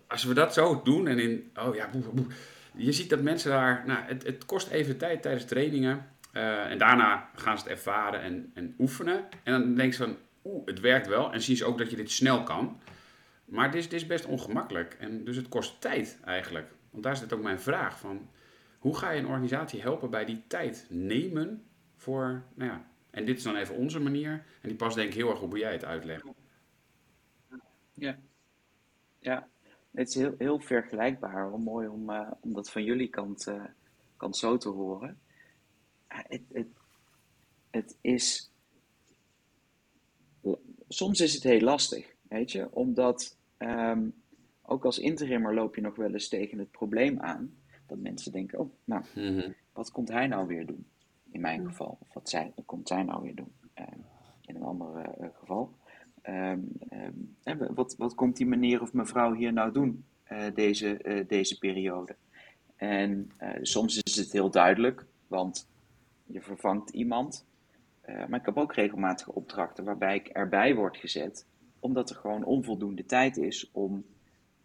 Als 0.06 0.24
we 0.24 0.34
dat 0.34 0.54
zo 0.54 0.82
doen 0.82 1.06
en 1.06 1.18
in. 1.18 1.50
Oh 1.54 1.74
ja, 1.74 1.88
boe, 1.92 2.02
boe, 2.12 2.26
je 2.74 2.92
ziet 2.92 3.10
dat 3.10 3.20
mensen 3.20 3.50
daar. 3.50 3.82
Nou, 3.86 4.00
het, 4.02 4.22
het 4.22 4.44
kost 4.44 4.68
even 4.68 4.96
tijd 4.96 5.22
tijdens 5.22 5.44
trainingen. 5.44 6.06
Uh, 6.32 6.70
en 6.70 6.78
daarna 6.78 7.28
gaan 7.34 7.58
ze 7.58 7.62
het 7.62 7.72
ervaren 7.72 8.20
en, 8.20 8.50
en 8.54 8.74
oefenen. 8.78 9.24
En 9.42 9.52
dan 9.52 9.74
denk 9.74 9.92
je 9.92 9.98
van. 9.98 10.16
Oeh, 10.44 10.66
het 10.66 10.80
werkt 10.80 11.06
wel. 11.06 11.32
En 11.32 11.40
zie 11.40 11.56
je 11.56 11.64
ook 11.64 11.78
dat 11.78 11.90
je 11.90 11.96
dit 11.96 12.10
snel 12.10 12.42
kan. 12.42 12.80
Maar 13.44 13.70
dit 13.70 13.80
is, 13.80 13.88
dit 13.88 14.00
is 14.00 14.06
best 14.06 14.24
ongemakkelijk. 14.24 14.96
En 14.98 15.24
dus 15.24 15.36
het 15.36 15.48
kost 15.48 15.80
tijd 15.80 16.18
eigenlijk. 16.24 16.70
Want 16.90 17.02
daar 17.04 17.16
zit 17.16 17.32
ook 17.32 17.42
mijn 17.42 17.60
vraag 17.60 17.98
van. 17.98 18.28
Hoe 18.78 18.96
ga 18.96 19.10
je 19.10 19.20
een 19.20 19.26
organisatie 19.26 19.80
helpen 19.80 20.10
bij 20.10 20.24
die 20.24 20.42
tijd 20.46 20.86
nemen 20.88 21.62
voor. 21.96 22.42
Nou 22.54 22.70
ja, 22.70 22.84
en 23.10 23.24
dit 23.24 23.36
is 23.36 23.42
dan 23.42 23.56
even 23.56 23.74
onze 23.74 24.00
manier. 24.00 24.30
En 24.30 24.68
die 24.68 24.76
past 24.76 24.96
denk 24.96 25.08
ik 25.08 25.14
heel 25.14 25.30
erg 25.30 25.40
op 25.40 25.50
hoe 25.50 25.58
jij 25.58 25.72
het 25.72 25.84
uitlegt. 25.84 26.24
Ja, 27.94 28.18
ja. 29.18 29.48
het 29.90 30.08
is 30.08 30.14
heel, 30.14 30.34
heel 30.38 30.60
vergelijkbaar. 30.60 31.50
Wel 31.50 31.58
mooi 31.58 31.88
om, 31.88 32.10
uh, 32.10 32.30
om 32.40 32.52
dat 32.54 32.70
van 32.70 32.84
jullie 32.84 33.08
kant, 33.08 33.46
uh, 33.48 33.64
kant 34.16 34.36
zo 34.36 34.56
te 34.56 34.68
horen. 34.68 35.18
Het, 36.06 36.42
het, 36.52 36.66
het 37.70 37.96
is. 38.00 38.50
Soms 40.88 41.20
is 41.20 41.34
het 41.34 41.42
heel 41.42 41.60
lastig. 41.60 42.14
Weet 42.22 42.52
je, 42.52 42.68
omdat 42.74 43.36
ehm, 43.56 44.08
ook 44.62 44.84
als 44.84 44.98
interimmer 44.98 45.54
loop 45.54 45.74
je 45.74 45.80
nog 45.80 45.96
wel 45.96 46.12
eens 46.12 46.28
tegen 46.28 46.58
het 46.58 46.70
probleem 46.70 47.20
aan 47.20 47.56
dat 47.86 47.98
mensen 47.98 48.32
denken: 48.32 48.58
oh, 48.58 48.72
nou, 48.84 49.04
Mhm. 49.14 49.50
wat 49.72 49.90
komt 49.90 50.08
hij 50.08 50.26
nou 50.26 50.46
weer 50.46 50.66
doen? 50.66 50.86
In 51.30 51.40
mijn 51.40 51.60
Mm. 51.60 51.66
geval. 51.66 51.96
Of 52.00 52.14
wat, 52.14 52.28
zij, 52.28 52.52
wat 52.56 52.64
komt 52.64 52.88
zij 52.88 53.02
nou 53.02 53.22
weer 53.22 53.34
doen? 53.34 53.52
Eh, 53.74 53.86
in 54.40 54.56
een 54.56 54.62
ander 54.62 54.96
eh, 54.96 55.28
geval. 55.38 55.74
Ehm, 56.24 56.60
ehm, 57.42 57.74
wat, 57.74 57.94
wat 57.98 58.14
komt 58.14 58.36
die 58.36 58.46
meneer 58.46 58.82
of 58.82 58.92
mevrouw 58.92 59.34
hier 59.34 59.52
nou 59.52 59.72
doen 59.72 60.04
eh, 60.22 60.54
deze, 60.54 60.96
eh, 60.96 61.28
deze 61.28 61.58
periode? 61.58 62.16
En 62.76 63.30
eh, 63.36 63.58
soms 63.62 63.98
is 64.02 64.16
het 64.16 64.32
heel 64.32 64.50
duidelijk, 64.50 65.04
want 65.26 65.68
je 66.26 66.40
vervangt 66.40 66.90
iemand. 66.90 67.44
Maar 68.06 68.40
ik 68.40 68.46
heb 68.46 68.56
ook 68.56 68.74
regelmatige 68.74 69.34
opdrachten 69.34 69.84
waarbij 69.84 70.14
ik 70.14 70.28
erbij 70.28 70.74
word 70.74 70.96
gezet, 70.96 71.46
omdat 71.78 72.10
er 72.10 72.16
gewoon 72.16 72.44
onvoldoende 72.44 73.06
tijd 73.06 73.36
is 73.36 73.70
om 73.72 74.04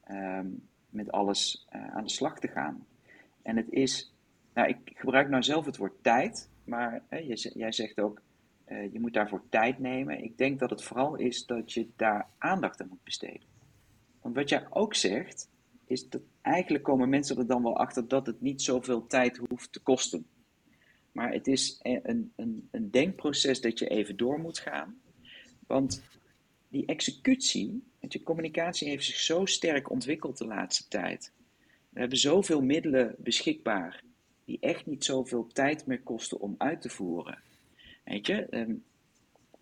ehm, 0.04 0.48
met 0.90 1.12
alles 1.12 1.68
aan 1.70 2.04
de 2.04 2.10
slag 2.10 2.40
te 2.40 2.48
gaan. 2.48 2.86
En 3.42 3.58
het 3.58 3.70
is, 3.70 4.14
nou, 4.54 4.68
ik 4.68 4.78
gebruik 4.96 5.30
nou 5.30 5.44
zelf 5.44 5.66
het 5.66 5.78
woord 5.78 6.04
tijd, 6.04 6.50
maar 6.64 7.02
hè, 7.08 7.18
jij 7.54 7.72
zegt 7.72 8.00
ook, 8.00 8.22
eh, 8.70 8.94
je 8.94 9.00
moet 9.00 9.14
daarvoor 9.14 9.44
tijd 9.50 9.80
nemen. 9.80 10.24
Ik 10.24 10.38
denk 10.38 10.60
dat 10.60 10.70
het 10.70 10.84
vooral 10.84 11.16
is 11.16 11.46
dat 11.46 11.74
je 11.74 11.88
daar 11.96 12.28
aandacht 12.38 12.82
aan 12.82 12.88
moet 12.88 13.04
besteden. 13.04 13.48
Want 14.22 14.36
wat 14.36 14.50
jij 14.50 14.66
ook 14.70 14.96
zegt, 14.96 15.50
is 15.86 16.10
dat 16.10 16.22
eigenlijk 16.42 16.84
komen 16.84 17.10
mensen 17.10 17.38
er 17.38 17.48
dan 17.48 17.64
wel 17.64 17.78
achter 17.78 18.08
dat 18.08 18.26
het 18.26 18.42
niet 18.42 18.62
zoveel 18.62 19.08
tijd 19.08 19.38
hoeft 19.38 19.72
te 19.72 19.80
kosten. 19.80 20.28
Maar 21.12 21.32
het 21.32 21.48
is 21.48 21.80
e- 21.82 22.00
een, 22.04 22.32
een, 22.36 22.68
een 22.72 22.92
denkproces 22.92 23.62
dat 23.62 23.80
je 23.80 23.88
even 23.88 24.18
door 24.18 24.40
moet 24.40 24.60
gaan. 24.60 25.02
Want 25.68 26.04
die 26.68 26.86
executie, 26.86 27.84
want 28.00 28.14
je 28.14 28.24
communicatie 28.24 28.90
heeft 28.90 29.06
zich 29.06 29.20
zo 29.20 29.46
sterk 29.46 29.90
ontwikkeld 29.90 30.38
de 30.38 30.46
laatste 30.46 30.88
tijd. 30.88 31.32
We 31.90 32.00
hebben 32.00 32.18
zoveel 32.18 32.62
middelen 32.62 33.16
beschikbaar 33.18 34.04
die 34.46 34.58
echt 34.60 34.86
niet 34.86 35.06
zoveel 35.06 35.48
tijd 35.48 35.86
meer 35.86 36.02
kosten 36.02 36.40
om 36.40 36.56
uit 36.58 36.82
te 36.82 36.90
voeren. 36.90 37.48
Weet 38.10 38.28
je, 38.28 38.46
ehm, 38.46 38.74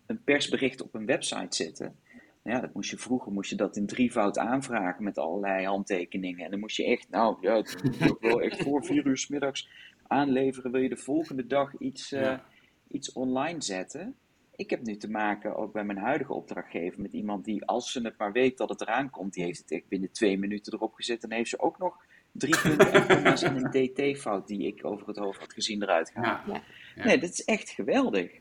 een 0.06 0.22
persbericht 0.24 0.80
op 0.82 0.94
een 0.94 1.06
website 1.06 1.56
zetten. 1.56 1.96
nou 2.42 2.56
Ja, 2.56 2.60
dat 2.60 2.74
moest 2.74 2.90
je 2.90 2.96
vroeger 2.98 3.32
moest 3.32 3.50
je 3.50 3.56
dat 3.56 3.76
in 3.76 3.86
drievoud 3.86 4.38
aanvragen 4.38 5.04
met 5.04 5.18
allerlei 5.18 5.66
handtekeningen. 5.66 6.44
En 6.44 6.50
dan 6.50 6.60
moest 6.60 6.76
je 6.76 6.84
echt, 6.84 7.08
nou 7.10 7.36
ja, 7.40 7.56
het 7.56 7.82
moet 7.82 7.96
je 7.96 8.10
ook 8.10 8.20
wel 8.20 8.40
echt 8.42 8.62
voor 8.62 8.84
vier 8.84 9.06
uur 9.06 9.16
's 9.18 9.28
middags 9.28 9.68
aanleveren. 10.06 10.70
Wil 10.72 10.80
je 10.80 10.88
de 10.88 10.96
volgende 10.96 11.46
dag 11.46 11.78
iets, 11.78 12.12
eh, 12.12 12.20
Ja. 12.20 12.44
iets 12.90 13.12
online 13.12 13.62
zetten? 13.62 14.16
Ik 14.56 14.70
heb 14.70 14.82
nu 14.82 14.96
te 14.96 15.10
maken, 15.10 15.56
ook 15.56 15.72
bij 15.72 15.84
mijn 15.84 15.98
huidige 15.98 16.32
opdrachtgever, 16.32 17.00
met 17.00 17.12
iemand 17.12 17.44
die, 17.44 17.64
als 17.64 17.92
ze 17.92 18.00
het 18.00 18.18
maar 18.18 18.32
weet 18.32 18.56
dat 18.58 18.68
het 18.68 18.80
eraan 18.80 19.10
komt, 19.10 19.32
die 19.32 19.44
heeft 19.44 19.58
het 19.58 19.70
echt 19.70 19.88
binnen 19.88 20.12
twee 20.12 20.38
minuten 20.38 20.72
erop 20.72 20.94
gezet. 20.94 21.22
En 21.22 21.32
heeft 21.32 21.50
ze 21.50 21.58
ook 21.60 21.78
nog 21.78 21.96
drie 22.38 22.60
punten 22.62 22.92
en 22.92 23.06
comma's 23.06 23.42
en 23.42 23.64
een 23.64 23.92
dt-fout 23.92 24.46
die 24.46 24.66
ik 24.66 24.84
over 24.84 25.06
het 25.06 25.16
hoofd 25.16 25.40
had 25.40 25.52
gezien 25.52 25.82
eruit 25.82 26.10
gaan. 26.10 26.42
Ja. 26.46 26.62
Nee, 27.04 27.18
dat 27.18 27.30
is 27.30 27.44
echt 27.44 27.70
geweldig. 27.70 28.32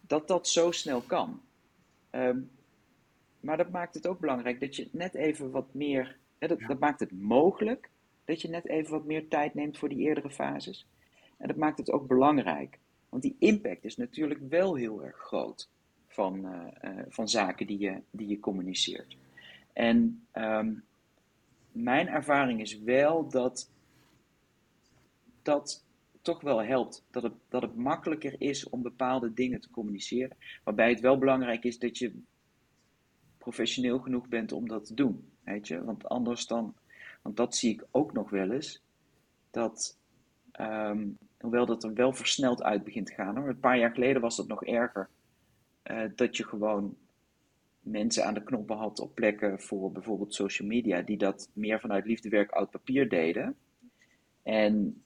Dat 0.00 0.28
dat 0.28 0.48
zo 0.48 0.70
snel 0.70 1.00
kan. 1.00 1.40
Ehm, 2.10 2.38
maar 3.40 3.56
dat 3.56 3.70
maakt 3.70 3.94
het 3.94 4.06
ook 4.06 4.18
belangrijk 4.20 4.60
dat 4.60 4.76
je 4.76 4.88
net 4.92 5.14
even 5.14 5.50
wat 5.50 5.74
meer. 5.74 6.16
Hè, 6.38 6.48
dat, 6.48 6.60
Ja. 6.60 6.66
dat 6.66 6.78
maakt 6.78 7.00
het 7.00 7.20
mogelijk 7.20 7.90
dat 8.24 8.40
je 8.42 8.48
net 8.48 8.68
even 8.68 8.90
wat 8.90 9.04
meer 9.04 9.28
tijd 9.28 9.54
neemt 9.54 9.78
voor 9.78 9.88
die 9.88 9.98
eerdere 9.98 10.30
fases. 10.30 10.86
En 11.38 11.48
dat 11.48 11.56
maakt 11.56 11.78
het 11.78 11.90
ook 11.90 12.06
belangrijk. 12.06 12.78
Want 13.08 13.22
die 13.22 13.36
impact 13.38 13.84
is 13.84 13.96
natuurlijk 13.96 14.40
wel 14.48 14.74
heel 14.74 15.04
erg 15.04 15.16
groot 15.16 15.68
van, 16.06 16.46
eh, 16.46 16.90
eh, 16.90 17.04
van 17.08 17.28
zaken 17.28 17.66
die 17.66 17.78
je, 17.78 18.00
die 18.10 18.28
je 18.28 18.40
communiceert. 18.40 19.16
En 19.72 20.26
ehm, 20.30 20.72
mijn 21.72 22.08
ervaring 22.08 22.60
is 22.60 22.78
wel 22.78 23.28
dat 23.28 23.70
dat 25.42 25.84
toch 26.22 26.40
wel 26.40 26.62
helpt. 26.62 27.04
Dat 27.10 27.22
het, 27.22 27.32
dat 27.48 27.62
het 27.62 27.76
makkelijker 27.76 28.34
is 28.38 28.68
om 28.68 28.82
bepaalde 28.82 29.32
dingen 29.32 29.60
te 29.60 29.70
communiceren. 29.70 30.36
Waarbij 30.64 30.88
het 30.90 31.00
wel 31.00 31.18
belangrijk 31.18 31.64
is 31.64 31.78
dat 31.78 31.98
je 31.98 32.22
professioneel 33.38 33.98
genoeg 33.98 34.28
bent 34.28 34.52
om 34.52 34.68
dat 34.68 34.84
te 34.84 34.94
doen. 34.94 35.28
Weet 35.44 35.68
je? 35.68 35.84
Want 35.84 36.08
anders 36.08 36.46
dan, 36.46 36.74
want 37.22 37.36
dat 37.36 37.56
zie 37.56 37.72
ik 37.72 37.84
ook 37.90 38.12
nog 38.12 38.30
wel 38.30 38.50
eens, 38.50 38.82
dat, 39.50 39.98
ehm, 40.52 41.08
hoewel 41.40 41.66
dat 41.66 41.84
er 41.84 41.94
wel 41.94 42.12
versneld 42.12 42.62
uit 42.62 42.84
begint 42.84 43.06
te 43.06 43.14
gaan 43.14 43.36
hoor. 43.36 43.48
Een 43.48 43.60
paar 43.60 43.78
jaar 43.78 43.92
geleden 43.94 44.22
was 44.22 44.36
dat 44.36 44.46
nog 44.46 44.64
erger. 44.64 45.08
eh, 45.82 46.10
dat 46.14 46.36
je 46.36 46.44
gewoon 46.44 46.96
mensen 47.82 48.24
aan 48.24 48.34
de 48.34 48.42
knoppen 48.42 48.76
had 48.76 49.00
op 49.00 49.14
plekken 49.14 49.60
voor 49.60 49.92
bijvoorbeeld 49.92 50.34
social 50.34 50.68
media, 50.68 51.02
die 51.02 51.16
dat 51.16 51.50
meer 51.52 51.80
vanuit 51.80 52.06
liefdewerk 52.06 52.50
oud 52.50 52.70
papier 52.70 53.08
deden. 53.08 53.56
En 54.42 55.02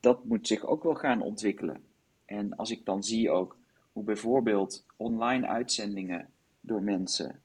dat 0.00 0.24
moet 0.24 0.46
zich 0.46 0.66
ook 0.66 0.82
wel 0.82 0.94
gaan 0.94 1.22
ontwikkelen. 1.22 1.84
En 2.24 2.56
als 2.56 2.70
ik 2.70 2.84
dan 2.84 3.02
zie 3.02 3.30
ook 3.30 3.56
hoe 3.92 4.04
bijvoorbeeld 4.04 4.86
online 4.96 5.46
uitzendingen 5.46 6.28
door 6.60 6.82
mensen 6.82 7.42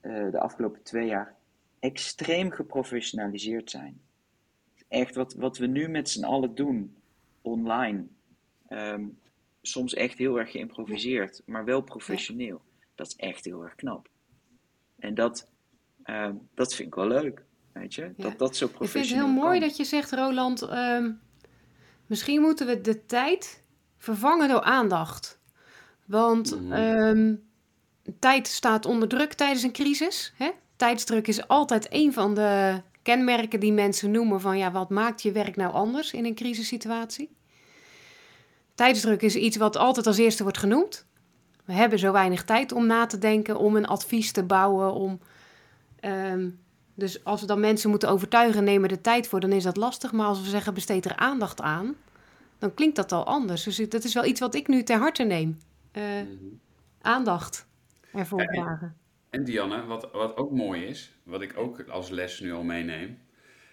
eh, 0.00 0.30
de 0.30 0.40
afgelopen 0.40 0.82
twee 0.82 1.06
jaar 1.06 1.36
extreem 1.78 2.50
geprofessionaliseerd 2.50 3.70
zijn. 3.70 4.00
Echt 4.88 5.14
wat, 5.14 5.34
wat 5.34 5.58
we 5.58 5.66
nu 5.66 5.88
met 5.88 6.08
z'n 6.08 6.24
allen 6.24 6.54
doen 6.54 6.96
online, 7.42 8.04
ehm, 8.68 9.04
soms 9.62 9.94
echt 9.94 10.18
heel 10.18 10.38
erg 10.38 10.50
geïmproviseerd, 10.50 11.42
maar 11.46 11.64
wel 11.64 11.80
professioneel. 11.80 12.60
Dat 12.94 13.06
is 13.06 13.16
echt 13.16 13.44
heel 13.44 13.62
erg 13.62 13.74
knap. 13.74 14.08
En 14.98 15.14
dat, 15.14 15.48
ehm, 16.02 16.34
dat 16.54 16.74
vind 16.74 16.88
ik 16.88 16.94
wel 16.94 17.06
leuk, 17.06 17.44
weet 17.72 17.94
je? 17.94 18.02
Ja. 18.02 18.12
Dat 18.16 18.38
dat 18.38 18.56
zo 18.56 18.64
Ik 18.64 18.70
vind 18.70 18.80
het 18.82 18.90
professioneel 18.90 19.24
heel 19.24 19.34
mooi 19.34 19.60
dat 19.60 19.76
je 19.76 19.84
zegt, 19.84 20.12
Roland, 20.12 20.62
ehm, 20.62 21.10
misschien 22.06 22.40
moeten 22.40 22.66
we 22.66 22.80
de 22.80 23.06
tijd 23.06 23.62
vervangen 23.98 24.48
door 24.48 24.62
aandacht. 24.62 25.40
Want 26.06 26.60
Mhm. 26.60 26.72
ehm, 26.72 27.34
tijd 28.18 28.46
staat 28.48 28.86
onder 28.86 29.08
druk 29.08 29.32
tijdens 29.32 29.62
een 29.62 29.72
crisis. 29.72 30.32
Hè? 30.36 30.50
Tijdsdruk 30.76 31.28
is 31.28 31.48
altijd 31.48 31.86
een 31.90 32.12
van 32.12 32.34
de 32.34 32.80
kenmerken 33.02 33.60
die 33.60 33.72
mensen 33.72 34.10
noemen 34.10 34.40
van 34.40 34.58
ja, 34.58 34.72
wat 34.72 34.90
maakt 34.90 35.22
je 35.22 35.32
werk 35.32 35.56
nou 35.56 35.72
anders 35.72 36.12
in 36.12 36.24
een 36.24 36.34
crisissituatie? 36.34 37.36
Tijdsdruk 38.74 39.22
is 39.22 39.36
iets 39.36 39.56
wat 39.56 39.76
altijd 39.76 40.06
als 40.06 40.18
eerste 40.18 40.42
wordt 40.42 40.58
genoemd. 40.58 41.06
We 41.64 41.72
hebben 41.72 41.98
zo 41.98 42.12
weinig 42.12 42.44
tijd 42.44 42.72
om 42.72 42.86
na 42.86 43.06
te 43.06 43.18
denken, 43.18 43.56
om 43.58 43.76
een 43.76 43.86
advies 43.86 44.32
te 44.32 44.42
bouwen, 44.42 44.92
om 44.92 45.18
ehm, 46.00 46.50
dus 46.94 47.24
als 47.24 47.40
we 47.40 47.46
dan 47.46 47.60
mensen 47.60 47.90
moeten 47.90 48.08
overtuigen, 48.08 48.64
nemen 48.64 48.82
we 48.88 48.94
de 48.94 49.00
tijd 49.00 49.26
voor, 49.28 49.40
dan 49.40 49.52
is 49.52 49.62
dat 49.62 49.76
lastig. 49.76 50.12
Maar 50.12 50.26
als 50.26 50.42
we 50.42 50.48
zeggen, 50.48 50.74
besteed 50.74 51.04
er 51.04 51.16
aandacht 51.16 51.60
aan, 51.60 51.94
dan 52.58 52.74
klinkt 52.74 52.96
dat 52.96 53.12
al 53.12 53.24
anders. 53.26 53.62
Dus 53.62 53.76
dat 53.88 54.04
is 54.04 54.14
wel 54.14 54.24
iets 54.24 54.40
wat 54.40 54.54
ik 54.54 54.68
nu 54.68 54.82
ter 54.82 54.98
harte 54.98 55.22
neem. 55.22 55.58
Eh, 55.92 56.02
Mhm. 56.02 56.26
aandacht 57.00 57.66
ervoor 58.12 58.40
en- 58.40 58.46
dragen. 58.54 58.96
En 59.30 59.44
Dianne, 59.44 59.84
wat, 59.86 60.08
wat 60.12 60.36
ook 60.36 60.50
mooi 60.50 60.84
is, 60.84 61.14
wat 61.22 61.40
ik 61.42 61.56
ook 61.56 61.88
als 61.88 62.08
les 62.10 62.40
nu 62.40 62.52
al 62.52 62.62
meeneem, 62.62 63.18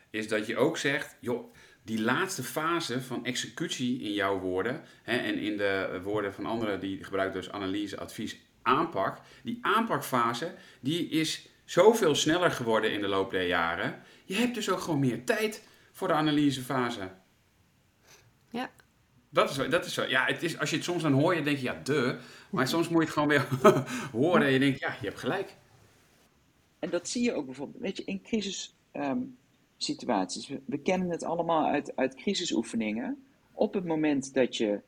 is 0.09 0.27
dat 0.27 0.45
je 0.47 0.57
ook 0.57 0.77
zegt, 0.77 1.15
joh, 1.19 1.53
die 1.83 2.01
laatste 2.01 2.43
fase 2.43 3.01
van 3.01 3.25
executie 3.25 4.01
in 4.01 4.13
jouw 4.13 4.39
woorden 4.39 4.83
hè, 5.03 5.17
en 5.17 5.37
in 5.37 5.57
de 5.57 5.99
woorden 6.03 6.33
van 6.33 6.45
anderen 6.45 6.79
die 6.79 7.03
gebruikt 7.03 7.33
dus 7.33 7.51
analyse, 7.51 7.99
advies, 7.99 8.37
aanpak, 8.61 9.21
die 9.43 9.57
aanpakfase, 9.61 10.55
die 10.79 11.09
is 11.09 11.47
zoveel 11.65 12.15
sneller 12.15 12.51
geworden 12.51 12.91
in 12.91 13.01
de 13.01 13.07
loop 13.07 13.31
der 13.31 13.47
jaren. 13.47 14.01
Je 14.25 14.35
hebt 14.35 14.55
dus 14.55 14.69
ook 14.69 14.79
gewoon 14.79 14.99
meer 14.99 15.23
tijd 15.23 15.67
voor 15.91 16.07
de 16.07 16.13
analysefase. 16.13 17.11
Ja. 18.49 18.71
Dat 19.29 19.49
is, 19.49 19.55
zo- 19.55 19.67
dat 19.67 19.85
is 19.85 19.93
zo. 19.93 20.03
Ja, 20.03 20.25
het 20.25 20.43
is, 20.43 20.57
als 20.59 20.69
je 20.69 20.75
het 20.75 20.85
soms 20.85 21.01
dan 21.03 21.13
hoor, 21.13 21.35
je 21.35 21.41
denk 21.41 21.57
je, 21.57 21.63
ja, 21.63 21.81
de. 21.83 22.17
Maar 22.49 22.67
soms 22.67 22.87
moet 22.89 22.97
je 22.99 23.03
het 23.05 23.13
gewoon 23.13 23.27
weer 23.27 23.47
horen 24.21 24.41
en 24.41 24.51
je 24.51 24.59
denkt, 24.59 24.79
ja, 24.79 24.95
je 25.01 25.07
hebt 25.07 25.19
gelijk. 25.19 25.55
En 26.79 26.89
dat 26.89 27.07
zie 27.07 27.23
je 27.23 27.33
ook 27.33 27.45
bijvoorbeeld, 27.45 27.81
weet 27.81 27.97
je, 27.97 28.03
in 28.05 28.21
crisissituaties. 29.79 30.47
we, 30.47 30.61
we 30.65 30.77
kennen 30.77 31.09
het 31.09 31.23
allemaal 31.23 31.65
uit, 31.65 31.95
uit 31.95 32.15
crisisoefeningen. 32.15 33.23
Op 33.51 33.73
het 33.73 33.85
moment 33.85 34.33
dat 34.33 34.57
je 34.57 34.81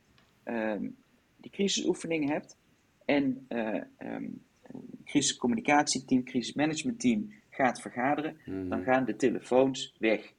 ehm, 0.44 0.90
die 1.38 1.52
crisisoefening 1.52 2.30
hebt 2.30 2.58
en 3.06 3.46
ehm, 3.48 3.84
een 3.98 5.00
crisiscommunicatieteam, 5.06 6.24
crisismanagementteam 6.24 7.34
gaat 7.50 7.82
vergaderen, 7.82 8.38
dan 8.70 8.84
gaan 8.84 9.06
de 9.06 9.16
telefoons 9.16 9.96
weg. 10.00 10.34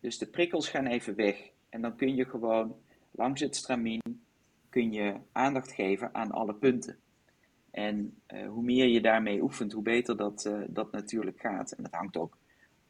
Dus 0.00 0.18
de 0.18 0.26
prikkels 0.26 0.68
gaan 0.68 0.86
even 0.86 1.14
weg. 1.14 1.50
En 1.68 1.80
dan 1.80 1.96
kun 1.96 2.14
je 2.14 2.24
gewoon 2.24 2.76
langs 3.10 3.40
het 3.40 3.56
stramien 3.56 4.00
kun 4.68 4.92
je 4.92 5.16
aandacht 5.32 5.72
geven 5.72 6.14
aan 6.14 6.30
alle 6.30 6.54
punten. 6.54 6.96
En 7.70 8.20
eh, 8.26 8.48
hoe 8.48 8.62
meer 8.62 8.86
je 8.86 9.00
daarmee 9.00 9.42
oefent, 9.42 9.72
hoe 9.72 9.82
beter 9.82 10.16
dat, 10.16 10.44
eh, 10.44 10.60
dat 10.68 10.92
natuurlijk 10.92 11.40
gaat. 11.40 11.72
En 11.72 11.82
dat 11.82 11.92
hangt 11.92 12.16
ook 12.16 12.36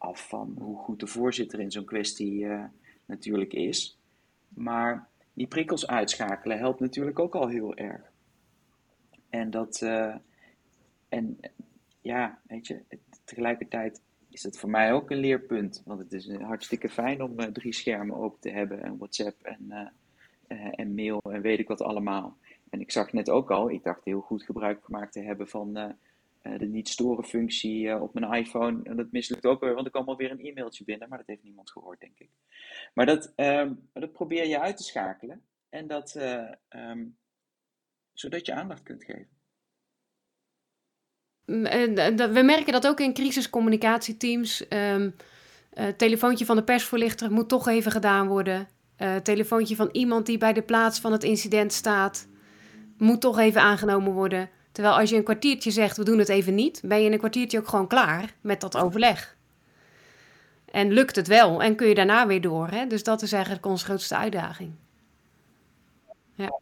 af 0.01 0.29
van 0.29 0.57
hoe 0.59 0.79
goed 0.79 1.01
de 1.01 1.07
voorzitter 1.07 1.61
in 1.61 1.71
zo'n 1.71 1.85
kwestie 1.85 2.47
eh, 2.47 2.65
natuurlijk 3.05 3.53
is. 3.53 3.99
Maar 4.49 5.09
die 5.33 5.47
prikkels 5.47 5.87
uitschakelen 5.87 6.59
helpt 6.59 6.81
natuurlijk 6.81 7.19
ook 7.19 7.35
al 7.35 7.49
heel 7.49 7.77
erg. 7.77 8.13
En 9.29 9.51
dat, 9.51 9.83
eh, 9.83 10.15
en 11.09 11.39
ja, 12.01 12.39
weet 12.47 12.67
je, 12.67 12.83
tegelijkertijd 13.25 14.01
is 14.29 14.43
het 14.43 14.59
voor 14.59 14.71
mij 14.71 14.93
ook 14.93 15.11
een 15.11 15.19
leerpunt. 15.19 15.83
Want 15.85 16.01
het 16.01 16.13
is 16.13 16.33
hartstikke 16.33 16.89
fijn 16.89 17.23
om 17.23 17.53
drie 17.53 17.73
schermen 17.73 18.17
open 18.17 18.41
te 18.41 18.51
hebben. 18.51 18.83
En 18.83 18.97
WhatsApp 18.97 19.43
en, 19.43 19.93
en 20.75 20.95
mail 20.95 21.21
en 21.23 21.41
weet 21.41 21.59
ik 21.59 21.69
wat 21.69 21.83
allemaal. 21.83 22.37
En 22.71 22.81
ik 22.81 22.91
zag 22.91 23.13
net 23.13 23.31
ook 23.31 23.51
al, 23.51 23.71
ik 23.71 23.83
dacht 23.83 24.05
heel 24.05 24.21
goed 24.21 24.43
gebruik 24.43 24.85
gemaakt 24.85 25.13
te 25.13 25.21
hebben 25.21 25.49
van 25.49 25.97
de 26.43 26.67
niet-storen 26.67 27.25
functie 27.25 28.01
op 28.01 28.15
mijn 28.15 28.33
iPhone. 28.33 28.83
En 28.83 28.97
dat 28.97 29.13
mislukt 29.13 29.47
ook 29.47 29.61
weer, 29.61 29.75
want 29.75 29.87
er 29.87 29.93
kwam 29.93 30.09
alweer 30.09 30.31
een 30.31 30.45
e-mailtje 30.45 30.85
binnen. 30.85 31.09
Maar 31.09 31.19
dat 31.19 31.27
heeft 31.27 31.43
niemand 31.43 31.71
gehoord, 31.71 32.01
denk 32.01 32.19
ik. 32.19 32.31
Maar 32.95 33.07
dat, 33.07 33.33
ehm, 33.37 33.75
dat 33.93 34.13
probeer 34.13 34.47
je 34.47 34.61
uit 34.61 34.77
te 34.77 34.83
schakelen. 34.83 35.43
En 35.69 35.87
dat, 35.87 36.17
um, 36.69 37.17
zodat 38.13 38.47
je 38.47 38.55
aandacht 38.55 38.83
kunt 38.83 39.05
geven. 39.05 39.39
We 42.33 42.43
merken 42.45 42.73
dat 42.73 42.87
ook 42.87 43.01
in 43.01 43.15
crisiscommunicatieteams. 43.15 44.67
Uh, 45.79 45.87
telefoontje 45.87 46.45
van 46.45 46.57
de 46.57 46.65
persvoorlichter 46.65 47.33
moet 47.33 47.49
toch 47.49 47.69
even 47.69 47.93
gedaan 47.93 48.29
worden. 48.29 48.69
Uh, 48.99 49.17
telefoontje 49.17 49.77
van 49.77 49.89
iemand 49.93 50.27
die 50.27 50.39
bij 50.39 50.53
de 50.53 50.63
plaats 50.63 51.01
van 51.01 51.13
het 51.13 51.25
incident 51.25 51.73
staat, 51.73 52.29
moet 52.97 53.21
toch 53.21 53.39
even 53.39 53.61
aangenomen 53.61 54.13
worden. 54.13 54.51
Terwijl 54.73 54.97
als 54.97 55.11
je 55.11 55.17
een 55.17 55.25
kwartiertje 55.25 55.71
zegt, 55.71 55.97
we 55.97 56.05
doen 56.05 56.19
het 56.19 56.29
even 56.29 56.55
niet, 56.55 56.81
ben 56.85 56.99
je 56.99 57.07
in 57.07 57.13
een 57.13 57.19
kwartiertje 57.19 57.59
ook 57.59 57.69
gewoon 57.69 57.87
klaar 57.87 58.35
met 58.41 58.61
dat 58.61 58.77
overleg. 58.77 59.37
En 60.65 60.93
lukt 60.93 61.17
het 61.17 61.27
wel 61.27 61.63
en 61.63 61.77
kun 61.77 61.89
je 61.89 61.95
daarna 61.95 62.27
weer 62.27 62.41
door. 62.41 62.69
Hè? 62.69 62.87
Dus 62.87 63.03
dat 63.03 63.23
is 63.23 63.33
eigenlijk 63.33 63.67
onze 63.67 63.85
grootste 63.85 64.17
uitdaging. 64.17 64.73
Ja. 66.35 66.61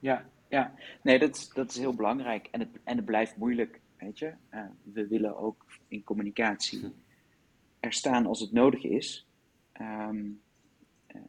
Ja, 0.00 0.24
ja, 0.48 0.74
nee, 1.02 1.18
dat 1.18 1.36
is, 1.36 1.48
dat 1.48 1.70
is 1.70 1.78
heel 1.78 1.94
belangrijk. 1.94 2.48
En 2.50 2.60
het, 2.60 2.68
en 2.84 2.96
het 2.96 3.04
blijft 3.04 3.36
moeilijk, 3.36 3.80
weet 3.96 4.18
je. 4.18 4.32
Uh, 4.50 4.60
we 4.82 5.06
willen 5.06 5.36
ook 5.36 5.64
in 5.88 6.04
communicatie 6.04 6.92
er 7.80 7.92
staan 7.92 8.26
als 8.26 8.40
het 8.40 8.52
nodig 8.52 8.84
is. 8.84 9.26
Um, 9.80 10.40
uh, 11.14 11.22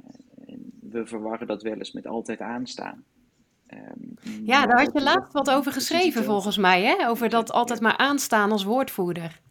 we 0.80 1.06
verwarren 1.06 1.48
dat 1.48 1.62
wel 1.64 1.78
eens 1.78 1.92
met 1.92 2.08
altijd 2.08 2.42
aanstaan. 2.42 3.04
Um, 3.74 4.18
ja, 4.44 4.66
daar 4.66 4.84
had 4.84 4.94
je 4.94 5.02
laatst 5.02 5.34
wat 5.34 5.50
over 5.50 5.72
geschreven 5.72 6.24
volgens 6.24 6.58
mij, 6.58 6.84
hè? 6.84 7.10
Over 7.10 7.30
dat 7.30 7.52
altijd 7.52 7.82
maar 7.82 7.98
aanstaan 7.98 8.52
als 8.52 8.64
woordvoerder. 8.64 9.42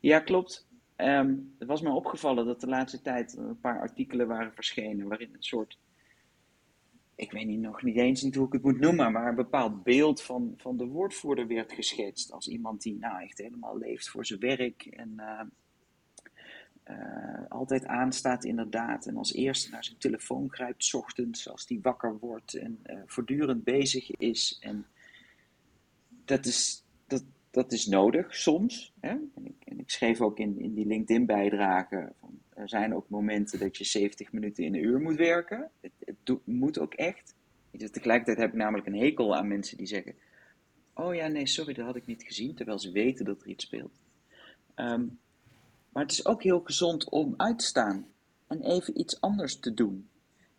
Ja, 0.00 0.20
klopt. 0.20 0.66
Um, 0.96 1.54
het 1.58 1.68
was 1.68 1.80
me 1.80 1.90
opgevallen 1.90 2.46
dat 2.46 2.60
de 2.60 2.66
laatste 2.66 3.02
tijd 3.02 3.36
een 3.36 3.60
paar 3.60 3.80
artikelen 3.80 4.26
waren 4.26 4.52
verschenen 4.54 5.08
waarin 5.08 5.30
een 5.32 5.42
soort 5.42 5.78
ik 7.14 7.32
weet 7.32 7.46
niet, 7.46 7.60
nog 7.60 7.82
niet 7.82 7.96
eens 7.96 8.22
niet 8.22 8.34
hoe 8.34 8.46
ik 8.46 8.52
het 8.52 8.62
moet 8.62 8.80
noemen, 8.80 9.12
maar 9.12 9.28
een 9.28 9.34
bepaald 9.34 9.82
beeld 9.82 10.22
van, 10.22 10.54
van 10.56 10.76
de 10.76 10.86
woordvoerder 10.86 11.46
werd 11.46 11.72
geschetst. 11.72 12.32
Als 12.32 12.48
iemand 12.48 12.82
die 12.82 12.98
nou 12.98 13.22
echt 13.22 13.38
helemaal 13.38 13.78
leeft 13.78 14.08
voor 14.08 14.26
zijn 14.26 14.40
werk 14.40 14.84
en 14.84 15.12
uh, 15.16 15.40
uh, 16.90 16.96
altijd 17.48 17.86
aanstaat 17.86 18.44
inderdaad. 18.44 19.06
En 19.06 19.16
als 19.16 19.34
eerste 19.34 19.70
naar 19.70 19.84
zijn 19.84 19.98
telefoon 19.98 20.48
grijpt, 20.50 20.94
ochtends 20.94 21.48
als 21.48 21.64
hij 21.68 21.78
wakker 21.82 22.18
wordt 22.18 22.54
en 22.54 22.78
uh, 22.86 22.96
voortdurend 23.06 23.64
bezig 23.64 24.10
is. 24.10 24.58
En 24.60 24.86
dat 26.24 26.46
is, 26.46 26.84
dat, 27.06 27.24
dat 27.50 27.72
is 27.72 27.86
nodig 27.86 28.36
soms. 28.36 28.92
Hè? 29.00 29.10
En, 29.10 29.44
ik, 29.44 29.54
en 29.64 29.78
ik 29.78 29.90
schreef 29.90 30.20
ook 30.20 30.38
in, 30.38 30.60
in 30.60 30.74
die 30.74 30.86
LinkedIn-bijdrage 30.86 32.12
er 32.54 32.68
zijn 32.68 32.94
ook 32.94 33.08
momenten 33.08 33.58
dat 33.58 33.76
je 33.76 33.84
70 33.84 34.32
minuten 34.32 34.64
in 34.64 34.74
een 34.74 34.84
uur 34.84 35.00
moet 35.00 35.16
werken. 35.16 35.70
Het, 35.80 36.38
moet 36.44 36.78
ook 36.78 36.94
echt. 36.94 37.34
tegelijkertijd 37.70 38.38
heb 38.38 38.48
ik 38.48 38.56
namelijk 38.56 38.86
een 38.86 38.98
hekel 38.98 39.36
aan 39.36 39.48
mensen 39.48 39.76
die 39.76 39.86
zeggen: 39.86 40.14
Oh 40.94 41.14
ja, 41.14 41.26
nee, 41.26 41.46
sorry, 41.46 41.72
dat 41.72 41.84
had 41.84 41.96
ik 41.96 42.06
niet 42.06 42.22
gezien, 42.22 42.54
terwijl 42.54 42.78
ze 42.78 42.90
weten 42.90 43.24
dat 43.24 43.42
er 43.42 43.48
iets 43.48 43.64
speelt. 43.64 44.00
Um, 44.76 45.18
maar 45.92 46.02
het 46.02 46.12
is 46.12 46.26
ook 46.26 46.42
heel 46.42 46.60
gezond 46.60 47.08
om 47.08 47.34
uit 47.36 47.58
te 47.58 47.64
staan 47.64 48.06
en 48.46 48.62
even 48.62 49.00
iets 49.00 49.20
anders 49.20 49.58
te 49.58 49.74
doen. 49.74 50.08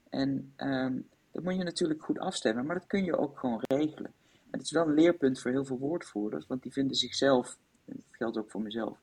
En 0.09 0.53
um, 0.57 1.09
dat 1.31 1.43
moet 1.43 1.55
je 1.55 1.63
natuurlijk 1.63 2.03
goed 2.03 2.19
afstemmen, 2.19 2.65
maar 2.65 2.75
dat 2.75 2.87
kun 2.87 3.03
je 3.03 3.17
ook 3.17 3.39
gewoon 3.39 3.61
regelen. 3.67 4.13
En 4.31 4.59
het 4.59 4.61
is 4.61 4.71
wel 4.71 4.87
een 4.87 4.93
leerpunt 4.93 5.39
voor 5.39 5.51
heel 5.51 5.65
veel 5.65 5.77
woordvoerders, 5.77 6.47
want 6.47 6.63
die 6.63 6.71
vinden 6.71 6.97
zichzelf, 6.97 7.57
en 7.85 7.93
dat 7.95 8.05
geldt 8.11 8.37
ook 8.37 8.51
voor 8.51 8.61
mezelf, 8.61 8.97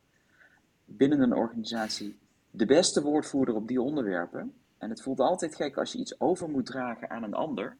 binnen 0.84 1.20
een 1.20 1.34
organisatie 1.34 2.18
de 2.50 2.66
beste 2.66 3.02
woordvoerder 3.02 3.54
op 3.54 3.68
die 3.68 3.82
onderwerpen. 3.82 4.54
En 4.78 4.90
het 4.90 5.02
voelt 5.02 5.20
altijd 5.20 5.54
gek 5.54 5.76
als 5.76 5.92
je 5.92 5.98
iets 5.98 6.20
over 6.20 6.48
moet 6.48 6.66
dragen 6.66 7.10
aan 7.10 7.22
een 7.22 7.34
ander, 7.34 7.76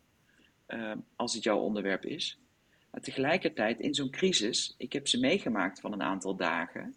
uh, 0.68 0.92
als 1.16 1.34
het 1.34 1.42
jouw 1.42 1.58
onderwerp 1.58 2.04
is. 2.04 2.38
Maar 2.90 3.00
tegelijkertijd, 3.00 3.80
in 3.80 3.94
zo'n 3.94 4.10
crisis, 4.10 4.74
ik 4.76 4.92
heb 4.92 5.08
ze 5.08 5.20
meegemaakt 5.20 5.80
van 5.80 5.92
een 5.92 6.02
aantal 6.02 6.36
dagen, 6.36 6.94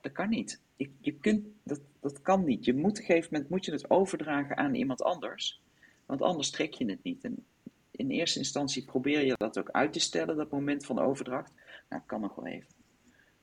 dat 0.00 0.12
kan 0.12 0.28
niet. 0.28 0.60
Je, 0.76 1.12
kunt, 1.12 1.46
dat, 1.62 1.80
dat 2.00 2.22
kan 2.22 2.44
niet. 2.44 2.64
Je 2.64 2.74
moet 2.74 2.90
op 2.90 2.96
een 2.96 3.04
gegeven 3.04 3.28
moment 3.32 3.50
moet 3.50 3.64
je 3.64 3.72
het 3.72 3.90
overdragen 3.90 4.56
aan 4.56 4.74
iemand 4.74 5.02
anders, 5.02 5.60
want 6.06 6.22
anders 6.22 6.50
trek 6.50 6.74
je 6.74 6.90
het 6.90 7.02
niet. 7.02 7.24
En 7.24 7.44
in 7.90 8.10
eerste 8.10 8.38
instantie 8.38 8.84
probeer 8.84 9.24
je 9.24 9.34
dat 9.36 9.58
ook 9.58 9.70
uit 9.70 9.92
te 9.92 10.00
stellen, 10.00 10.36
dat 10.36 10.50
moment 10.50 10.86
van 10.86 10.98
overdracht. 10.98 11.52
Nou, 11.88 12.02
kan 12.06 12.20
nog 12.20 12.34
wel 12.34 12.46
even. 12.46 12.68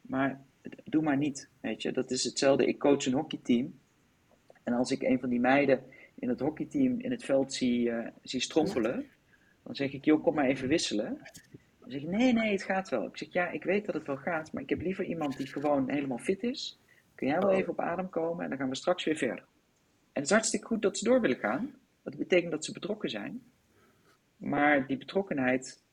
Maar 0.01 0.41
doe 0.83 1.01
maar 1.01 1.17
niet. 1.17 1.49
Weet 1.59 1.81
je, 1.81 1.91
dat 1.91 2.11
is 2.11 2.23
hetzelfde. 2.23 2.65
Ik 2.65 2.79
coach 2.79 3.05
een 3.05 3.13
hockeyteam. 3.13 3.79
En 4.63 4.73
als 4.73 4.91
ik 4.91 5.01
een 5.01 5.19
van 5.19 5.29
die 5.29 5.39
meiden 5.39 5.83
in 6.15 6.29
het 6.29 6.39
hockeyteam 6.39 6.99
in 6.99 7.11
het 7.11 7.23
veld 7.23 7.53
zie, 7.53 7.89
uh, 7.89 8.07
zie 8.21 8.39
strompelen, 8.39 9.05
dan 9.63 9.75
zeg 9.75 9.93
ik, 9.93 10.05
joh, 10.05 10.23
kom 10.23 10.35
maar 10.35 10.45
even 10.45 10.67
wisselen. 10.67 11.19
Dan 11.79 11.91
zeg 11.91 12.01
ik, 12.01 12.07
nee, 12.07 12.33
nee, 12.33 12.51
het 12.51 12.63
gaat 12.63 12.89
wel. 12.89 13.05
Ik 13.05 13.17
zeg, 13.17 13.33
ja, 13.33 13.49
ik 13.49 13.63
weet 13.63 13.85
dat 13.85 13.95
het 13.95 14.07
wel 14.07 14.17
gaat, 14.17 14.53
maar 14.53 14.63
ik 14.63 14.69
heb 14.69 14.81
liever 14.81 15.05
iemand 15.05 15.37
die 15.37 15.47
gewoon 15.47 15.89
helemaal 15.89 16.17
fit 16.17 16.43
is. 16.43 16.79
Kun 17.21 17.29
jij 17.29 17.39
wel 17.39 17.49
oh. 17.49 17.57
even 17.57 17.71
op 17.71 17.79
adem 17.79 18.09
komen 18.09 18.43
en 18.43 18.49
dan 18.49 18.57
gaan 18.57 18.69
we 18.69 18.75
straks 18.75 19.03
weer 19.03 19.15
verder. 19.15 19.43
En 20.13 20.21
het 20.21 20.23
is 20.23 20.29
hartstikke 20.29 20.65
goed 20.65 20.81
dat 20.81 20.97
ze 20.97 21.03
door 21.03 21.21
willen 21.21 21.37
gaan. 21.37 21.73
Dat 22.03 22.17
betekent 22.17 22.51
dat 22.51 22.65
ze 22.65 22.71
betrokken 22.71 23.09
zijn. 23.09 23.43
Maar 24.37 24.87
die 24.87 24.97
betrokkenheid 24.97 25.83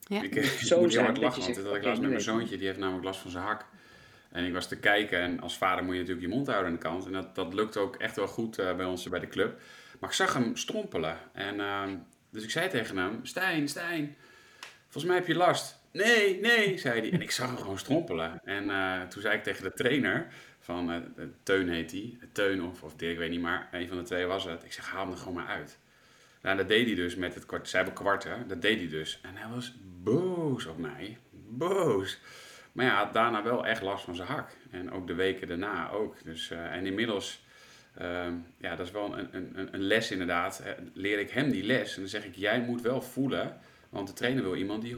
ja. 0.00 0.22
Ik, 0.22 0.44
zo 0.70 0.80
moet 0.80 0.92
heel 0.92 1.02
hard 1.02 1.18
lachen, 1.18 1.42
want 1.42 1.54
dat 1.54 1.76
ik 1.76 1.84
las 1.84 1.98
met 1.98 2.08
mijn 2.08 2.20
zoontje, 2.20 2.56
die 2.56 2.66
heeft 2.66 2.78
namelijk 2.78 3.04
last 3.04 3.20
van 3.20 3.30
zijn 3.30 3.44
hak. 3.44 3.66
En 4.30 4.44
ik 4.44 4.52
was 4.52 4.68
te 4.68 4.78
kijken 4.78 5.20
en 5.20 5.40
als 5.40 5.58
vader 5.58 5.84
moet 5.84 5.94
je 5.94 6.00
natuurlijk 6.00 6.26
je 6.26 6.34
mond 6.34 6.46
houden 6.46 6.68
aan 6.68 6.76
de 6.76 6.82
kant. 6.82 7.06
En 7.06 7.12
dat, 7.12 7.34
dat 7.34 7.54
lukt 7.54 7.76
ook 7.76 7.96
echt 7.96 8.16
wel 8.16 8.26
goed 8.26 8.58
uh, 8.58 8.76
bij 8.76 8.86
ons 8.86 9.08
bij 9.08 9.20
de 9.20 9.28
club. 9.28 9.60
Maar 10.00 10.10
ik 10.10 10.16
zag 10.16 10.34
hem 10.34 10.56
strompelen. 10.56 11.16
En, 11.32 11.54
uh, 11.54 11.82
dus 12.30 12.44
ik 12.44 12.50
zei 12.50 12.68
tegen 12.68 12.96
hem, 12.96 13.18
Stijn, 13.22 13.68
Stijn, 13.68 14.16
volgens 14.82 15.04
mij 15.04 15.16
heb 15.16 15.26
je 15.26 15.34
last. 15.34 15.80
Nee, 15.92 16.40
nee, 16.40 16.78
zei 16.78 17.00
hij. 17.00 17.12
En 17.12 17.22
ik 17.22 17.30
zag 17.30 17.46
hem 17.46 17.56
gewoon 17.56 17.78
strompelen. 17.78 18.40
En 18.44 18.64
uh, 18.64 19.02
toen 19.02 19.22
zei 19.22 19.36
ik 19.36 19.42
tegen 19.42 19.62
de 19.62 19.72
trainer, 19.72 20.26
van 20.62 21.04
Teun 21.42 21.68
heet 21.68 21.90
hij, 21.90 22.18
Teun 22.32 22.62
of, 22.62 22.82
of 22.82 22.94
Dirk, 22.94 23.12
ik 23.12 23.18
weet 23.18 23.30
niet 23.30 23.40
maar, 23.40 23.68
een 23.72 23.88
van 23.88 23.96
de 23.96 24.02
twee 24.02 24.26
was 24.26 24.44
het. 24.44 24.64
Ik 24.64 24.72
zeg, 24.72 24.86
haal 24.88 25.02
hem 25.02 25.12
er 25.12 25.18
gewoon 25.18 25.34
maar 25.34 25.46
uit. 25.46 25.78
Nou, 26.42 26.56
dat 26.56 26.68
deed 26.68 26.86
hij 26.86 26.94
dus 26.94 27.14
met 27.14 27.34
het 27.34 27.46
kwart. 27.46 27.68
Zij 27.68 27.82
hebben 27.84 28.48
dat 28.48 28.62
deed 28.62 28.78
hij 28.78 28.88
dus. 28.88 29.20
En 29.22 29.36
hij 29.36 29.50
was 29.50 29.74
boos 30.02 30.66
op 30.66 30.78
mij. 30.78 31.18
Boos. 31.48 32.20
Maar 32.72 32.84
ja, 32.86 33.04
had 33.04 33.12
daarna 33.12 33.42
wel 33.42 33.66
echt 33.66 33.82
last 33.82 34.04
van 34.04 34.14
zijn 34.14 34.28
hak. 34.28 34.50
En 34.70 34.90
ook 34.90 35.06
de 35.06 35.14
weken 35.14 35.48
daarna 35.48 35.90
ook. 35.90 36.24
Dus, 36.24 36.50
uh, 36.50 36.72
en 36.72 36.86
inmiddels, 36.86 37.44
uh, 38.00 38.26
ja, 38.58 38.76
dat 38.76 38.86
is 38.86 38.92
wel 38.92 39.18
een, 39.18 39.28
een, 39.36 39.74
een 39.74 39.82
les 39.82 40.10
inderdaad. 40.10 40.62
Leer 40.92 41.18
ik 41.18 41.30
hem 41.30 41.50
die 41.50 41.64
les. 41.64 41.94
En 41.94 42.00
dan 42.00 42.10
zeg 42.10 42.24
ik, 42.24 42.34
jij 42.34 42.60
moet 42.60 42.80
wel 42.80 43.02
voelen. 43.02 43.58
Want 43.88 44.08
de 44.08 44.14
trainer 44.14 44.42
wil 44.42 44.56
iemand 44.56 44.82
die 44.82 44.96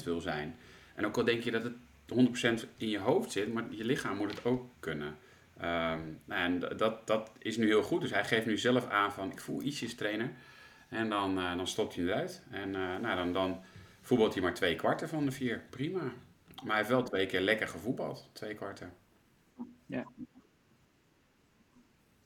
100% 0.00 0.04
wil 0.04 0.20
zijn. 0.20 0.56
En 0.94 1.06
ook 1.06 1.16
al 1.16 1.24
denk 1.24 1.42
je 1.42 1.50
dat 1.50 1.62
het 1.62 1.74
100% 2.14 2.14
in 2.76 2.88
je 2.88 2.98
hoofd 2.98 3.32
zit, 3.32 3.52
maar 3.52 3.64
je 3.70 3.84
lichaam 3.84 4.16
moet 4.16 4.30
het 4.30 4.44
ook 4.44 4.70
kunnen. 4.80 5.16
Um, 5.62 6.20
en 6.28 6.58
dat, 6.76 7.06
dat 7.06 7.32
is 7.38 7.56
nu 7.56 7.66
heel 7.66 7.82
goed. 7.82 8.00
Dus 8.00 8.10
hij 8.10 8.24
geeft 8.24 8.46
nu 8.46 8.58
zelf 8.58 8.88
aan 8.88 9.12
van, 9.12 9.30
ik 9.30 9.40
voel 9.40 9.62
ietsjes 9.62 9.94
trainer. 9.94 10.30
En 10.88 11.08
dan, 11.08 11.38
uh, 11.38 11.56
dan 11.56 11.66
stopt 11.66 11.94
hij 11.94 12.04
eruit. 12.04 12.42
En 12.50 12.70
nou, 12.70 13.16
dan, 13.16 13.32
dan 13.32 13.62
voetbalt 14.00 14.34
hij 14.34 14.42
maar 14.42 14.54
twee 14.54 14.74
kwarten 14.74 15.08
van 15.08 15.24
de 15.24 15.30
vier. 15.30 15.62
Prima. 15.70 16.00
Maar 16.00 16.66
hij 16.66 16.76
heeft 16.76 16.88
wel 16.88 17.02
twee 17.02 17.26
keer 17.26 17.40
lekker 17.40 17.68
gevoetbald, 17.68 18.30
twee 18.32 18.54
kwarten. 18.54 18.92
Ja. 19.86 20.06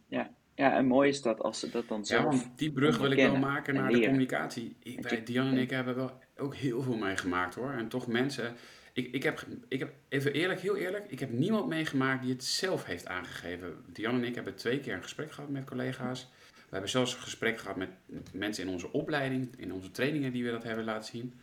Ja, 0.06 0.30
ja 0.54 0.76
en 0.76 0.86
mooi 0.86 1.08
is 1.08 1.22
dat 1.22 1.40
als 1.40 1.60
ze 1.60 1.70
dat 1.70 1.88
dan 1.88 2.04
zelf... 2.04 2.22
Ja, 2.22 2.28
want 2.28 2.58
die 2.58 2.72
brug 2.72 2.98
wil 2.98 3.10
ik 3.10 3.18
wel 3.18 3.36
maken 3.36 3.74
naar 3.74 3.90
de 3.90 4.00
communicatie. 4.00 4.76
Wij, 5.00 5.24
Diane 5.24 5.50
en 5.50 5.58
ik 5.58 5.70
hebben 5.70 5.94
wel 5.94 6.18
ook 6.36 6.54
heel 6.54 6.82
veel 6.82 6.96
meegemaakt 6.96 7.54
hoor. 7.54 7.70
En 7.70 7.88
toch 7.88 8.06
mensen... 8.06 8.56
Ik, 8.92 9.12
ik, 9.12 9.22
heb, 9.22 9.46
ik 9.68 9.78
heb, 9.78 9.92
even 10.08 10.32
eerlijk, 10.32 10.60
heel 10.60 10.76
eerlijk, 10.76 11.10
ik 11.10 11.20
heb 11.20 11.30
niemand 11.30 11.66
meegemaakt 11.66 12.22
die 12.22 12.32
het 12.32 12.44
zelf 12.44 12.84
heeft 12.84 13.06
aangegeven. 13.06 13.84
Diane 13.86 14.18
en 14.18 14.24
ik 14.24 14.34
hebben 14.34 14.54
twee 14.54 14.80
keer 14.80 14.94
een 14.94 15.02
gesprek 15.02 15.32
gehad 15.32 15.50
met 15.50 15.64
collega's. 15.64 16.28
We 16.52 16.76
hebben 16.76 16.90
zelfs 16.90 17.14
een 17.14 17.20
gesprek 17.20 17.58
gehad 17.58 17.76
met 17.76 17.90
mensen 18.32 18.64
in 18.64 18.70
onze 18.70 18.92
opleiding, 18.92 19.54
in 19.56 19.72
onze 19.72 19.90
trainingen 19.90 20.32
die 20.32 20.44
we 20.44 20.50
dat 20.50 20.62
hebben 20.62 20.84
laten 20.84 21.10
zien. 21.10 21.40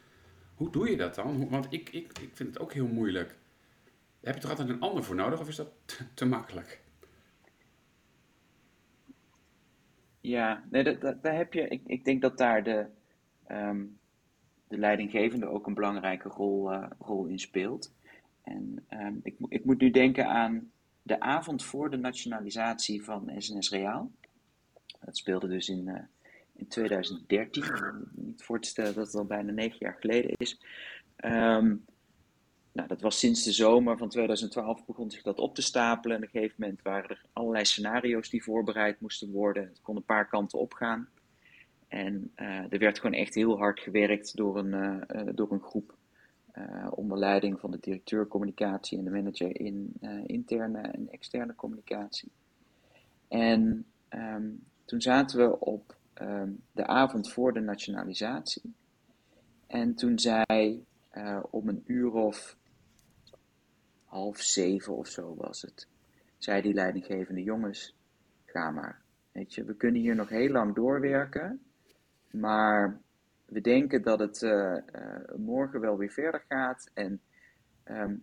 Hoe 0.55 0.71
doe 0.71 0.89
je 0.89 0.97
dat 0.97 1.15
dan? 1.15 1.49
Want 1.49 1.67
ik, 1.69 1.89
ik, 1.89 2.19
ik 2.19 2.29
vind 2.33 2.49
het 2.49 2.59
ook 2.59 2.73
heel 2.73 2.87
moeilijk. 2.87 3.35
Heb 4.21 4.35
je 4.35 4.41
toch 4.41 4.49
altijd 4.49 4.69
een 4.69 4.79
ander 4.79 5.03
voor 5.03 5.15
nodig 5.15 5.39
of 5.39 5.47
is 5.47 5.55
dat 5.55 5.71
te, 6.13 6.25
makkelijk? 6.25 6.81
Ja, 10.21 10.63
nee, 10.69 10.83
dat, 10.83 11.01
dat, 11.01 11.23
daar 11.23 11.35
heb 11.35 11.53
je. 11.53 11.67
Ik, 11.67 11.81
ik 11.85 12.05
denk 12.05 12.21
dat 12.21 12.37
daar 12.37 12.63
de, 12.63 12.85
ehm, 13.47 13.83
de 14.67 14.77
leidinggevende 14.77 15.47
ook 15.47 15.67
een 15.67 15.73
belangrijke 15.73 16.29
rol, 16.29 16.73
uh, 16.73 16.85
rol 16.99 17.25
in 17.25 17.39
speelt. 17.39 17.93
En 18.43 18.85
ehm, 18.87 19.15
ik, 19.23 19.35
ik 19.47 19.65
moet 19.65 19.81
nu 19.81 19.91
denken 19.91 20.27
aan 20.27 20.71
de 21.01 21.19
avond 21.19 21.63
voor 21.63 21.89
de 21.89 21.97
nationalisatie 21.97 23.03
van 23.03 23.31
SNS 23.37 23.69
Reaal. 23.69 24.11
Dat 25.05 25.17
speelde 25.17 25.47
dus 25.47 25.69
in, 25.69 25.87
uh, 25.87 25.99
in 26.53 26.67
2013. 26.67 27.63
Niet 28.15 28.43
voor 28.43 28.61
te 28.61 28.67
stellen 28.67 28.93
dat 28.93 29.05
het 29.05 29.15
al 29.15 29.25
bijna 29.25 29.51
negen 29.51 29.77
jaar 29.79 29.97
geleden 29.99 30.31
is. 30.37 30.61
Um, 31.25 31.85
nou, 32.71 32.87
dat 32.87 33.01
was 33.01 33.19
sinds 33.19 33.43
de 33.43 33.51
zomer 33.51 33.97
van 33.97 34.09
2012 34.09 34.85
begon 34.85 35.11
zich 35.11 35.21
dat 35.21 35.39
op 35.39 35.55
te 35.55 35.61
stapelen. 35.61 36.17
En 36.17 36.23
op 36.23 36.29
een 36.33 36.39
gegeven 36.39 36.55
moment 36.59 36.81
waren 36.81 37.09
er 37.09 37.25
allerlei 37.33 37.65
scenario's 37.65 38.29
die 38.29 38.43
voorbereid 38.43 39.01
moesten 39.01 39.31
worden. 39.31 39.63
Het 39.63 39.81
kon 39.81 39.95
een 39.95 40.03
paar 40.03 40.27
kanten 40.27 40.59
opgaan. 40.59 41.09
En 41.87 42.31
uh, 42.35 42.71
er 42.71 42.79
werd 42.79 42.99
gewoon 42.99 43.19
echt 43.19 43.33
heel 43.33 43.57
hard 43.57 43.79
gewerkt 43.79 44.35
door 44.35 44.57
een, 44.57 45.01
uh, 45.15 45.27
door 45.35 45.51
een 45.51 45.61
groep. 45.61 45.95
onder 46.89 47.17
leiding 47.17 47.59
van 47.59 47.71
de 47.71 47.77
directeur 47.79 48.27
communicatie 48.27 48.97
en 48.97 49.03
de 49.03 49.09
manager 49.11 49.59
in 49.59 49.93
interne 50.25 50.81
en 50.81 51.09
externe 51.09 51.55
communicatie. 51.55 52.31
En 53.27 53.85
um, 54.09 54.63
toen 54.85 55.01
zaten 55.01 55.37
we 55.37 55.59
op 55.59 55.95
um, 56.21 56.61
de 56.71 56.87
avond 56.87 57.31
voor 57.31 57.53
de 57.53 57.59
nationalisatie. 57.59 58.73
En 59.67 59.95
toen 59.95 60.19
zei 60.19 60.85
om 61.49 61.67
een 61.67 61.83
uur 61.85 62.13
of 62.13 62.57
half 64.05 64.37
zeven 64.37 64.95
of 64.95 65.07
zo 65.07 65.35
was 65.35 65.61
het, 65.61 65.87
zei 66.37 66.61
die 66.61 66.73
leidinggevende 66.73 67.43
jongens, 67.43 67.95
ga 68.45 68.71
maar. 68.71 69.01
Weet 69.31 69.53
je, 69.53 69.63
we 69.63 69.75
kunnen 69.75 70.01
hier 70.01 70.15
nog 70.15 70.29
heel 70.29 70.51
lang 70.51 70.75
doorwerken, 70.75 71.61
maar 72.31 73.01
we 73.47 73.61
denken 73.61 74.01
dat 74.01 74.19
het 74.19 74.41
uh, 74.41 74.51
uh, 74.51 74.79
morgen 75.37 75.79
wel 75.79 75.97
weer 75.97 76.09
verder 76.09 76.43
gaat. 76.47 76.91
En 76.93 77.21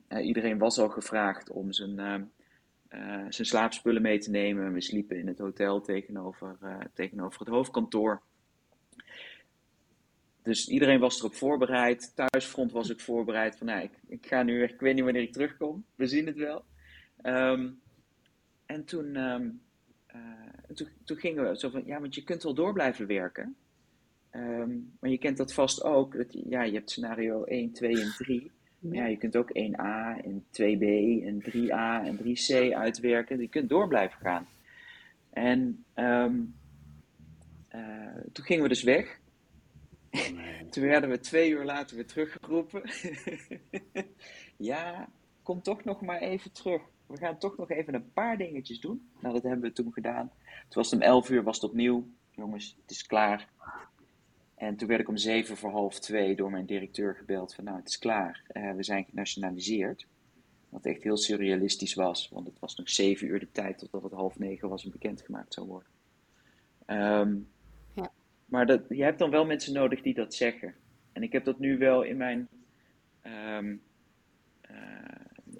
uh, 0.08 0.26
iedereen 0.26 0.58
was 0.58 0.78
al 0.78 0.88
gevraagd 0.88 1.50
om 1.50 1.72
zijn, 1.72 1.98
ehm, 1.98 2.22
zijn 3.30 3.46
slaapspullen 3.46 4.02
mee 4.02 4.18
te 4.18 4.30
nemen. 4.30 4.72
We 4.72 4.80
sliepen 4.80 5.18
in 5.18 5.26
het 5.26 5.38
hotel 5.38 5.80
tegenover, 5.80 6.56
tegenover 6.94 7.38
het 7.40 7.48
hoofdkantoor. 7.48 8.22
Dus 10.42 10.68
iedereen 10.68 11.00
was 11.00 11.18
erop 11.18 11.34
voorbereid. 11.34 12.12
Thuisfront 12.14 12.72
was 12.72 12.90
ik 12.90 13.00
voorbereid 13.00 13.56
van, 13.56 13.66
nou, 13.66 13.82
ik, 13.82 13.92
ik 14.06 14.26
ga 14.26 14.42
nu 14.42 14.62
ik 14.62 14.80
weet 14.80 14.94
niet 14.94 15.04
wanneer 15.04 15.22
ik 15.22 15.32
terugkom. 15.32 15.84
We 15.94 16.06
zien 16.06 16.26
het 16.26 16.36
wel. 16.36 16.64
Um, 17.22 17.80
en 18.66 18.84
toen, 18.84 19.12
toen, 20.74 20.88
toen, 21.04 21.16
gingen 21.16 21.48
we 21.48 21.58
zo 21.58 21.70
van, 21.70 21.82
ja, 21.86 22.00
want 22.00 22.14
je 22.14 22.24
kunt 22.24 22.42
wel 22.42 22.54
door 22.54 22.72
blijven 22.72 23.06
werken. 23.06 23.56
Um, 24.36 24.92
maar 25.00 25.10
je 25.10 25.18
kent 25.18 25.36
dat 25.36 25.52
vast 25.52 25.82
ook. 25.82 26.16
Dat, 26.16 26.26
ja, 26.30 26.62
je 26.62 26.72
hebt 26.72 26.90
scenario 26.90 27.44
1, 27.44 27.72
2 27.72 28.00
en 28.00 28.14
3. 28.18 28.50
Maar 28.78 28.96
ja, 28.96 29.06
je 29.06 29.16
kunt 29.16 29.36
ook 29.36 29.48
1A 29.48 30.24
en 30.24 30.44
2B 30.44 30.84
en 31.24 31.42
3A 31.42 32.06
en 32.06 32.18
3C 32.18 32.74
uitwerken. 32.74 33.40
Je 33.40 33.48
kunt 33.48 33.68
door 33.68 33.88
blijven 33.88 34.20
gaan. 34.20 34.46
En 35.30 35.84
uh, 35.96 36.26
toen 38.32 38.44
gingen 38.44 38.62
we 38.62 38.68
dus 38.68 38.82
weg. 38.82 39.18
Nee. 40.10 40.68
Toen 40.70 40.84
werden 40.84 41.10
we 41.10 41.18
twee 41.18 41.50
uur 41.50 41.64
later 41.64 41.96
weer 41.96 42.06
teruggeroepen. 42.06 42.82
ja, 44.56 45.08
kom 45.42 45.62
toch 45.62 45.84
nog 45.84 46.00
maar 46.00 46.20
even 46.20 46.52
terug. 46.52 46.82
We 47.06 47.16
gaan 47.16 47.38
toch 47.38 47.56
nog 47.56 47.70
even 47.70 47.94
een 47.94 48.12
paar 48.12 48.36
dingetjes 48.36 48.80
doen. 48.80 49.08
Nou, 49.20 49.34
dat 49.34 49.42
hebben 49.42 49.68
we 49.68 49.72
toen 49.72 49.92
gedaan. 49.92 50.30
Toen 50.44 50.82
was 50.82 50.90
het 50.90 51.00
om 51.00 51.06
elf 51.06 51.30
uur, 51.30 51.42
was 51.42 51.60
het 51.60 51.70
opnieuw. 51.70 52.06
Jongens, 52.30 52.76
het 52.82 52.90
is 52.90 53.06
klaar. 53.06 53.48
En 54.54 54.76
toen 54.76 54.88
werd 54.88 55.00
ik 55.00 55.08
om 55.08 55.16
zeven 55.16 55.56
voor 55.56 55.70
half 55.70 55.98
twee 55.98 56.36
door 56.36 56.50
mijn 56.50 56.66
directeur 56.66 57.14
gebeld 57.14 57.54
van 57.54 57.64
nou, 57.64 57.76
het 57.76 57.88
is 57.88 57.98
klaar. 57.98 58.42
Uh, 58.52 58.72
we 58.72 58.82
zijn 58.82 59.04
genationaliseerd. 59.04 60.06
Wat 60.68 60.86
echt 60.86 61.02
heel 61.02 61.16
surrealistisch 61.16 61.94
was, 61.94 62.28
want 62.32 62.46
het 62.46 62.58
was 62.58 62.76
nog 62.76 62.90
zeven 62.90 63.26
uur 63.26 63.38
de 63.38 63.52
tijd 63.52 63.78
totdat 63.78 64.02
het 64.02 64.12
half 64.12 64.38
negen 64.38 64.68
was 64.68 64.84
en 64.84 64.90
bekendgemaakt 64.90 65.54
zou 65.54 65.66
worden. 65.66 65.88
Um, 66.86 67.48
maar 68.44 68.66
dat, 68.66 68.82
je 68.88 69.02
hebt 69.02 69.18
dan 69.18 69.30
wel 69.30 69.46
mensen 69.46 69.72
nodig 69.72 70.02
die 70.02 70.14
dat 70.14 70.34
zeggen. 70.34 70.74
En 71.12 71.22
ik 71.22 71.32
heb 71.32 71.44
dat 71.44 71.58
nu 71.58 71.78
wel 71.78 72.02
in 72.02 72.16
mijn. 72.16 72.48
Um, 73.56 73.82
uh, 74.70 74.76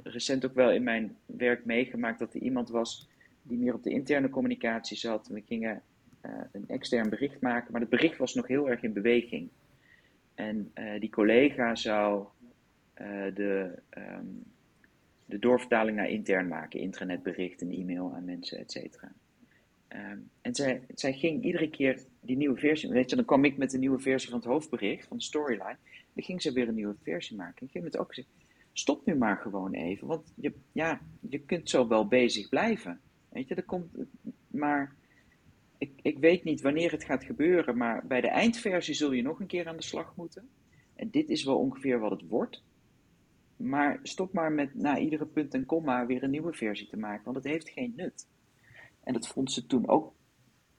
recent 0.02 0.44
ook 0.44 0.54
wel 0.54 0.72
in 0.72 0.83
mijn 0.83 1.16
werk 1.26 1.64
meegemaakt 1.64 2.18
dat 2.18 2.35
er 2.35 2.40
iemand 2.40 2.68
was 2.68 3.09
die 3.42 3.59
meer 3.59 3.74
op 3.74 3.83
de 3.83 3.90
interne 3.90 4.30
communicatie 4.30 4.96
zat. 4.96 5.28
We 5.28 5.42
gingen 5.46 5.83
een 6.52 6.68
extern 6.68 7.08
bericht 7.08 7.40
maken, 7.40 7.72
maar 7.72 7.80
het 7.80 7.90
bericht 7.90 8.18
was 8.18 8.34
nog 8.34 8.46
heel 8.46 8.70
erg 8.70 8.82
in 8.82 8.92
beweging. 8.92 9.48
En 10.34 10.70
uh, 10.74 11.00
die 11.00 11.10
collega 11.10 11.74
zou 11.74 12.26
de, 13.34 13.78
um, 13.98 14.42
de 15.26 15.38
doorvertaling 15.38 15.96
naar 15.96 16.08
intern 16.08 16.48
maken, 16.48 16.80
intranetbericht, 16.80 17.60
een 17.60 17.72
e-mail 17.72 18.12
aan 18.14 18.24
mensen, 18.24 18.58
et 18.58 18.72
cetera. 18.72 19.12
Um, 19.88 20.30
en 20.40 20.54
zij, 20.54 20.82
zij 20.94 21.12
ging 21.12 21.44
iedere 21.44 21.70
keer 21.70 21.98
die 22.20 22.37
nieuwe 22.37 22.58
versie. 22.58 22.90
Weet 22.90 23.10
je, 23.10 23.16
dan 23.16 23.24
kwam 23.24 23.44
ik 23.44 23.56
met 23.56 23.72
een 23.72 23.80
nieuwe 23.80 23.98
versie 23.98 24.30
van 24.30 24.38
het 24.38 24.48
hoofdbericht, 24.48 25.06
van 25.06 25.16
de 25.16 25.22
storyline. 25.22 25.76
Dan 26.12 26.24
ging 26.24 26.42
ze 26.42 26.52
weer 26.52 26.68
een 26.68 26.74
nieuwe 26.74 26.96
versie 27.02 27.37
maken. 27.37 27.60
En 27.60 27.66
ik 27.66 27.72
heb 27.74 27.84
het 27.84 27.98
ook 27.98 28.08
gezegd: 28.08 28.28
stop 28.72 29.06
nu 29.06 29.14
maar 29.14 29.37
gewoon 29.37 29.72
even. 29.72 30.06
Want 30.06 30.32
je, 30.34 30.52
ja, 30.72 31.00
je 31.20 31.38
kunt 31.38 31.70
zo 31.70 31.88
wel 31.88 32.08
bezig 32.08 32.48
blijven. 32.48 33.00
Weet 33.28 33.48
je, 33.48 33.54
er 33.54 33.62
komt. 33.62 33.96
Maar 34.46 34.94
ik, 35.78 35.92
ik 36.02 36.18
weet 36.18 36.44
niet 36.44 36.60
wanneer 36.60 36.90
het 36.90 37.04
gaat 37.04 37.24
gebeuren. 37.24 37.76
Maar 37.76 38.06
bij 38.06 38.20
de 38.20 38.28
eindversie 38.28 38.94
zul 38.94 39.12
je 39.12 39.22
nog 39.22 39.40
een 39.40 39.46
keer 39.46 39.68
aan 39.68 39.76
de 39.76 39.82
slag 39.82 40.16
moeten. 40.16 40.48
En 40.94 41.10
dit 41.10 41.28
is 41.28 41.44
wel 41.44 41.58
ongeveer 41.58 41.98
wat 41.98 42.10
het 42.10 42.28
wordt. 42.28 42.62
Maar 43.56 43.98
stop 44.02 44.32
maar 44.32 44.52
met 44.52 44.74
na 44.74 44.98
iedere 44.98 45.26
punt 45.26 45.54
en 45.54 45.66
komma 45.66 46.06
weer 46.06 46.22
een 46.22 46.30
nieuwe 46.30 46.52
versie 46.52 46.88
te 46.88 46.96
maken. 46.96 47.24
Want 47.24 47.37
het 47.37 47.46
heeft 47.46 47.68
geen 47.68 47.92
nut. 47.96 48.28
En 49.02 49.12
dat 49.12 49.28
vond 49.28 49.52
ze 49.52 49.66
toen 49.66 49.88
ook 49.88 50.14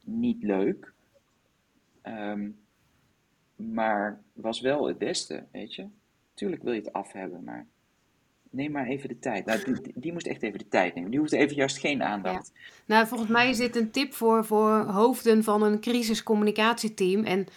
niet 0.03 0.43
leuk. 0.43 0.93
Um, 2.03 2.60
maar 3.55 4.23
was 4.34 4.62
wel 4.62 4.88
het 4.88 4.97
beste, 4.97 5.45
weet 5.51 5.75
je. 5.75 5.88
Tuurlijk 6.34 6.63
wil 6.63 6.73
je 6.73 6.79
het 6.79 6.93
af 6.93 7.12
hebben, 7.12 7.43
maar 7.43 7.67
neem 8.56 8.72
maar 8.72 8.86
even 8.86 9.10
de 9.10 9.20
tijd. 9.20 9.46
Nou, 9.46 9.63
die, 9.63 9.94
die, 9.96 10.13
moest 10.13 10.28
echt 10.28 10.44
even 10.44 10.60
de 10.60 10.68
tijd 10.68 10.96
nemen. 10.96 11.12
Die 11.12 11.20
hoeft 11.20 11.32
even 11.32 11.56
juist 11.56 11.78
geen 11.78 12.04
aandacht. 12.04 12.52
Ja. 12.54 12.62
Nou, 12.86 13.08
volgens 13.08 13.30
mij 13.30 13.50
is 13.50 13.58
dit 13.58 13.76
een 13.76 13.91
tip 13.91 14.13
voor, 14.13 14.46
voor 14.46 14.80
hoofden 14.80 15.44
van 15.44 15.63
een 15.63 15.80
crisiscommunicatieteam. 15.80 17.24
En 17.24 17.48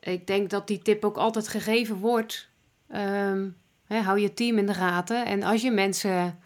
ik 0.00 0.26
denk 0.26 0.50
dat 0.50 0.66
die 0.66 0.78
tip 0.78 1.04
ook 1.04 1.16
altijd 1.16 1.48
gegeven 1.48 1.96
wordt. 1.96 2.48
Um, 2.94 3.56
hè, 3.86 3.98
hou 3.98 4.18
je 4.18 4.34
team 4.34 4.58
in 4.58 4.66
de 4.66 4.74
gaten. 4.74 5.26
En 5.26 5.42
als 5.42 5.62
je 5.62 5.70
mensen 5.70 6.38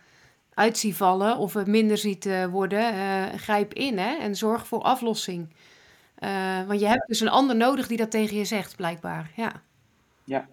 uit 0.55 0.79
ziet 0.79 0.95
vallen 0.95 1.37
of 1.37 1.55
het 1.55 1.67
minder 1.67 1.99
ziet 1.99 2.27
uh, 2.27 2.47
worden, 2.47 2.95
uh, 2.95 3.25
grijp 3.37 3.75
in 3.75 3.99
hè, 3.99 4.17
en 4.17 4.37
zorg 4.37 4.67
voor 4.67 4.83
aflossing. 4.83 5.49
Uh, 6.19 6.67
want 6.67 6.81
je 6.81 6.87
hebt 6.87 7.09
dus 7.09 7.21
een 7.21 7.29
ander 7.29 7.57
nodig 7.57 7.87
die 7.87 7.97
dat 7.97 8.11
tegen 8.11 8.37
je 8.37 8.45
zegt, 8.45 8.77
blijkbaar. 8.77 9.31
Ja. 9.37 9.63
Ja. 10.25 10.49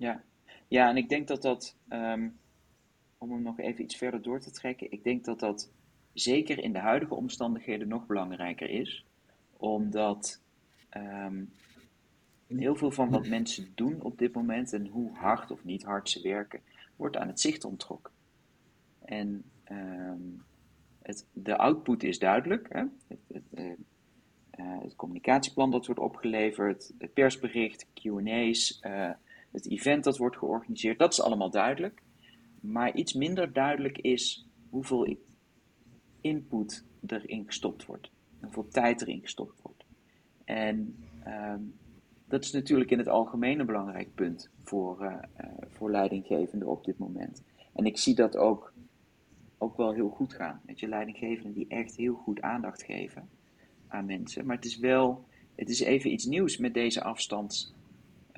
Ja. 0.00 0.22
Ja, 0.68 0.88
en 0.88 0.96
ik 0.96 1.08
denk 1.08 1.28
dat 1.28 1.42
dat, 1.42 1.76
um, 1.88 2.38
om 3.18 3.32
hem 3.32 3.42
nog 3.42 3.58
even 3.58 3.82
iets 3.82 3.96
verder 3.96 4.22
door 4.22 4.40
te 4.40 4.50
trekken, 4.50 4.92
ik 4.92 5.04
denk 5.04 5.24
dat 5.24 5.40
dat 5.40 5.70
zeker 6.12 6.58
in 6.58 6.72
de 6.72 6.78
huidige 6.78 7.14
omstandigheden 7.14 7.88
nog 7.88 8.06
belangrijker 8.06 8.70
is. 8.70 9.04
Omdat 9.56 10.40
um, 10.96 11.52
heel 12.46 12.76
veel 12.76 12.90
van 12.90 13.10
wat 13.10 13.28
mensen 13.38 13.72
doen 13.74 14.02
op 14.02 14.18
dit 14.18 14.34
moment 14.34 14.72
en 14.72 14.86
hoe 14.86 15.16
hard 15.16 15.50
of 15.50 15.64
niet 15.64 15.82
hard 15.82 16.10
ze 16.10 16.22
werken, 16.22 16.60
wordt 16.96 17.16
aan 17.16 17.28
het 17.28 17.40
zicht 17.40 17.64
onttrokken. 17.64 18.12
En 19.04 19.44
um, 19.70 20.42
het, 21.02 21.26
de 21.32 21.56
output 21.56 22.02
is 22.02 22.18
duidelijk. 22.18 22.66
Hè? 22.72 22.84
Het, 23.06 23.18
het, 23.32 23.76
uh, 24.58 24.80
het, 24.82 24.96
communicatieplan 24.96 25.70
dat 25.70 25.86
wordt 25.86 26.00
opgeleverd, 26.00 26.92
het 26.98 27.12
persbericht, 27.12 27.86
QA's, 27.94 28.80
uh, 28.82 29.10
het 29.52 29.70
event 29.70 30.04
dat 30.04 30.18
wordt 30.18 30.36
georganiseerd, 30.36 30.98
dat 30.98 31.12
is 31.12 31.22
allemaal 31.22 31.50
duidelijk. 31.50 32.02
Maar 32.60 32.94
iets 32.94 33.12
minder 33.12 33.52
duidelijk 33.52 33.98
is 33.98 34.46
hoeveel 34.70 35.16
input 36.20 36.84
erin 37.06 37.46
gestopt 37.46 37.86
wordt, 37.86 38.10
hoeveel 38.40 38.68
tijd 38.68 39.00
erin 39.00 39.20
gestopt 39.20 39.62
wordt. 39.62 39.84
En 40.44 40.96
um, 41.26 41.74
dat 42.24 42.44
is 42.44 42.52
natuurlijk 42.52 42.90
in 42.90 42.98
het 42.98 43.08
algemeen 43.08 43.60
een 43.60 43.66
belangrijk 43.66 44.14
punt 44.14 44.50
voor, 44.62 45.02
uh, 45.02 45.12
uh, 45.12 45.50
voor 45.68 45.90
leidinggevenden 45.90 46.68
op 46.68 46.84
dit 46.84 46.98
moment. 46.98 47.42
En 47.72 47.84
ik 47.84 47.98
zie 47.98 48.14
dat 48.14 48.36
ook, 48.36 48.72
ook 49.58 49.76
wel 49.76 49.92
heel 49.92 50.08
goed 50.08 50.34
gaan. 50.34 50.60
Met 50.66 50.80
je 50.80 50.88
leidinggevenden 50.88 51.52
die 51.52 51.68
echt 51.68 51.96
heel 51.96 52.14
goed 52.14 52.40
aandacht 52.40 52.82
geven 52.82 53.28
aan 53.88 54.06
mensen. 54.06 54.46
Maar 54.46 54.56
het 54.56 54.64
is 54.64 54.78
wel, 54.78 55.24
het 55.54 55.68
is 55.68 55.80
even 55.80 56.12
iets 56.12 56.24
nieuws 56.24 56.56
met 56.56 56.74
deze 56.74 57.02
afstandsperiode 57.02 57.79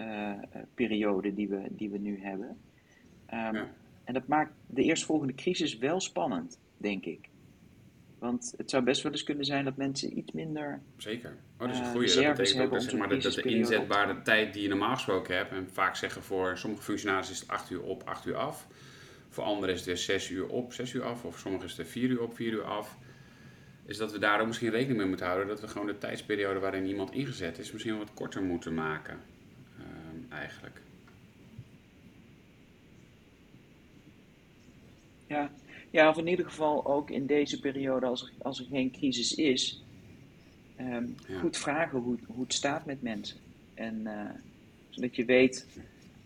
uh, 0.00 1.34
die, 1.34 1.48
we, 1.48 1.66
die 1.70 1.90
we 1.90 1.98
nu 1.98 2.20
hebben. 2.22 2.48
Um, 2.48 3.54
ja. 3.54 3.70
En 4.04 4.14
dat 4.14 4.26
maakt 4.26 4.52
de 4.66 4.82
eerstvolgende 4.82 5.34
crisis 5.34 5.78
wel 5.78 6.00
spannend, 6.00 6.58
denk 6.76 7.04
ik. 7.04 7.28
Want 8.18 8.54
het 8.56 8.70
zou 8.70 8.84
best 8.84 9.02
wel 9.02 9.12
eens 9.12 9.22
kunnen 9.22 9.44
zijn 9.44 9.64
dat 9.64 9.76
mensen 9.76 10.18
iets 10.18 10.32
minder. 10.32 10.80
Zeker. 10.96 11.30
Oh, 11.30 11.58
dat 11.58 11.70
is 11.70 11.78
een 11.78 11.84
eh, 11.84 11.90
goede. 11.90 12.06
dat 12.06 12.14
reserves 12.16 12.38
betekent 12.38 12.64
ook 12.64 12.72
dat, 12.72 12.82
zeg 12.82 12.98
maar, 12.98 13.08
dat, 13.08 13.22
dat 13.22 13.34
de 13.34 13.40
op 13.40 13.46
inzetbare 13.46 14.22
tijd 14.22 14.52
die 14.52 14.62
je 14.62 14.68
normaal 14.68 14.94
gesproken 14.94 15.36
hebt, 15.36 15.50
en 15.50 15.68
vaak 15.72 15.96
zeggen 15.96 16.22
voor 16.22 16.58
sommige 16.58 16.82
functionarissen 16.82 17.34
is 17.34 17.40
het 17.40 17.50
8 17.50 17.70
uur 17.70 17.82
op, 17.82 18.02
8 18.04 18.26
uur 18.26 18.36
af. 18.36 18.66
Voor 19.28 19.44
anderen 19.44 19.74
is 19.74 19.80
het 19.80 19.88
weer 19.88 19.96
6 19.96 20.30
uur 20.30 20.46
op, 20.46 20.72
6 20.72 20.92
uur 20.92 21.02
af. 21.02 21.24
Of 21.24 21.38
sommigen 21.38 21.66
is 21.66 21.76
het 21.76 21.88
4 21.88 22.08
uur 22.08 22.22
op, 22.22 22.34
4 22.34 22.52
uur 22.52 22.64
af. 22.64 22.98
Is 23.86 23.96
dat 23.96 24.12
we 24.12 24.18
daar 24.18 24.40
ook 24.40 24.46
misschien 24.46 24.70
rekening 24.70 24.98
mee 24.98 25.08
moeten 25.08 25.26
houden. 25.26 25.48
Dat 25.48 25.60
we 25.60 25.68
gewoon 25.68 25.86
de 25.86 25.98
tijdsperiode 25.98 26.58
waarin 26.58 26.86
iemand 26.86 27.12
ingezet 27.12 27.58
is, 27.58 27.72
misschien 27.72 27.98
wat 27.98 28.14
korter 28.14 28.42
moeten 28.42 28.74
maken. 28.74 29.18
Eigenlijk. 30.38 30.80
Ja. 35.26 35.50
ja, 35.90 36.08
of 36.08 36.16
in 36.18 36.26
ieder 36.26 36.44
geval 36.44 36.86
ook 36.86 37.10
in 37.10 37.26
deze 37.26 37.60
periode, 37.60 38.06
als 38.06 38.22
er, 38.22 38.30
als 38.42 38.58
er 38.60 38.66
geen 38.66 38.90
crisis 38.90 39.34
is, 39.34 39.82
ehm, 40.76 41.06
Ja. 41.26 41.38
goed 41.38 41.56
vragen 41.56 41.98
hoe, 41.98 42.18
hoe 42.26 42.42
het 42.44 42.54
staat 42.54 42.86
met 42.86 43.02
mensen. 43.02 43.36
En 43.74 44.06
eh, 44.06 44.30
zodat 44.90 45.16
je 45.16 45.24
weet 45.24 45.66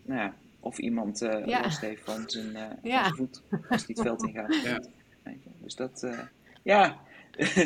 nou 0.02 0.20
ja, 0.20 0.34
of 0.60 0.78
iemand 0.78 1.22
eh 1.22 1.46
Ja. 1.46 1.60
last 1.60 1.80
heeft 1.80 2.04
van 2.04 2.22
zijn, 2.30 2.56
eh, 2.56 2.66
van 2.68 2.90
zijn 2.90 3.14
voet 3.14 3.42
als 3.50 3.86
hij 3.86 3.94
het 3.94 4.00
veld 4.00 4.22
in 4.22 4.32
gaat. 4.34 4.54
Ja. 4.62 4.80
Dus 5.62 5.74
dat, 5.74 6.02
eh, 6.02 6.18
ja. 6.62 7.04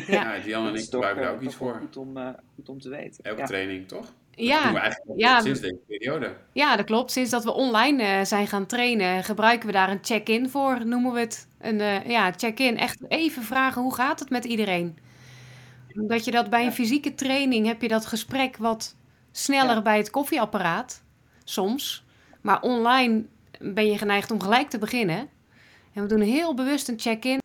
Ja, 0.06 0.38
Diane 0.38 0.66
en 0.68 0.74
Dat 0.74 0.82
ik 0.82 0.90
gebruiken 0.90 1.22
daar 1.22 1.32
ook 1.34 1.40
iets 1.40 1.54
voor. 1.54 1.74
Goed 1.74 1.96
om, 1.96 2.16
goed 2.54 2.68
om 2.68 2.80
te 2.80 2.88
weten. 2.88 3.24
Elke 3.24 3.40
Ja. 3.40 3.46
training, 3.46 3.88
toch? 3.88 4.12
Dat 4.48 4.62
doen 4.62 4.72
we 4.72 4.78
Ja, 4.78 4.82
eigenlijk 4.82 5.20
ja. 5.20 5.40
sinds 5.40 5.60
deze 5.60 5.78
periode. 5.86 6.36
ja, 6.52 6.76
dat 6.76 6.86
klopt. 6.86 7.10
Sinds 7.12 7.30
dat 7.30 7.44
we 7.44 7.52
online 7.52 8.02
eh, 8.02 8.24
zijn 8.24 8.46
gaan 8.46 8.66
trainen, 8.66 9.24
gebruiken 9.24 9.66
we 9.66 9.72
daar 9.72 9.90
een 9.90 9.98
check-in 10.02 10.48
voor, 10.50 10.86
noemen 10.86 11.12
we 11.12 11.20
het. 11.20 11.48
Een 11.60 11.80
eh, 11.80 12.06
ja, 12.06 12.32
check-in. 12.36 12.78
Echt 12.78 12.98
even 13.08 13.42
vragen, 13.42 13.82
hoe 13.82 13.94
gaat 13.94 14.20
het 14.20 14.30
met 14.30 14.44
iedereen? 14.44 14.98
Omdat 15.94 16.24
je 16.24 16.30
dat 16.30 16.50
bij 16.50 16.64
een 16.66 16.72
fysieke 16.72 17.14
training 17.14 17.66
heb 17.66 17.82
je 17.82 17.88
dat 17.88 18.06
gesprek 18.06 18.56
wat 18.56 18.94
sneller 19.32 19.74
Ja. 19.74 19.82
bij 19.82 19.96
het 19.96 20.10
koffieapparaat, 20.10 21.02
soms. 21.44 22.04
Maar 22.40 22.60
online 22.60 23.24
ben 23.58 23.86
je 23.86 23.98
geneigd 23.98 24.30
om 24.30 24.40
gelijk 24.42 24.70
te 24.70 24.78
beginnen. 24.78 25.28
En 25.94 26.02
we 26.02 26.08
doen 26.08 26.20
heel 26.20 26.54
bewust 26.54 26.88
een 26.88 26.98
check-in. 27.00 27.38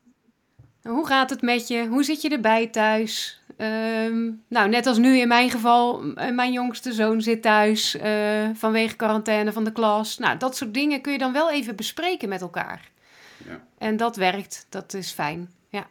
Hoe 0.81 1.07
gaat 1.07 1.29
het 1.29 1.41
met 1.41 1.67
je? 1.67 1.87
Hoe 1.87 2.03
zit 2.03 2.21
je 2.21 2.29
erbij 2.29 2.67
thuis? 2.67 3.41
Ehm, 3.57 4.31
nou, 4.47 4.69
net 4.69 4.85
als 4.85 4.97
nu 4.97 5.17
in 5.17 5.27
mijn 5.27 5.49
geval, 5.49 6.01
m- 6.01 6.35
mijn 6.35 6.51
jongste 6.51 6.93
zoon 6.93 7.21
zit 7.21 7.41
thuis 7.41 7.95
eh, 7.97 8.49
vanwege 8.53 8.95
quarantaine 8.95 9.51
van 9.51 9.63
de 9.63 9.71
klas. 9.71 10.17
Nou, 10.17 10.37
dat 10.37 10.55
soort 10.57 10.73
dingen 10.73 11.01
kun 11.01 11.11
je 11.11 11.17
dan 11.17 11.33
wel 11.33 11.51
even 11.51 11.75
bespreken 11.75 12.29
met 12.29 12.41
elkaar. 12.41 12.91
Ja. 13.47 13.67
En 13.77 13.97
dat 13.97 14.15
werkt, 14.15 14.65
dat 14.69 14.93
is 14.93 15.11
fijn. 15.11 15.51
Ja, 15.69 15.87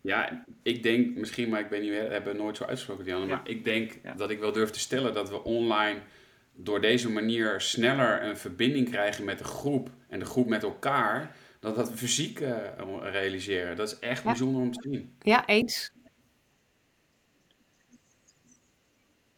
Ja, 0.00 0.44
ik 0.62 0.82
denk 0.82 1.16
misschien, 1.16 1.48
maar 1.48 1.60
ik 1.60 1.68
weet 1.68 1.80
niet, 1.80 1.90
we 1.90 1.96
hebben 1.96 2.36
nooit 2.36 2.56
zo 2.56 2.64
uitgesproken, 2.64 3.04
Dianne. 3.04 3.26
Ja. 3.26 3.34
Maar 3.34 3.48
ik 3.48 3.64
denk 3.64 3.98
Ja. 4.02 4.12
dat 4.14 4.30
ik 4.30 4.38
wel 4.38 4.52
durf 4.52 4.70
te 4.70 4.78
stellen 4.78 5.14
dat 5.14 5.28
we 5.30 5.44
online 5.44 5.98
door 6.54 6.80
deze 6.80 7.10
manier 7.10 7.60
sneller 7.60 8.22
een 8.22 8.36
verbinding 8.36 8.88
krijgen 8.90 9.24
met 9.24 9.38
de 9.38 9.44
groep 9.44 9.90
en 10.08 10.18
de 10.18 10.24
groep 10.24 10.48
met 10.48 10.62
elkaar, 10.62 11.36
dan 11.60 11.74
dat 11.74 11.90
we 11.90 11.96
fysiek 11.96 12.40
eh, 12.40 12.56
realiseren. 13.02 13.76
Dat 13.76 13.88
is 13.92 13.98
echt 13.98 14.22
Ja. 14.22 14.28
bijzonder 14.28 14.62
om 14.62 14.72
te 14.72 14.88
zien. 14.90 15.14
ja 15.22 15.46
eens. 15.46 15.92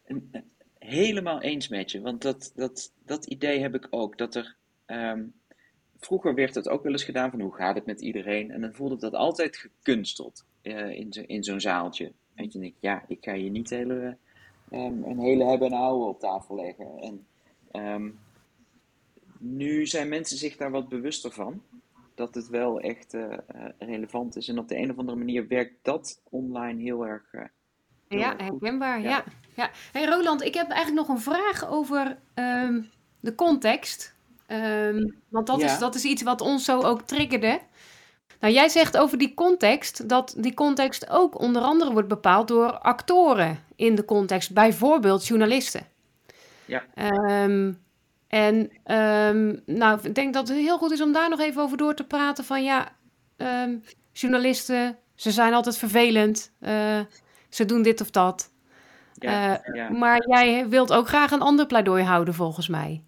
helemaal 0.79 1.41
eens 1.41 1.67
met 1.67 1.91
je, 1.91 2.01
want 2.01 2.21
dat, 2.21 2.51
dat, 2.55 2.93
dat 3.05 3.25
idee 3.25 3.59
heb 3.59 3.75
ik 3.75 3.87
ook. 3.89 4.17
Dat 4.17 4.35
er, 4.35 4.55
ehm, 4.85 5.23
vroeger 5.99 6.33
werd 6.33 6.55
het 6.55 6.69
ook 6.69 6.83
wel 6.83 6.91
eens 6.91 7.03
gedaan 7.03 7.29
van 7.31 7.41
hoe 7.41 7.53
gaat 7.53 7.75
het 7.75 7.85
met 7.85 8.01
iedereen? 8.01 8.51
En 8.51 8.61
dan 8.61 8.73
voelde 8.73 8.97
dat 8.97 9.13
altijd 9.13 9.57
gekunsteld 9.57 10.45
eh, 10.61 10.89
in, 10.89 11.13
zo, 11.13 11.21
in 11.25 11.43
zo'n 11.43 11.61
zaaltje. 11.61 12.11
Weet 12.35 12.53
je, 12.53 12.59
en 12.59 12.65
ik, 12.65 12.75
ja, 12.79 13.03
ik 13.07 13.17
ga 13.21 13.33
je 13.33 13.49
niet 13.49 13.69
hele, 13.69 14.17
ehm, 14.69 15.03
een 15.03 15.19
hele 15.19 15.45
hebben 15.45 15.67
en 15.67 15.77
houden 15.77 16.07
op 16.07 16.19
tafel 16.19 16.55
leggen. 16.55 16.99
En 16.99 17.25
ehm, 17.71 18.09
nu 19.37 19.85
zijn 19.85 20.09
mensen 20.09 20.37
zich 20.37 20.57
daar 20.57 20.71
wat 20.71 20.89
bewuster 20.89 21.31
van. 21.31 21.61
Dat 22.15 22.35
het 22.35 22.47
wel 22.47 22.79
echt 22.79 23.13
eh, 23.13 23.33
eh, 23.33 23.65
relevant 23.77 24.35
is. 24.35 24.47
En 24.47 24.59
op 24.59 24.67
de 24.67 24.77
een 24.77 24.91
of 24.91 24.97
andere 24.97 25.17
manier 25.17 25.47
werkt 25.47 25.75
dat 25.81 26.21
online 26.29 26.81
heel 26.81 27.07
erg. 27.07 27.31
heel 27.31 28.19
Ja, 28.19 28.37
erg 28.37 28.41
herkenbaar. 28.41 29.01
Ja. 29.01 29.09
Ja. 29.09 29.23
Ja. 29.55 29.69
Hey 29.91 30.05
Roland, 30.05 30.41
ik 30.43 30.53
heb 30.53 30.69
eigenlijk 30.69 31.07
nog 31.07 31.17
een 31.17 31.23
vraag 31.23 31.69
over 31.69 32.17
ehm, 32.33 32.81
de 33.19 33.35
context. 33.35 34.13
Ehm, 34.47 35.09
want 35.29 35.47
dat, 35.47 35.59
Ja. 35.59 35.65
is, 35.73 35.79
dat 35.79 35.95
is 35.95 36.03
iets 36.03 36.21
wat 36.23 36.41
ons 36.41 36.65
zo 36.65 36.81
ook 36.81 37.01
triggerde. 37.01 37.59
Nou, 38.39 38.53
jij 38.53 38.69
zegt 38.69 38.97
over 38.97 39.17
die 39.17 39.33
context 39.33 40.09
dat 40.09 40.33
die 40.37 40.53
context 40.53 41.09
ook 41.09 41.39
onder 41.39 41.61
andere 41.61 41.91
wordt 41.91 42.07
bepaald 42.07 42.47
door 42.47 42.71
actoren 42.79 43.59
in 43.75 43.95
de 43.95 44.05
context, 44.05 44.53
bijvoorbeeld 44.53 45.27
journalisten. 45.27 45.87
Ja. 46.65 46.83
Ehm, 46.95 47.73
en 48.27 48.71
nou, 49.65 49.99
ik 50.03 50.15
denk 50.15 50.33
dat 50.33 50.47
het 50.47 50.57
heel 50.57 50.77
goed 50.77 50.91
is 50.91 51.01
om 51.01 51.11
daar 51.11 51.29
nog 51.29 51.39
even 51.39 51.61
over 51.61 51.77
door 51.77 51.93
te 51.93 52.03
praten. 52.03 52.43
Van 52.45 52.63
ja, 52.63 52.91
journalisten, 54.11 54.97
ze 55.15 55.31
zijn 55.31 55.53
altijd 55.53 55.77
vervelend. 55.77 56.51
eh, 56.59 56.99
ze 57.49 57.65
doen 57.65 57.81
dit 57.81 58.01
of 58.01 58.09
dat. 58.09 58.49
Ja, 59.21 59.63
Eh, 59.63 59.75
ja. 59.75 59.89
Maar 59.89 60.27
jij 60.29 60.69
wilt 60.69 60.93
ook 60.93 61.07
graag 61.07 61.31
een 61.31 61.41
ander 61.41 61.65
pleidooi 61.65 62.03
houden, 62.03 62.33
volgens 62.33 62.67
mij. 62.67 63.03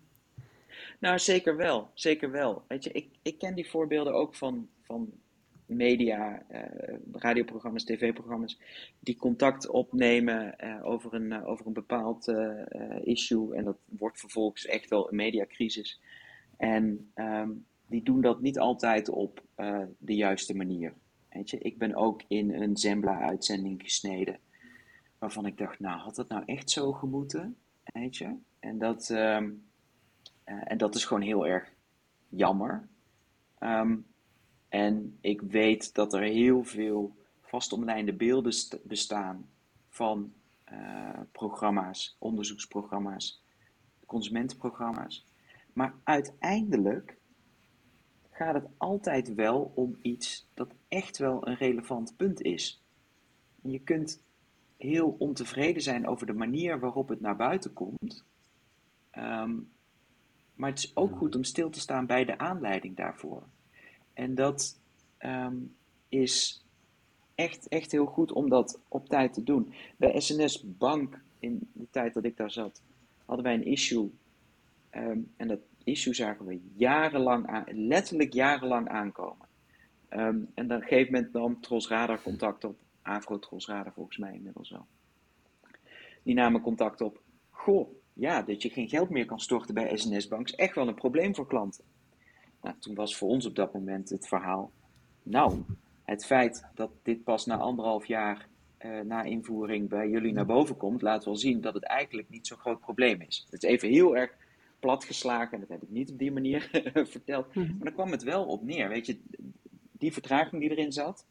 Nou, 1.00 1.20
zeker 1.20 1.58
wel. 1.58 1.90
Zeker 1.94 2.32
wel. 2.32 2.64
Weet 2.68 2.84
je, 2.84 2.92
ik, 2.92 3.08
ik 3.22 3.38
ken 3.38 3.56
die 3.56 3.70
voorbeelden 3.70 4.14
ook 4.14 4.36
van, 4.36 4.68
van 4.82 5.14
media, 5.66 6.44
eh, 6.48 6.96
radioprogramma's, 7.12 7.84
tv-programma's, 7.84 8.60
die 9.00 9.16
contact 9.16 9.68
opnemen 9.68 10.58
eh, 10.58 10.86
over, 10.86 11.14
een, 11.14 11.32
eh, 11.32 11.48
over 11.48 11.68
een 11.68 11.74
bepaald 11.74 12.34
issue. 13.04 13.56
En 13.56 13.64
dat 13.64 13.78
wordt 13.86 14.20
vervolgens 14.20 14.66
echt 14.66 14.90
wel 14.90 15.10
een 15.10 15.16
mediacrisis. 15.16 16.00
En 16.58 17.12
ehm, 17.14 17.50
die 17.88 18.04
doen 18.04 18.22
dat 18.22 18.42
niet 18.42 18.60
altijd 18.60 19.10
op 19.10 19.42
de 19.98 20.16
juiste 20.16 20.56
manier. 20.56 20.94
Weet 21.30 21.50
je, 21.50 21.58
ik 21.58 21.78
ben 21.78 21.96
ook 21.96 22.22
in 22.28 22.54
een 22.54 22.78
Zembla-uitzending 22.78 23.82
gesneden. 23.82 24.38
Waarvan 25.24 25.46
ik 25.46 25.58
dacht, 25.58 25.80
nou, 25.80 26.00
had 26.00 26.16
dat 26.16 26.28
nou 26.28 26.44
echt 26.46 26.70
zo 26.70 26.92
gemoeten? 26.92 27.58
Weet? 27.84 28.26
En 28.60 28.78
dat, 28.78 29.10
ehm, 29.10 29.52
eh, 30.44 30.72
en 30.72 30.78
dat 30.78 30.96
is 30.96 31.06
gewoon 31.06 31.24
heel 31.24 31.48
erg 31.48 31.72
jammer. 32.30 32.88
Ehm, 33.58 33.98
en 34.70 35.18
ik 35.22 35.42
weet 35.42 35.94
dat 35.94 36.14
er 36.14 36.22
heel 36.22 36.64
veel 36.64 37.16
vastomlijnde 37.42 38.14
beelden 38.14 38.54
st- 38.54 38.84
bestaan 38.84 39.50
van 39.90 40.34
eh, 40.64 41.20
programma's, 41.32 42.16
onderzoeksprogramma's, 42.20 43.44
consumentenprogramma's. 44.06 45.26
Maar 45.74 45.94
uiteindelijk 46.04 47.18
gaat 48.30 48.54
het 48.54 48.68
altijd 48.78 49.34
wel 49.34 49.72
om 49.76 49.98
iets 50.02 50.48
dat 50.54 50.74
echt 50.88 51.18
wel 51.18 51.48
een 51.48 51.56
relevant 51.56 52.16
punt 52.18 52.42
is. 52.42 52.84
Je 53.62 53.80
kunt 53.80 54.23
heel 54.84 55.16
ontevreden 55.20 55.82
zijn 55.82 56.08
over 56.08 56.26
de 56.26 56.34
manier 56.34 56.80
waarop 56.80 57.08
het 57.08 57.22
naar 57.22 57.36
buiten 57.36 57.74
komt. 57.74 58.24
Ehm, 59.10 59.52
maar 60.56 60.70
het 60.70 60.80
is 60.80 60.96
ook 60.96 61.16
goed 61.18 61.36
om 61.36 61.44
stil 61.44 61.70
te 61.70 61.80
staan 61.80 62.06
bij 62.06 62.26
de 62.26 62.38
aanleiding 62.38 62.96
daarvoor. 62.96 63.44
En 64.14 64.36
dat 64.36 64.80
ehm, 65.18 65.56
is 66.10 66.66
echt, 67.36 67.68
echt 67.68 67.92
heel 67.92 68.06
goed 68.06 68.32
om 68.32 68.50
dat 68.50 68.80
op 68.88 69.10
tijd 69.10 69.34
te 69.34 69.44
doen. 69.44 69.74
Bij 69.98 70.20
SNS 70.20 70.64
Bank, 70.78 71.22
in 71.40 71.70
de 71.74 71.88
tijd 71.90 72.14
dat 72.14 72.24
ik 72.24 72.38
daar 72.38 72.52
zat, 72.52 72.82
hadden 73.26 73.46
wij 73.46 73.54
een 73.54 73.66
issue. 73.66 74.12
Ehm, 74.90 75.20
en 75.38 75.48
dat 75.48 75.60
issue 75.84 76.14
zagen 76.14 76.46
we 76.46 76.62
jarenlang 76.76 77.48
aan, 77.48 77.64
letterlijk 77.68 78.34
jarenlang 78.34 78.88
aankomen. 78.88 79.48
En 80.08 80.50
op 80.56 80.70
een 80.70 80.82
gegeven 80.82 81.14
moment 81.14 81.34
nam 81.34 81.62
Tros 81.62 81.88
Radar 81.88 82.22
contact 82.22 82.64
op. 82.64 82.83
Afro 83.04 83.40
Tros 83.40 83.68
Radar 83.68 83.94
volgens 83.94 84.18
mij 84.18 84.34
inmiddels 84.34 84.70
wel. 84.70 84.86
Die 86.24 86.36
namen 86.36 86.62
contact 86.62 87.02
op. 87.02 87.22
Goh, 87.50 87.90
ja, 88.14 88.42
dat 88.42 88.62
je 88.62 88.70
geen 88.70 88.90
geld 88.90 89.10
meer 89.10 89.26
kan 89.26 89.40
storten 89.40 89.74
bij 89.74 89.98
SNS 89.98 90.28
Bank 90.28 90.48
is 90.48 90.56
echt 90.56 90.76
wel 90.76 90.88
een 90.88 90.96
probleem 90.96 91.36
voor 91.36 91.48
klanten. 91.48 91.84
Nou, 92.62 92.76
toen 92.80 92.96
was 92.96 93.18
voor 93.18 93.30
ons 93.30 93.46
op 93.46 93.56
dat 93.56 93.74
moment 93.74 94.10
het 94.10 94.28
verhaal. 94.28 94.72
Nou, 95.24 95.64
het 96.04 96.26
feit 96.26 96.66
dat 96.76 96.92
dit 97.02 97.24
pas 97.24 97.46
na 97.46 97.58
anderhalf 97.58 98.06
jaar 98.06 98.48
eh, 98.78 99.00
na 99.00 99.24
invoering 99.24 99.90
bij 99.90 100.10
jullie 100.10 100.34
naar 100.34 100.46
boven 100.46 100.78
komt, 100.78 101.02
laat 101.02 101.26
wel 101.26 101.36
zien 101.36 101.62
dat 101.62 101.74
het 101.74 101.84
eigenlijk 101.84 102.30
niet 102.30 102.48
zo'n 102.48 102.58
groot 102.58 102.80
probleem 102.80 103.22
is. 103.22 103.48
Het 103.50 103.64
is 103.64 103.70
even 103.70 103.90
heel 103.90 104.16
erg 104.16 104.36
platgeslagen, 104.80 105.54
en 105.54 105.60
dat 105.60 105.70
heb 105.70 105.82
ik 105.82 105.90
niet 105.90 106.12
op 106.12 106.18
die 106.18 106.32
manier 106.32 106.70
verteld. 107.16 107.56
Mhm. 107.56 107.68
Maar 107.68 107.84
daar 107.84 107.94
kwam 107.94 108.12
het 108.12 108.24
wel 108.24 108.46
op 108.46 108.64
neer. 108.64 108.90
Weet 108.90 109.06
je, 109.06 109.20
die 109.92 110.14
vertraging 110.14 110.62
die 110.62 110.72
erin 110.72 110.92
zat, 110.92 111.26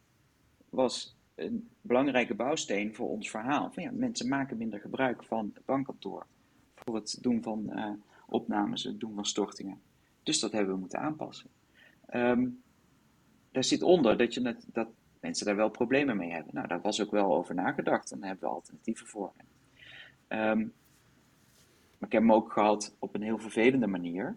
was 0.68 1.16
een 1.34 1.68
belangrijke 1.80 2.34
bouwsteen 2.34 2.94
voor 2.94 3.08
ons 3.08 3.30
verhaal. 3.30 3.70
Van 3.72 3.82
ja, 3.82 3.90
mensen 3.92 4.28
maken 4.28 4.56
minder 4.56 4.80
gebruik 4.80 5.24
van 5.24 5.50
het 5.54 5.64
bankkantoor 5.64 6.26
voor 6.74 6.94
het 6.94 7.18
doen 7.20 7.42
van 7.42 7.72
eh, 7.72 7.90
opnames, 8.26 8.84
het 8.84 9.00
doen 9.00 9.14
van 9.14 9.26
stortingen. 9.26 9.80
Dus 10.22 10.40
dat 10.40 10.52
hebben 10.52 10.74
we 10.74 10.80
moeten 10.80 10.98
aanpassen. 10.98 11.50
Ehm, 12.06 12.48
daar 13.50 13.64
zit 13.64 13.82
onder 13.82 14.16
dat, 14.16 14.34
je 14.34 14.40
net, 14.40 14.64
dat 14.72 14.88
mensen 15.20 15.46
daar 15.46 15.56
wel 15.56 15.70
problemen 15.70 16.16
mee 16.16 16.30
hebben. 16.30 16.54
Nou, 16.54 16.66
daar 16.68 16.80
was 16.80 17.02
ook 17.02 17.10
wel 17.10 17.36
over 17.36 17.54
nagedacht 17.54 18.12
en 18.12 18.18
daar 18.18 18.28
hebben 18.28 18.48
we 18.48 18.54
alternatieven 18.54 19.06
voor. 19.06 19.32
Ehm, 20.28 20.58
maar 21.98 22.08
ik 22.08 22.12
heb 22.12 22.22
hem 22.22 22.32
ook 22.32 22.52
gehad 22.52 22.94
op 22.98 23.14
een 23.14 23.22
heel 23.22 23.38
vervelende 23.38 23.86
manier, 23.86 24.36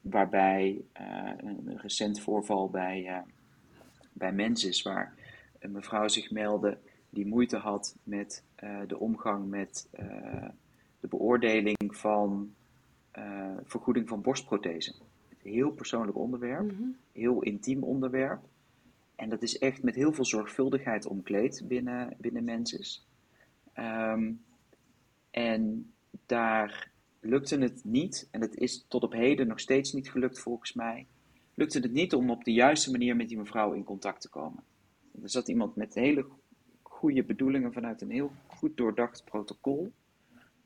waarbij 0.00 0.80
uh, 1.00 1.30
een 1.36 1.78
recent 1.78 2.20
voorval 2.20 2.70
bij, 2.70 3.02
uh, 3.02 3.18
bij 4.12 4.32
mensen 4.32 4.68
is 4.68 4.82
waar 4.82 5.14
een 5.66 5.72
mevrouw 5.72 6.08
zich 6.08 6.30
meldde 6.30 6.78
die 7.10 7.26
moeite 7.26 7.56
had 7.56 7.96
met 8.02 8.42
uh, 8.64 8.80
de 8.86 8.98
omgang 8.98 9.48
met 9.48 9.88
de 11.00 11.08
beoordeling 11.08 11.96
van 11.96 12.54
vergoeding 13.64 14.08
van 14.08 14.22
borstprothesen. 14.22 14.94
Een 15.28 15.52
heel 15.52 15.70
persoonlijk 15.70 16.18
onderwerp, 16.18 16.62
mm 16.62 16.76
-hmm. 16.76 16.96
heel 17.12 17.42
intiem 17.42 17.82
onderwerp. 17.82 18.40
En 19.14 19.28
dat 19.28 19.42
is 19.42 19.58
echt 19.58 19.82
met 19.82 19.94
heel 19.94 20.12
veel 20.12 20.24
zorgvuldigheid 20.24 21.06
omkleed 21.06 21.62
binnen, 21.64 22.14
binnen 22.18 22.44
mensen. 22.44 23.02
Um, 23.78 24.44
en 25.30 25.92
daar 26.26 26.90
lukte 27.20 27.58
het 27.58 27.84
niet, 27.84 28.28
en 28.30 28.40
het 28.40 28.56
is 28.56 28.84
tot 28.88 29.02
op 29.02 29.12
heden 29.12 29.46
nog 29.46 29.60
steeds 29.60 29.92
niet 29.92 30.10
gelukt 30.10 30.38
volgens 30.38 30.72
mij, 30.72 31.06
lukte 31.54 31.78
het 31.78 31.92
niet 31.92 32.14
om 32.14 32.30
op 32.30 32.44
de 32.44 32.52
juiste 32.52 32.90
manier 32.90 33.16
met 33.16 33.28
die 33.28 33.38
mevrouw 33.38 33.72
in 33.72 33.84
contact 33.84 34.20
te 34.20 34.28
komen. 34.28 34.62
Er 35.22 35.30
zat 35.30 35.48
iemand 35.48 35.76
met 35.76 35.94
hele 35.94 36.26
goede 36.82 37.24
bedoelingen 37.24 37.72
vanuit 37.72 38.02
een 38.02 38.10
heel 38.10 38.32
goed 38.46 38.76
doordacht 38.76 39.24
protocol, 39.24 39.92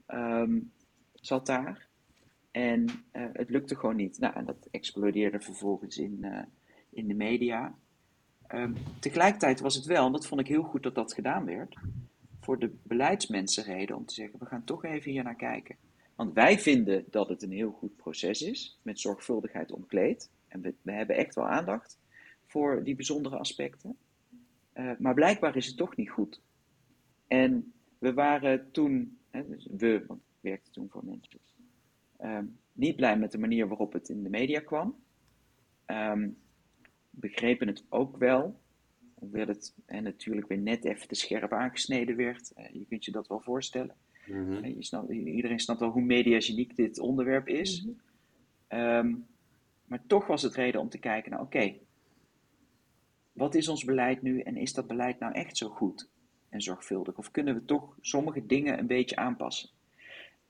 um, 0.08 0.72
zat 1.14 1.46
daar. 1.46 1.88
En 2.50 2.84
uh, 3.12 3.24
het 3.32 3.50
lukte 3.50 3.76
gewoon 3.76 3.96
niet. 3.96 4.18
Nou, 4.18 4.34
en 4.34 4.44
dat 4.44 4.68
explodeerde 4.70 5.40
vervolgens 5.40 5.98
in, 5.98 6.18
uh, 6.20 6.42
in 6.90 7.08
de 7.08 7.14
media. 7.14 7.74
Um, 8.54 8.74
tegelijkertijd 8.98 9.60
was 9.60 9.74
het 9.74 9.84
wel, 9.84 10.06
en 10.06 10.12
dat 10.12 10.26
vond 10.26 10.40
ik 10.40 10.46
heel 10.46 10.62
goed 10.62 10.82
dat 10.82 10.94
dat 10.94 11.14
gedaan 11.14 11.44
werd, 11.44 11.76
voor 12.40 12.58
de 12.58 12.72
beleidsmensen 12.82 13.64
reden 13.64 13.96
om 13.96 14.06
te 14.06 14.14
zeggen: 14.14 14.38
we 14.38 14.46
gaan 14.46 14.64
toch 14.64 14.84
even 14.84 15.10
hier 15.10 15.24
naar 15.24 15.36
kijken. 15.36 15.76
Want 16.14 16.32
wij 16.32 16.58
vinden 16.58 17.04
dat 17.10 17.28
het 17.28 17.42
een 17.42 17.52
heel 17.52 17.70
goed 17.70 17.96
proces 17.96 18.42
is, 18.42 18.78
met 18.82 19.00
zorgvuldigheid 19.00 19.72
omkleed. 19.72 20.30
En 20.48 20.60
we 20.60 20.92
hebben 20.92 21.16
echt 21.16 21.34
wel 21.34 21.48
aandacht 21.48 21.98
voor 22.46 22.84
die 22.84 22.94
bijzondere 22.94 23.36
aspecten. 23.36 23.96
Uh, 24.80 24.90
maar 24.98 25.14
blijkbaar 25.14 25.56
is 25.56 25.66
het 25.66 25.76
toch 25.76 25.96
niet 25.96 26.10
goed. 26.10 26.40
En 27.26 27.72
we 27.98 28.14
waren 28.14 28.70
toen, 28.70 29.18
hè, 29.30 29.48
dus 29.48 29.68
we, 29.76 30.04
want 30.06 30.20
ik 30.20 30.36
werkte 30.40 30.70
toen 30.70 30.88
voor 30.90 31.04
mensen, 31.04 31.40
um, 32.20 32.58
niet 32.72 32.96
blij 32.96 33.18
met 33.18 33.32
de 33.32 33.38
manier 33.38 33.68
waarop 33.68 33.92
het 33.92 34.08
in 34.08 34.22
de 34.22 34.28
media 34.30 34.60
kwam. 34.60 34.96
Um, 35.86 36.38
begrepen 37.10 37.66
het 37.66 37.84
ook 37.88 38.16
wel, 38.16 38.60
hoewel 39.14 39.46
het 39.46 39.74
en 39.86 40.02
natuurlijk 40.02 40.48
weer 40.48 40.58
net 40.58 40.84
even 40.84 41.08
te 41.08 41.14
scherp 41.14 41.52
aangesneden 41.52 42.16
werd. 42.16 42.52
Uh, 42.58 42.68
je 42.72 42.86
kunt 42.88 43.04
je 43.04 43.12
dat 43.12 43.28
wel 43.28 43.40
voorstellen. 43.40 43.94
Mm 44.26 44.46
-hmm. 44.46 44.64
je 44.64 44.84
snapt, 44.84 45.10
iedereen 45.10 45.60
snapt 45.60 45.80
wel 45.80 45.90
hoe 45.90 46.02
mediageniek 46.02 46.76
dit 46.76 46.98
onderwerp 46.98 47.48
is. 47.48 47.82
Mm 47.82 48.00
-hmm. 48.68 48.78
um, 48.78 49.26
maar 49.84 50.06
toch 50.06 50.26
was 50.26 50.42
het 50.42 50.54
reden 50.54 50.80
om 50.80 50.88
te 50.88 50.98
kijken 50.98 51.30
naar, 51.30 51.40
oké, 51.40 51.56
okay, 51.56 51.80
wat 53.40 53.54
is 53.54 53.68
ons 53.68 53.84
beleid 53.84 54.22
nu 54.22 54.40
en 54.40 54.56
is 54.56 54.74
dat 54.74 54.86
beleid 54.86 55.18
nou 55.18 55.32
echt 55.32 55.56
zo 55.56 55.68
goed 55.68 56.08
en 56.48 56.62
zorgvuldig? 56.62 57.18
Of 57.18 57.30
kunnen 57.30 57.54
we 57.54 57.64
toch 57.64 57.96
sommige 58.00 58.46
dingen 58.46 58.78
een 58.78 58.86
beetje 58.86 59.16
aanpassen? 59.16 59.70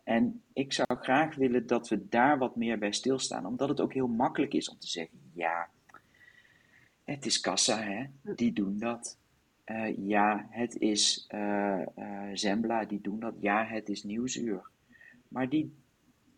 En 0.04 0.42
ik 0.52 0.72
zou 0.72 0.88
graag 1.00 1.34
willen 1.34 1.66
dat 1.66 1.88
we 1.88 2.08
daar 2.08 2.38
wat 2.38 2.56
meer 2.56 2.78
bij 2.78 2.92
stilstaan, 2.92 3.46
omdat 3.46 3.68
het 3.68 3.80
ook 3.80 3.92
heel 3.92 4.06
makkelijk 4.06 4.54
is 4.54 4.70
om 4.70 4.78
te 4.78 4.88
zeggen, 4.88 5.18
ja, 5.32 5.68
het 7.04 7.26
is 7.26 7.40
kassa, 7.40 7.82
hè? 7.82 8.04
die 8.34 8.52
doen 8.52 8.78
dat. 8.78 9.18
Uh, 9.66 10.08
ja, 10.08 10.46
het 10.50 10.76
is 10.78 11.26
uh, 11.34 11.82
uh, 11.98 12.30
Zembla, 12.32 12.84
die 12.84 13.00
doen 13.00 13.20
dat. 13.20 13.34
Ja, 13.40 13.66
het 13.66 13.88
is 13.88 14.02
Nieuwsuur. 14.02 14.70
Maar 15.28 15.48
die 15.48 15.74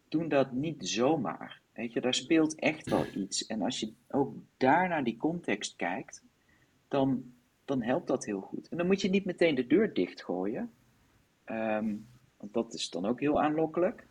doen 0.08 0.28
dat 0.28 0.52
niet 0.52 0.88
zomaar. 0.88 1.60
Weet 1.72 1.92
je, 1.92 2.00
daar 2.00 2.14
speelt 2.14 2.54
echt 2.54 2.88
wel 2.90 3.06
iets. 3.14 3.46
En 3.46 3.62
als 3.62 3.80
je 3.80 3.92
ook 4.08 4.34
daar 4.56 4.88
naar 4.88 5.04
die 5.04 5.16
context 5.16 5.76
kijkt, 5.76 6.22
dan, 6.92 7.32
dan 7.64 7.82
helpt 7.82 8.06
dat 8.06 8.24
heel 8.24 8.40
goed. 8.40 8.68
En 8.68 8.76
dan 8.76 8.86
moet 8.86 9.00
je 9.00 9.10
niet 9.10 9.24
meteen 9.24 9.54
de 9.54 9.66
deur 9.66 9.94
dichtgooien. 9.94 10.70
Um, 11.46 12.06
want 12.36 12.52
dat 12.52 12.74
is 12.74 12.90
dan 12.90 13.06
ook 13.06 13.20
heel 13.20 13.42
aanlokkelijk. 13.42 14.06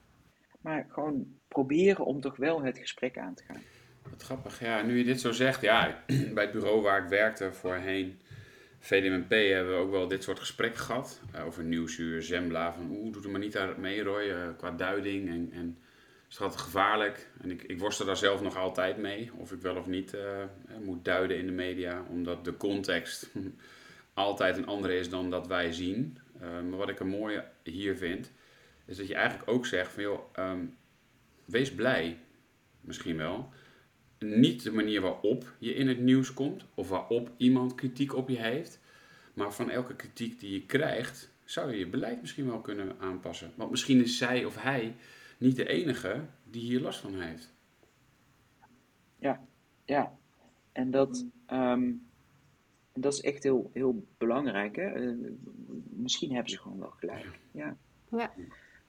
Maar 0.61 0.85
gewoon 0.89 1.37
proberen 1.47 2.05
om 2.05 2.21
toch 2.21 2.35
wel 2.35 2.61
het 2.61 2.77
gesprek 2.77 3.17
aan 3.17 3.33
te 3.33 3.43
gaan. 3.43 3.61
Wat 4.09 4.23
grappig, 4.23 4.59
ja. 4.59 4.81
Nu 4.81 4.97
je 4.97 5.03
dit 5.03 5.21
zo 5.21 5.31
zegt, 5.31 5.61
ja, 5.61 6.03
bij 6.33 6.43
het 6.43 6.51
bureau 6.51 6.81
waar 6.81 7.03
ik 7.03 7.09
werkte 7.09 7.53
voorheen, 7.53 8.19
VDMP, 8.79 9.29
hebben 9.29 9.73
we 9.73 9.81
ook 9.81 9.91
wel 9.91 10.07
dit 10.07 10.23
soort 10.23 10.39
gesprekken 10.39 10.81
gehad. 10.81 11.21
Uh, 11.35 11.45
over 11.45 11.63
nieuwsuur, 11.63 12.23
Zembla, 12.23 12.73
van 12.73 12.89
oeh, 12.89 13.13
doe 13.13 13.23
er 13.23 13.29
maar 13.29 13.39
niet 13.39 13.57
aan 13.57 13.73
mee, 13.77 14.03
Roy, 14.03 14.23
uh, 14.23 14.47
qua 14.57 14.71
duiding. 14.71 15.29
En, 15.29 15.49
en 15.51 15.77
is 16.31 16.37
dat 16.37 16.57
gevaarlijk? 16.57 17.29
En 17.41 17.51
ik, 17.51 17.63
ik 17.63 17.79
worstel 17.79 18.05
daar 18.05 18.17
zelf 18.17 18.41
nog 18.41 18.57
altijd 18.57 18.97
mee, 18.97 19.31
of 19.37 19.51
ik 19.51 19.61
wel 19.61 19.75
of 19.75 19.87
niet 19.87 20.13
uh, 20.13 20.21
moet 20.81 21.05
duiden 21.05 21.37
in 21.37 21.45
de 21.45 21.51
media, 21.51 22.05
omdat 22.09 22.45
de 22.45 22.57
context 22.57 23.31
altijd 24.13 24.57
een 24.57 24.65
andere 24.65 24.95
is 24.95 25.09
dan 25.09 25.29
dat 25.29 25.47
wij 25.47 25.71
zien. 25.71 26.17
maar 26.39 26.77
wat 26.77 26.89
ik 26.89 26.99
er 26.99 27.07
mooi 27.07 27.41
hier 27.63 27.97
vind, 27.97 28.31
is 28.85 28.97
dat 28.97 29.07
je 29.07 29.15
eigenlijk 29.15 29.49
ook 29.49 29.65
zegt 29.65 29.91
van 29.91 30.03
joh, 30.03 30.37
um, 30.39 30.77
wees 31.45 31.71
blij, 31.71 32.17
misschien 32.81 33.17
wel 33.17 33.53
niet 34.25 34.63
de 34.63 34.71
manier 34.71 35.01
waarop 35.01 35.53
je 35.57 35.73
in 35.73 35.87
het 35.87 35.99
nieuws 35.99 36.33
komt 36.33 36.65
of 36.73 36.89
waarop 36.89 37.31
iemand 37.37 37.75
kritiek 37.75 38.15
op 38.15 38.29
je 38.29 38.37
heeft, 38.37 38.79
maar 39.33 39.53
van 39.53 39.69
elke 39.69 39.95
kritiek 39.95 40.39
die 40.39 40.51
je 40.51 40.65
krijgt, 40.65 41.29
zou 41.45 41.71
je 41.71 41.77
je 41.77 41.87
beleid 41.87 42.21
misschien 42.21 42.45
wel 42.45 42.59
kunnen 42.59 42.95
aanpassen. 42.99 43.51
Want 43.55 43.71
misschien 43.71 44.01
is 44.01 44.17
zij 44.17 44.45
of 44.45 44.61
hij 44.61 44.95
niet 45.41 45.55
de 45.55 45.67
enige 45.67 46.25
die 46.43 46.61
hier 46.61 46.81
last 46.81 46.99
van 46.99 47.21
heeft. 47.21 47.53
Ja, 49.19 49.41
ja. 49.85 50.17
En 50.71 50.91
dat, 50.91 51.25
um, 51.51 52.07
dat 52.93 53.13
is 53.13 53.21
echt 53.21 53.43
heel, 53.43 53.69
heel 53.73 54.05
belangrijk. 54.17 54.75
Hè? 54.75 54.95
Uh, 54.95 55.31
misschien 55.89 56.33
hebben 56.33 56.51
ze 56.51 56.59
gewoon 56.59 56.79
wel 56.79 56.89
gelijk. 56.89 57.39
Ja. 57.51 57.77
ja. 58.11 58.31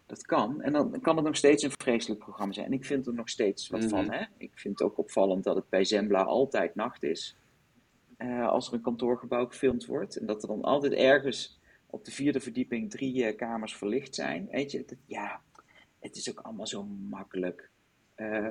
Dat 0.06 0.22
kan. 0.22 0.60
En 0.60 0.72
dan 0.72 1.00
kan 1.00 1.16
het 1.16 1.24
nog 1.24 1.36
steeds 1.36 1.62
een 1.62 1.72
vreselijk 1.82 2.20
programma 2.20 2.52
zijn. 2.52 2.66
En 2.66 2.72
ik 2.72 2.84
vind 2.84 3.06
er 3.06 3.14
nog 3.14 3.28
steeds 3.28 3.68
wat 3.68 3.80
mm 3.80 3.88
-hmm. 3.88 3.96
van. 3.96 4.14
Hè? 4.14 4.24
Ik 4.36 4.52
vind 4.54 4.78
het 4.78 4.88
ook 4.88 4.98
opvallend 4.98 5.44
dat 5.44 5.56
het 5.56 5.68
bij 5.68 5.84
Zembla 5.84 6.22
altijd 6.22 6.74
nacht 6.74 7.02
is. 7.02 7.36
Uh, 8.18 8.48
als 8.48 8.68
er 8.68 8.74
een 8.74 8.80
kantoorgebouw 8.80 9.46
gefilmd 9.46 9.86
wordt. 9.86 10.16
En 10.16 10.26
dat 10.26 10.42
er 10.42 10.48
dan 10.48 10.62
altijd 10.62 10.92
ergens 10.92 11.60
op 11.86 12.04
de 12.04 12.10
vierde 12.10 12.40
verdieping 12.40 12.90
drie 12.90 13.24
uh, 13.24 13.36
kamers 13.36 13.76
verlicht 13.76 14.14
zijn. 14.14 14.48
Weet 14.50 14.70
je, 14.70 14.84
dat, 14.86 14.98
ja, 15.06 15.40
het 16.02 16.16
is 16.16 16.30
ook 16.30 16.40
allemaal 16.40 16.66
zo 16.66 16.84
makkelijk. 17.08 17.70
Uh, 18.16 18.46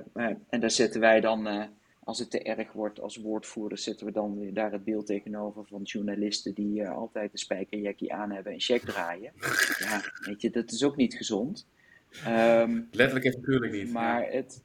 en 0.50 0.60
daar 0.60 0.72
zetten 0.72 1.02
wij 1.02 1.20
dan, 1.20 1.70
als 2.04 2.20
het 2.20 2.32
te 2.32 2.44
erg 2.44 2.72
wordt 2.72 3.00
als 3.00 3.18
woordvoerder, 3.18 3.78
zetten 3.78 4.06
we 4.06 4.12
dan 4.12 4.40
weer 4.40 4.54
daar 4.54 4.72
het 4.72 4.84
beeld 4.84 5.06
tegenover 5.06 5.66
van 5.66 5.82
journalisten 5.82 6.54
die 6.54 6.88
altijd 6.88 7.32
de 7.32 7.38
spijkerjackie 7.38 8.14
aan 8.14 8.32
hebben 8.32 8.54
en 8.54 8.60
check 8.60 8.82
draaien. 8.82 9.32
Ja, 9.80 10.02
weet 10.26 10.42
je, 10.42 10.50
dat 10.50 10.72
is 10.72 10.84
ook 10.84 10.96
niet 10.96 11.14
gezond. 11.14 11.68
Um, 12.28 12.88
Letterlijk 12.92 13.26
en 13.26 13.34
figuurlijk 13.34 13.74
niet. 13.74 13.92
Maar 13.92 14.22
ja. 14.22 14.38
het. 14.38 14.64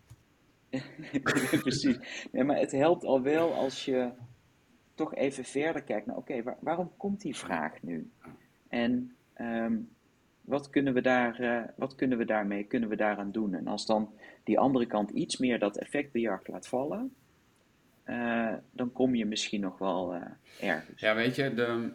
Precies. 1.63 1.99
Nee, 2.33 2.45
maar 2.45 2.59
het 2.59 2.73
helpt 2.73 3.05
al 3.05 3.23
wel 3.23 3.55
als 3.55 3.85
je 3.85 4.11
toch 4.95 5.15
even 5.15 5.45
verder 5.45 5.83
kijkt 5.83 6.07
naar: 6.07 6.17
oké, 6.17 6.43
waar, 6.43 6.57
waarom 6.61 6.93
komt 6.97 7.21
die 7.21 7.37
vraag 7.37 7.83
nu? 7.83 8.11
En 8.69 9.17
um, 9.41 9.89
wat, 10.47 10.71
kunnen 10.71 10.95
we 10.95 11.01
daar, 11.01 11.41
uh, 11.41 11.63
wat 11.77 11.95
kunnen 11.95 12.19
we 12.19 12.25
daarmee 12.25 12.65
kunnen 12.65 12.89
we 12.89 12.97
daaraan 12.97 13.33
doen? 13.33 13.55
En 13.55 13.67
als 13.67 13.87
dan 13.87 14.13
die 14.45 14.59
andere 14.59 14.87
kant 14.87 15.11
iets 15.11 15.37
meer 15.37 15.59
dat 15.59 15.79
effectbejag 15.79 16.47
laat 16.47 16.69
vallen, 16.69 17.15
uh, 18.07 18.53
dan 18.71 18.93
kom 18.93 19.15
je 19.15 19.27
misschien 19.27 19.61
nog 19.61 19.79
wel 19.79 20.15
uh, 20.15 20.23
ergens. 20.61 21.01
Ja, 21.01 21.15
weet 21.15 21.35
je, 21.35 21.55
de, 21.55 21.91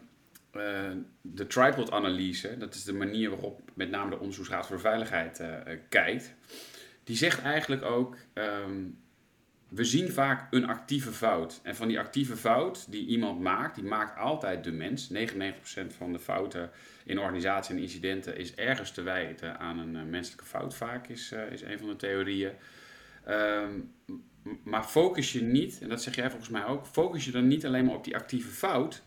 de 1.20 1.46
tripod-analyse, 1.46 2.56
dat 2.58 2.74
is 2.74 2.84
de 2.84 2.92
manier 2.92 3.30
waarop 3.30 3.60
met 3.74 3.90
name 3.90 4.10
de 4.10 4.18
Onderzoeksraad 4.18 4.66
voor 4.66 4.80
Veiligheid 4.80 5.42
kijkt, 5.88 6.34
die 7.04 7.16
zegt 7.16 7.42
eigenlijk 7.42 7.82
ook, 7.82 8.16
um, 8.34 9.01
we 9.74 9.84
zien 9.84 10.10
vaak 10.10 10.52
een 10.52 10.66
actieve 10.66 11.12
fout. 11.12 11.60
En 11.62 11.76
van 11.76 11.88
die 11.88 11.98
actieve 11.98 12.36
fout 12.36 12.90
die 12.90 13.06
iemand 13.06 13.40
maakt, 13.40 13.74
die 13.74 13.84
maakt 13.84 14.18
altijd 14.18 14.64
de 14.64 14.72
mens. 14.72 15.12
99% 15.12 15.16
van 15.96 16.12
de 16.12 16.18
fouten 16.18 16.70
in 17.04 17.18
organisatie 17.18 17.74
en 17.74 17.80
incidenten 17.80 18.36
is 18.36 18.54
ergens 18.54 18.90
te 18.90 19.02
wijten 19.02 19.58
aan 19.58 19.78
een 19.78 19.94
uh, 19.94 20.02
menselijke 20.02 20.44
fout 20.44 20.74
vaak, 20.74 21.08
is, 21.08 21.34
is 21.50 21.62
een 21.62 21.78
van 21.78 21.88
de 21.88 21.96
theorieën. 21.96 22.52
Um, 23.28 23.92
maar 24.64 24.82
focus 24.82 25.32
je 25.32 25.42
niet, 25.42 25.78
en 25.82 25.88
dat 25.88 26.02
zeg 26.02 26.14
jij 26.14 26.30
volgens 26.30 26.50
mij 26.50 26.64
ook, 26.64 26.86
focus 26.86 27.24
je 27.24 27.30
dan 27.30 27.46
niet 27.46 27.66
alleen 27.66 27.84
maar 27.84 27.94
op 27.94 28.04
die 28.04 28.16
actieve 28.16 28.48
fout 28.48 29.02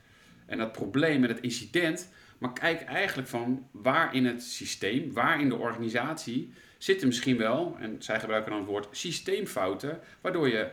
en 0.46 0.58
dat 0.58 0.72
probleem 0.72 1.20
met 1.20 1.30
het 1.30 1.40
incident, 1.40 2.10
maar 2.38 2.54
kijk 2.54 2.82
eigenlijk 2.82 3.28
van 3.28 3.68
waar 3.72 4.16
in 4.16 4.26
het 4.26 4.44
systeem, 4.44 5.14
waar 5.14 5.42
in 5.42 5.50
de 5.50 5.56
organisatie 5.56 6.54
zitten 6.86 7.08
misschien 7.08 7.38
wel, 7.38 7.78
en 7.80 7.96
zij 8.00 8.20
gebruiken 8.20 8.52
dan 8.52 8.60
het 8.60 8.70
woord 8.70 8.88
systeemfouten, 8.92 10.00
waardoor 10.22 10.48
je, 10.50 10.70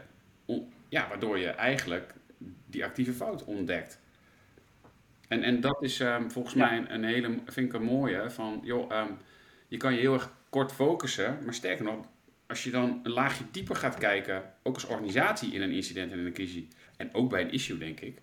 ja, 0.88 1.08
waardoor 1.08 1.38
je 1.38 1.46
eigenlijk 1.48 2.14
die 2.66 2.84
actieve 2.84 3.12
fout 3.12 3.44
ontdekt. 3.44 4.00
En, 5.28 5.42
en 5.42 5.60
dat 5.60 5.82
is 5.82 6.00
ehm, 6.00 6.28
volgens 6.28 6.54
Ja. 6.54 6.66
mij 6.68 6.78
een, 6.78 6.94
een 6.94 7.04
hele, 7.04 7.38
vind 7.46 7.66
ik 7.66 7.72
een 7.72 7.82
mooie, 7.82 8.30
van 8.30 8.60
joh, 8.64 8.92
ehm, 8.92 9.10
je 9.68 9.76
kan 9.76 9.94
je 9.94 10.00
heel 10.00 10.12
erg 10.14 10.32
kort 10.48 10.72
focussen, 10.72 11.38
maar 11.44 11.54
sterker 11.54 11.84
nog, 11.84 12.06
als 12.46 12.64
je 12.64 12.70
dan 12.70 13.00
een 13.02 13.12
laagje 13.12 13.44
dieper 13.50 13.76
gaat 13.76 13.98
kijken, 13.98 14.42
ook 14.62 14.74
als 14.74 14.86
organisatie 14.86 15.52
in 15.52 15.62
een 15.62 15.72
incident 15.72 16.12
en 16.12 16.18
in 16.18 16.26
een 16.26 16.32
crisis, 16.32 16.62
en 16.96 17.14
ook 17.14 17.30
bij 17.30 17.40
een 17.42 17.52
issue 17.52 17.78
denk 17.78 18.00
ik, 18.00 18.18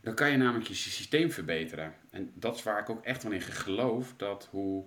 dan 0.00 0.14
kan 0.14 0.30
je 0.30 0.36
namelijk 0.36 0.68
je 0.68 0.74
systeem 0.74 1.30
verbeteren. 1.30 1.94
En 2.10 2.30
dat 2.34 2.56
is 2.56 2.62
waar 2.62 2.80
ik 2.80 2.90
ook 2.90 3.04
echt 3.04 3.22
wel 3.22 3.32
in 3.32 3.40
geloof, 3.40 4.14
dat 4.16 4.48
hoe, 4.50 4.84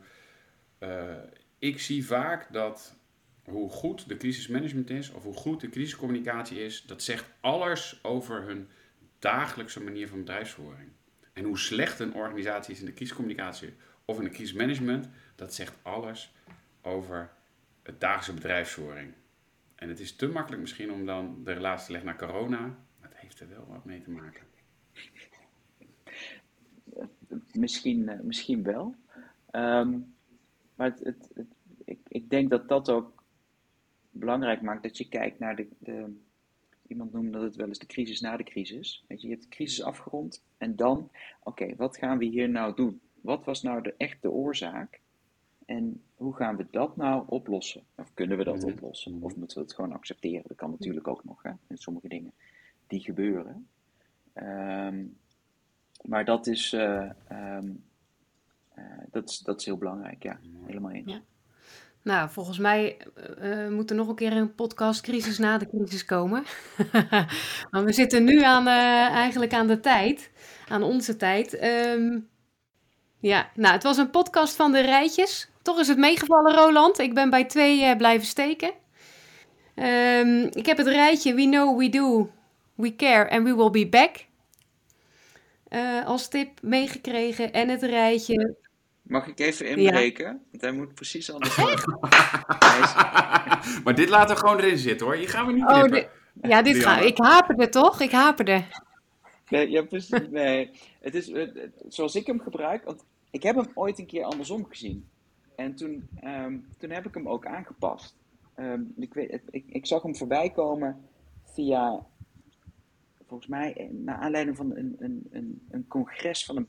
eh, 0.78 1.16
ik 1.60 1.80
zie 1.80 2.06
vaak 2.06 2.54
dat 2.54 2.96
hoe 3.44 3.70
goed 3.70 4.08
de 4.08 4.18
crisismanagement 4.18 4.90
is, 4.90 5.12
of 5.12 5.24
hoe 5.24 5.34
goed 5.34 5.62
de 5.62 5.70
crisiscommunicatie 5.70 6.60
is, 6.60 6.82
dat 6.82 7.04
zegt 7.04 7.32
alles 7.42 8.00
over 8.04 8.44
hun 8.44 8.68
dagelijkse 9.20 9.84
manier 9.84 10.08
van 10.08 10.20
bedrijfsvoering. 10.20 10.90
En 11.34 11.44
hoe 11.44 11.58
slecht 11.58 12.00
een 12.00 12.14
organisatie 12.14 12.74
is 12.74 12.80
in 12.80 12.86
de 12.86 12.94
crisiscommunicatie 12.94 13.74
of 14.06 14.18
in 14.18 14.24
de 14.24 14.30
crisismanagement, 14.30 15.10
dat 15.36 15.54
zegt 15.54 15.76
alles 15.82 16.34
over 16.82 17.32
het 17.84 18.00
dagelijkse 18.00 18.34
bedrijfsvoering. 18.34 19.14
En 19.76 19.90
het 19.90 20.00
is 20.00 20.16
te 20.16 20.28
makkelijk 20.28 20.62
misschien 20.62 20.92
om 20.92 21.06
dan 21.06 21.44
de 21.44 21.54
relatie 21.54 21.86
te 21.86 21.92
leggen 21.92 22.10
naar 22.10 22.20
corona, 22.20 22.60
maar 23.00 23.10
het 23.10 23.18
heeft 23.18 23.40
er 23.40 23.50
wel 23.50 23.66
wat 23.68 23.86
mee 23.86 24.02
te 24.02 24.10
maken. 24.10 24.48
Misschien, 27.52 28.10
eh, 28.10 28.20
misschien 28.20 28.64
wel. 28.64 28.96
Ehm, 29.52 29.98
maar 30.80 30.90
het, 30.90 31.00
het, 31.04 31.30
het- 31.34 31.56
ik, 31.86 32.00
ik 32.08 32.30
denk 32.30 32.50
dat 32.50 32.68
dat 32.68 32.90
ook 32.90 33.24
belangrijk 34.12 34.62
maakt 34.62 34.84
dat 34.84 34.98
je 34.98 35.08
kijkt 35.10 35.40
naar 35.40 35.56
de, 35.56 35.68
de. 35.80 36.16
Iemand 36.88 37.12
noemde 37.14 37.40
het 37.40 37.56
wel 37.56 37.68
eens 37.68 37.80
de 37.80 37.86
crisis 37.86 38.22
na 38.22 38.38
de 38.38 38.44
crisis. 38.44 39.04
Weet 39.08 39.22
je, 39.22 39.28
je 39.28 39.34
hebt 39.34 39.46
de 39.46 39.56
crisis 39.56 39.84
afgerond 39.84 40.44
en 40.58 40.76
dan, 40.76 41.12
oké, 41.44 41.76
wat 41.76 41.98
gaan 41.98 42.18
we 42.18 42.26
hier 42.26 42.50
nou 42.50 42.76
doen? 42.76 43.02
Wat 43.22 43.46
was 43.46 43.62
nou 43.62 43.82
de 43.82 43.94
echte 43.98 44.30
oorzaak? 44.32 45.00
En 45.66 46.04
hoe 46.16 46.36
gaan 46.36 46.56
we 46.56 46.68
dat 46.72 46.96
nou 46.98 47.24
oplossen? 47.28 47.84
Of 47.96 48.14
kunnen 48.14 48.38
we 48.38 48.44
dat 48.44 48.56
Mhm. 48.56 48.66
oplossen? 48.66 49.22
Of 49.22 49.36
moeten 49.36 49.58
we 49.58 49.64
het 49.64 49.74
gewoon 49.74 49.92
accepteren? 49.94 50.44
Dat 50.48 50.58
kan 50.58 50.70
natuurlijk 50.72 51.08
ook 51.08 51.24
nog, 51.24 51.44
hè? 51.44 51.52
Sommige 51.70 52.08
dingen 52.08 52.34
die 52.88 53.00
gebeuren. 53.00 53.68
Ehm, 54.34 55.06
maar 56.02 56.26
dat 56.26 56.48
is, 56.48 56.74
eh, 56.74 57.10
ehm, 57.28 57.68
eh, 57.68 57.72
dat 59.12 59.30
is, 59.30 59.40
dat 59.40 59.60
is 59.60 59.66
heel 59.66 59.78
belangrijk, 59.78 60.24
ja. 60.24 60.40
Helemaal 60.66 60.92
eens. 60.92 61.12
Ja. 61.12 61.22
Nou, 62.04 62.30
volgens 62.30 62.58
mij 62.58 62.98
eh, 63.16 63.66
eh, 63.66 63.72
moet 63.72 63.90
er 63.90 63.96
nog 63.96 64.08
een 64.08 64.16
keer 64.16 64.34
een 64.34 64.56
podcast 64.56 65.02
Crisis 65.02 65.38
na 65.38 65.58
de 65.58 65.68
crisis 65.68 66.06
komen. 66.06 66.44
Want 67.72 67.86
we 67.86 67.94
zitten 67.94 68.24
nu 68.24 68.44
aan, 68.44 68.68
eh, 68.68 69.16
eigenlijk 69.16 69.54
aan 69.54 69.68
de 69.68 69.80
tijd, 69.80 70.32
aan 70.68 70.84
onze 70.84 71.16
tijd. 71.16 71.54
Ehm, 71.54 72.20
ja, 73.20 73.50
nou, 73.56 73.74
het 73.74 73.84
was 73.84 73.98
een 73.98 74.10
podcast 74.10 74.56
van 74.56 74.72
de 74.72 74.80
rijtjes. 74.80 75.50
Toch 75.62 75.80
is 75.80 75.88
het 75.88 75.98
meegevallen, 75.98 76.54
Roland. 76.54 77.00
Ik 77.00 77.14
ben 77.14 77.30
bij 77.30 77.46
twee 77.46 77.84
eh, 77.84 77.98
blijven 77.98 78.28
steken. 78.28 78.72
Ehm, 79.76 80.48
ik 80.52 80.66
heb 80.66 80.78
het 80.78 80.88
rijtje 80.88 81.34
We 81.34 81.44
Know, 81.44 81.80
We 81.80 81.90
Do, 81.90 82.30
We 82.76 82.96
Care 82.96 83.30
and 83.30 83.44
We 83.44 83.56
Will 83.56 83.70
Be 83.70 83.88
Back 83.88 84.26
eh, 85.68 86.06
als 86.06 86.28
tip 86.28 86.62
meegekregen. 86.62 87.54
En 87.54 87.70
het 87.70 87.84
rijtje 87.84 88.56
Mag 89.10 89.28
ik 89.28 89.40
even 89.40 89.68
inbreken? 89.68 90.42
Want 90.52 90.62
hij 90.62 90.72
moet 90.72 90.94
precies 90.94 91.32
anders 91.32 91.58
maar 93.84 93.96
dit 93.96 94.10
laten 94.10 94.36
we 94.36 94.42
gewoon 94.42 94.60
erin 94.60 94.78
zitten 94.78 95.06
hoor. 95.08 95.16
Hier 95.16 95.30
gaan 95.30 95.46
we 95.48 95.54
niet 95.54 95.64
Oh, 95.64 95.84
knippen. 95.84 96.10
di- 96.34 96.48
ja, 96.48 96.62
dit 96.62 96.76
ga 96.78 97.00
ik 97.00 97.18
haperde 97.18 97.70
toch? 97.70 98.02
Ik 98.02 98.12
haperde. 98.12 98.64
Nee, 99.50 99.70
ja, 99.70 99.82
precies. 99.82 100.28
Nee, 100.30 100.70
het 101.02 101.16
is 101.16 101.28
het- 101.32 101.70
zoals 101.88 102.16
ik 102.16 102.28
hem 102.28 102.40
gebruik. 102.40 102.84
Want 102.84 103.04
ik 103.32 103.44
heb 103.44 103.56
hem 103.56 103.66
ooit 103.74 104.00
een 104.00 104.06
keer 104.06 104.24
andersom 104.24 104.66
gezien. 104.66 105.08
En 105.56 105.76
toen, 105.76 106.08
ehm, 106.22 106.58
toen 106.78 106.90
heb 106.90 107.06
ik 107.08 107.14
hem 107.14 107.28
ook 107.30 107.46
aangepast. 107.46 108.16
Ehm, 108.56 108.82
ik, 108.98 109.14
weet, 109.14 109.40
ik, 109.50 109.64
ik 109.68 109.86
zag 109.86 110.02
hem 110.02 110.16
voorbij 110.16 110.50
komen 110.50 111.02
via, 111.54 112.06
volgens 113.28 113.50
mij, 113.50 113.74
eh, 113.74 113.86
naar 113.92 114.16
aanleiding 114.18 114.58
van 114.58 114.76
een, 114.76 114.96
een, 115.00 115.28
een, 115.32 115.62
een 115.72 115.86
congres 115.88 116.46
van 116.46 116.58
een 116.58 116.68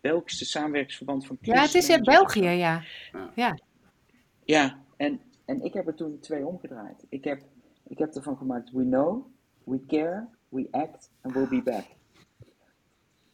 Belgische 0.00 0.44
samenwerkingsverband 0.44 1.26
van 1.26 1.38
Ja, 1.40 1.60
het 1.60 1.74
is 1.74 1.88
in. 1.88 2.02
België, 2.02 2.48
ja. 2.48 2.82
Ja, 3.34 3.58
Ja, 4.44 4.78
en, 4.96 5.20
en 5.44 5.62
ik 5.64 5.72
heb 5.72 5.86
er 5.86 5.94
toen 5.94 6.18
twee 6.20 6.46
omgedraaid. 6.46 7.04
Ik 7.08 7.24
heb, 7.24 7.42
ik 7.86 7.98
heb 7.98 8.14
ervan 8.14 8.36
gemaakt, 8.36 8.70
we 8.70 8.82
know, 8.82 9.26
we 9.64 9.86
care, 9.86 10.28
we 10.48 10.68
act 10.70 11.10
and 11.20 11.34
we'll 11.34 11.48
be 11.48 11.62
back. 11.62 11.84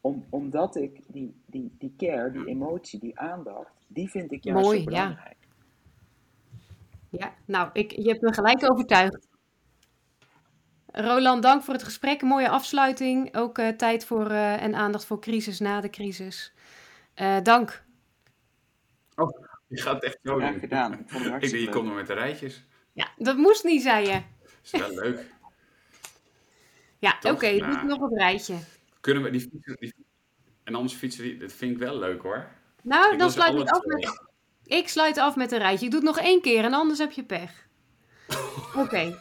Om, 0.00 0.24
omdat 0.30 0.76
ik 0.76 1.00
die, 1.06 1.34
die, 1.46 1.74
die 1.78 1.94
care, 1.96 2.32
die 2.32 2.46
emotie, 2.46 3.00
die 3.00 3.18
aandacht, 3.18 3.84
die 3.86 4.10
vind 4.10 4.32
ik 4.32 4.44
juist 4.44 4.64
Mooi, 4.64 4.82
zo 4.82 4.90
ja. 4.90 5.06
belangrijk. 5.08 5.36
ja. 7.10 7.34
Nou, 7.44 7.70
ik, 7.72 7.90
je 7.90 8.08
hebt 8.08 8.20
me 8.20 8.32
gelijk 8.32 8.70
overtuigd. 8.70 9.28
Roland, 10.98 11.42
dank 11.42 11.62
voor 11.62 11.74
het 11.74 11.82
gesprek. 11.82 12.22
Een 12.22 12.28
mooie 12.28 12.48
afsluiting. 12.48 13.36
Ook 13.36 13.58
eh, 13.58 13.68
tijd 13.68 14.04
voor 14.04 14.30
eh, 14.30 14.62
en 14.62 14.74
aandacht 14.74 15.04
voor 15.04 15.20
crisis 15.20 15.58
na 15.58 15.80
de 15.80 15.90
crisis. 15.90 16.52
Eh, 17.14 17.36
dank. 17.42 17.84
Je 19.66 19.80
gaat 19.80 20.02
echt 20.02 20.18
zo 20.22 20.40
gedaan. 20.60 20.92
Ik 20.92 20.98
vond 20.98 21.10
het 21.10 21.12
Ik 21.12 21.20
denk, 21.20 21.30
hartstikke 21.30 21.64
je 21.64 21.68
komt 21.68 21.86
nog 21.86 21.94
met 21.94 22.06
de 22.06 22.12
rijtjes. 22.12 22.64
Ja, 22.92 23.08
dat 23.16 23.36
moest 23.36 23.64
niet, 23.64 23.82
zei 23.82 24.06
je. 24.06 24.20
is 24.62 24.70
wel 24.70 24.94
leuk. 24.94 25.34
Ja, 26.98 27.18
oké, 27.22 27.50
Nou. 27.50 27.72
doe 27.72 27.88
nog 27.88 28.10
een 28.10 28.18
rijtje. 28.18 28.54
Kunnen 29.00 29.22
we 29.22 29.30
die 29.30 29.40
fietsen... 29.40 29.76
Die... 29.78 29.94
En 30.64 30.74
anders 30.74 30.94
fietsen 30.94 31.22
die... 31.22 31.36
Dat 31.36 31.52
vind 31.52 31.72
ik 31.72 31.78
wel 31.78 31.98
leuk 31.98 32.22
hoor. 32.22 32.48
Nou, 32.82 33.12
Ik 33.12 33.18
dan 33.18 33.30
sluit 33.30 33.54
ik 33.54 33.68
af 33.68 33.80
twee. 33.80 33.96
met... 33.96 34.22
Ik 34.64 34.88
sluit 34.88 35.18
af 35.18 35.36
met 35.36 35.52
een 35.52 35.58
rijtje. 35.58 35.84
Ik 35.84 35.90
doe 35.90 36.00
het 36.00 36.08
nog 36.08 36.18
één 36.18 36.40
keer 36.40 36.64
en 36.64 36.72
anders 36.74 36.98
heb 36.98 37.10
je 37.10 37.24
pech. 37.24 37.66
Oké. 38.82 39.18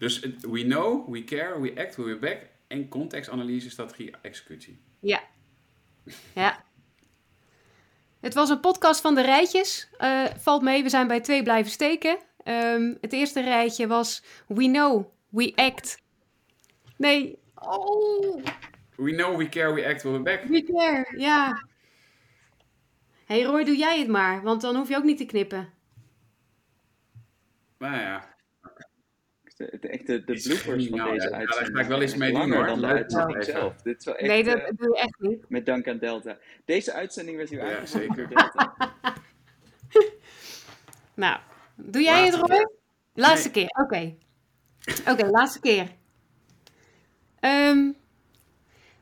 Dus 0.00 0.20
we 0.40 0.62
know, 0.62 1.08
we 1.08 1.24
care, 1.24 1.60
we 1.60 1.72
act, 1.76 1.96
we 1.96 2.02
be 2.02 2.16
back. 2.16 2.38
En 2.66 2.88
contextanalyse, 2.88 3.70
strategie, 3.70 4.14
executie. 4.22 4.80
Ja. 5.00 5.22
Ja. 6.34 6.64
Het 8.20 8.34
was 8.34 8.50
een 8.50 8.60
podcast 8.60 9.00
van 9.00 9.14
de 9.14 9.22
rijtjes. 9.22 9.88
Eh, 9.98 10.24
valt 10.38 10.62
mee, 10.62 10.82
we 10.82 10.88
zijn 10.88 11.06
bij 11.06 11.20
twee 11.20 11.42
blijven 11.42 11.72
steken. 11.72 12.18
Ehm, 12.42 12.94
het 13.00 13.12
eerste 13.12 13.40
rijtje 13.40 13.86
was 13.86 14.22
We 14.46 14.64
know, 14.64 15.06
we 15.28 15.52
act. 15.54 16.02
Nee. 16.96 17.38
Oh, 17.54 18.44
We 18.96 19.14
know, 19.14 19.36
we 19.36 19.48
care, 19.48 19.74
we 19.74 19.86
act, 19.86 20.02
we 20.02 20.10
be 20.10 20.20
back. 20.22 20.42
we 20.42 20.62
care. 20.62 21.18
Ja. 21.18 21.66
hey 23.24 23.42
Roy, 23.42 23.64
doe 23.64 23.76
jij 23.76 23.98
het 23.98 24.08
maar, 24.08 24.42
want 24.42 24.60
dan 24.60 24.76
hoef 24.76 24.88
je 24.88 24.96
ook 24.96 25.04
niet 25.04 25.18
te 25.18 25.26
knippen. 25.26 25.72
Nou 27.78 27.96
ja. 27.96 28.38
De, 29.60 29.78
de, 29.80 29.88
echt 29.88 30.06
de, 30.06 30.24
de 30.24 30.32
Is 30.32 30.46
bloopers 30.46 30.86
van 30.88 30.98
deze 30.98 31.04
ja. 31.04 31.10
Ja, 31.12 31.28
daar 31.28 31.30
ga 31.30 31.36
uitzending. 31.36 31.78
ik 31.78 31.86
wel 31.86 32.00
eens 32.00 32.16
mee 32.16 32.32
doen, 32.32 32.52
hoor. 32.52 32.66
dan 32.66 32.80
de 32.80 32.86
uitzending 32.86 33.44
zelf. 33.44 33.82
Dit 33.82 33.98
is 33.98 34.04
wel 34.04 34.16
echt, 34.16 34.28
nee, 34.28 34.44
dat 34.44 34.58
eh, 34.58 34.68
doe 34.76 34.88
je 34.88 35.00
echt 35.00 35.16
niet. 35.18 35.44
met 35.48 35.66
dank 35.66 35.88
aan 35.88 35.98
Delta. 35.98 36.38
Deze 36.64 36.92
uitzending 36.92 37.36
werd 37.36 37.50
u 37.50 37.56
Ja, 37.56 37.62
aangevoerd 37.62 37.88
zeker. 37.88 38.28
Delta. 38.28 38.74
Nou, 41.14 41.38
doe 41.76 42.02
jij 42.02 42.24
het, 42.24 42.34
Laatste 42.34 42.54
Roy? 42.54 42.68
Laatste 43.14 43.50
keer, 43.50 43.68
oké. 43.82 44.14
Oké, 45.08 45.26
laatste 45.26 45.60
keer. 45.60 45.88
Ehm, 47.40 47.90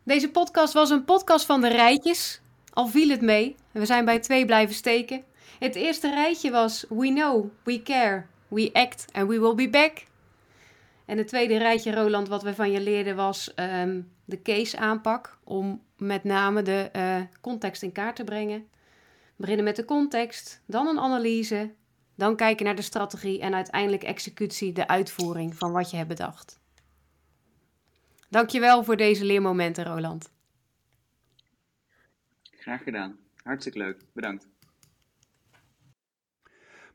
deze 0.03 0.31
podcast 0.31 0.73
was 0.73 0.91
een 0.91 1.05
podcast 1.05 1.47
van 1.47 1.61
de 1.61 1.69
rijtjes. 1.69 2.41
Al 2.73 2.87
viel 2.87 3.09
het 3.09 3.21
mee. 3.21 3.57
We 3.73 3.87
zijn 3.87 4.05
bij 4.05 4.19
twee 4.19 4.45
blijven 4.45 4.75
steken. 4.75 5.25
Het 5.59 5.75
eerste 5.75 6.11
rijtje 6.11 6.51
was 6.51 6.87
We 6.89 7.07
know, 7.07 7.51
we 7.65 7.83
care, 7.83 8.27
we 8.49 8.71
act 8.73 9.05
and 9.13 9.29
we 9.29 9.41
will 9.41 9.55
be 9.55 9.69
back. 9.69 10.07
En 11.09 11.19
het 11.19 11.29
tweede 11.29 11.59
rijtje, 11.59 11.95
Roland, 11.95 12.29
wat 12.29 12.43
we 12.43 12.55
van 12.55 12.71
je 12.71 12.81
leerden 12.81 13.17
was 13.17 13.55
ehm, 13.55 14.03
de 14.25 14.43
case 14.43 14.79
aanpak. 14.79 15.39
Om 15.45 15.83
met 15.97 16.25
name 16.25 16.63
de 16.63 16.89
eh, 16.93 17.21
context 17.41 17.83
in 17.83 17.93
kaart 17.93 18.17
te 18.17 18.25
brengen. 18.25 18.69
Beginnen 19.37 19.65
met 19.65 19.77
de 19.77 19.85
context, 19.85 20.63
dan 20.67 20.87
een 20.87 20.99
analyse, 20.99 21.75
dan 22.15 22.37
kijken 22.37 22.65
naar 22.65 22.75
de 22.75 22.83
strategie 22.83 23.41
en 23.41 23.55
uiteindelijk 23.55 24.03
executie, 24.03 24.73
de 24.73 24.89
uitvoering 24.89 25.57
van 25.57 25.73
wat 25.73 25.91
je 25.91 25.97
hebt 25.97 26.09
bedacht. 26.09 26.61
Dankjewel 28.29 28.85
voor 28.85 28.97
deze 28.97 29.25
leermomenten, 29.25 29.85
Roland. 29.85 30.33
Graag 32.43 32.83
gedaan. 32.83 33.19
Hartstikke 33.43 33.79
leuk. 33.79 34.05
Bedankt. 34.13 34.49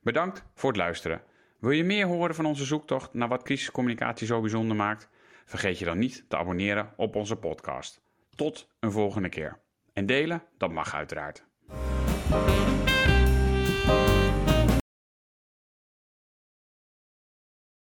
Bedankt 0.01 0.43
voor 0.53 0.69
het 0.69 0.79
luisteren. 0.79 1.21
Wil 1.63 1.71
je 1.71 1.83
meer 1.83 2.05
horen 2.05 2.35
van 2.35 2.45
onze 2.45 2.65
zoektocht 2.65 3.13
naar 3.13 3.27
wat 3.27 3.43
crisiscommunicatie 3.43 4.27
zo 4.27 4.41
bijzonder 4.41 4.75
maakt? 4.75 5.09
Vergeet 5.45 5.79
je 5.79 5.85
dan 5.85 5.97
niet 5.97 6.25
te 6.27 6.37
abonneren 6.37 6.93
op 6.97 7.15
onze 7.15 7.35
podcast. 7.35 8.01
Tot 8.35 8.69
een 8.79 8.91
volgende 8.91 9.29
keer. 9.29 9.59
En 9.93 10.05
delen, 10.05 10.43
dat 10.57 10.71
mag 10.71 10.93
uiteraard. 10.93 11.45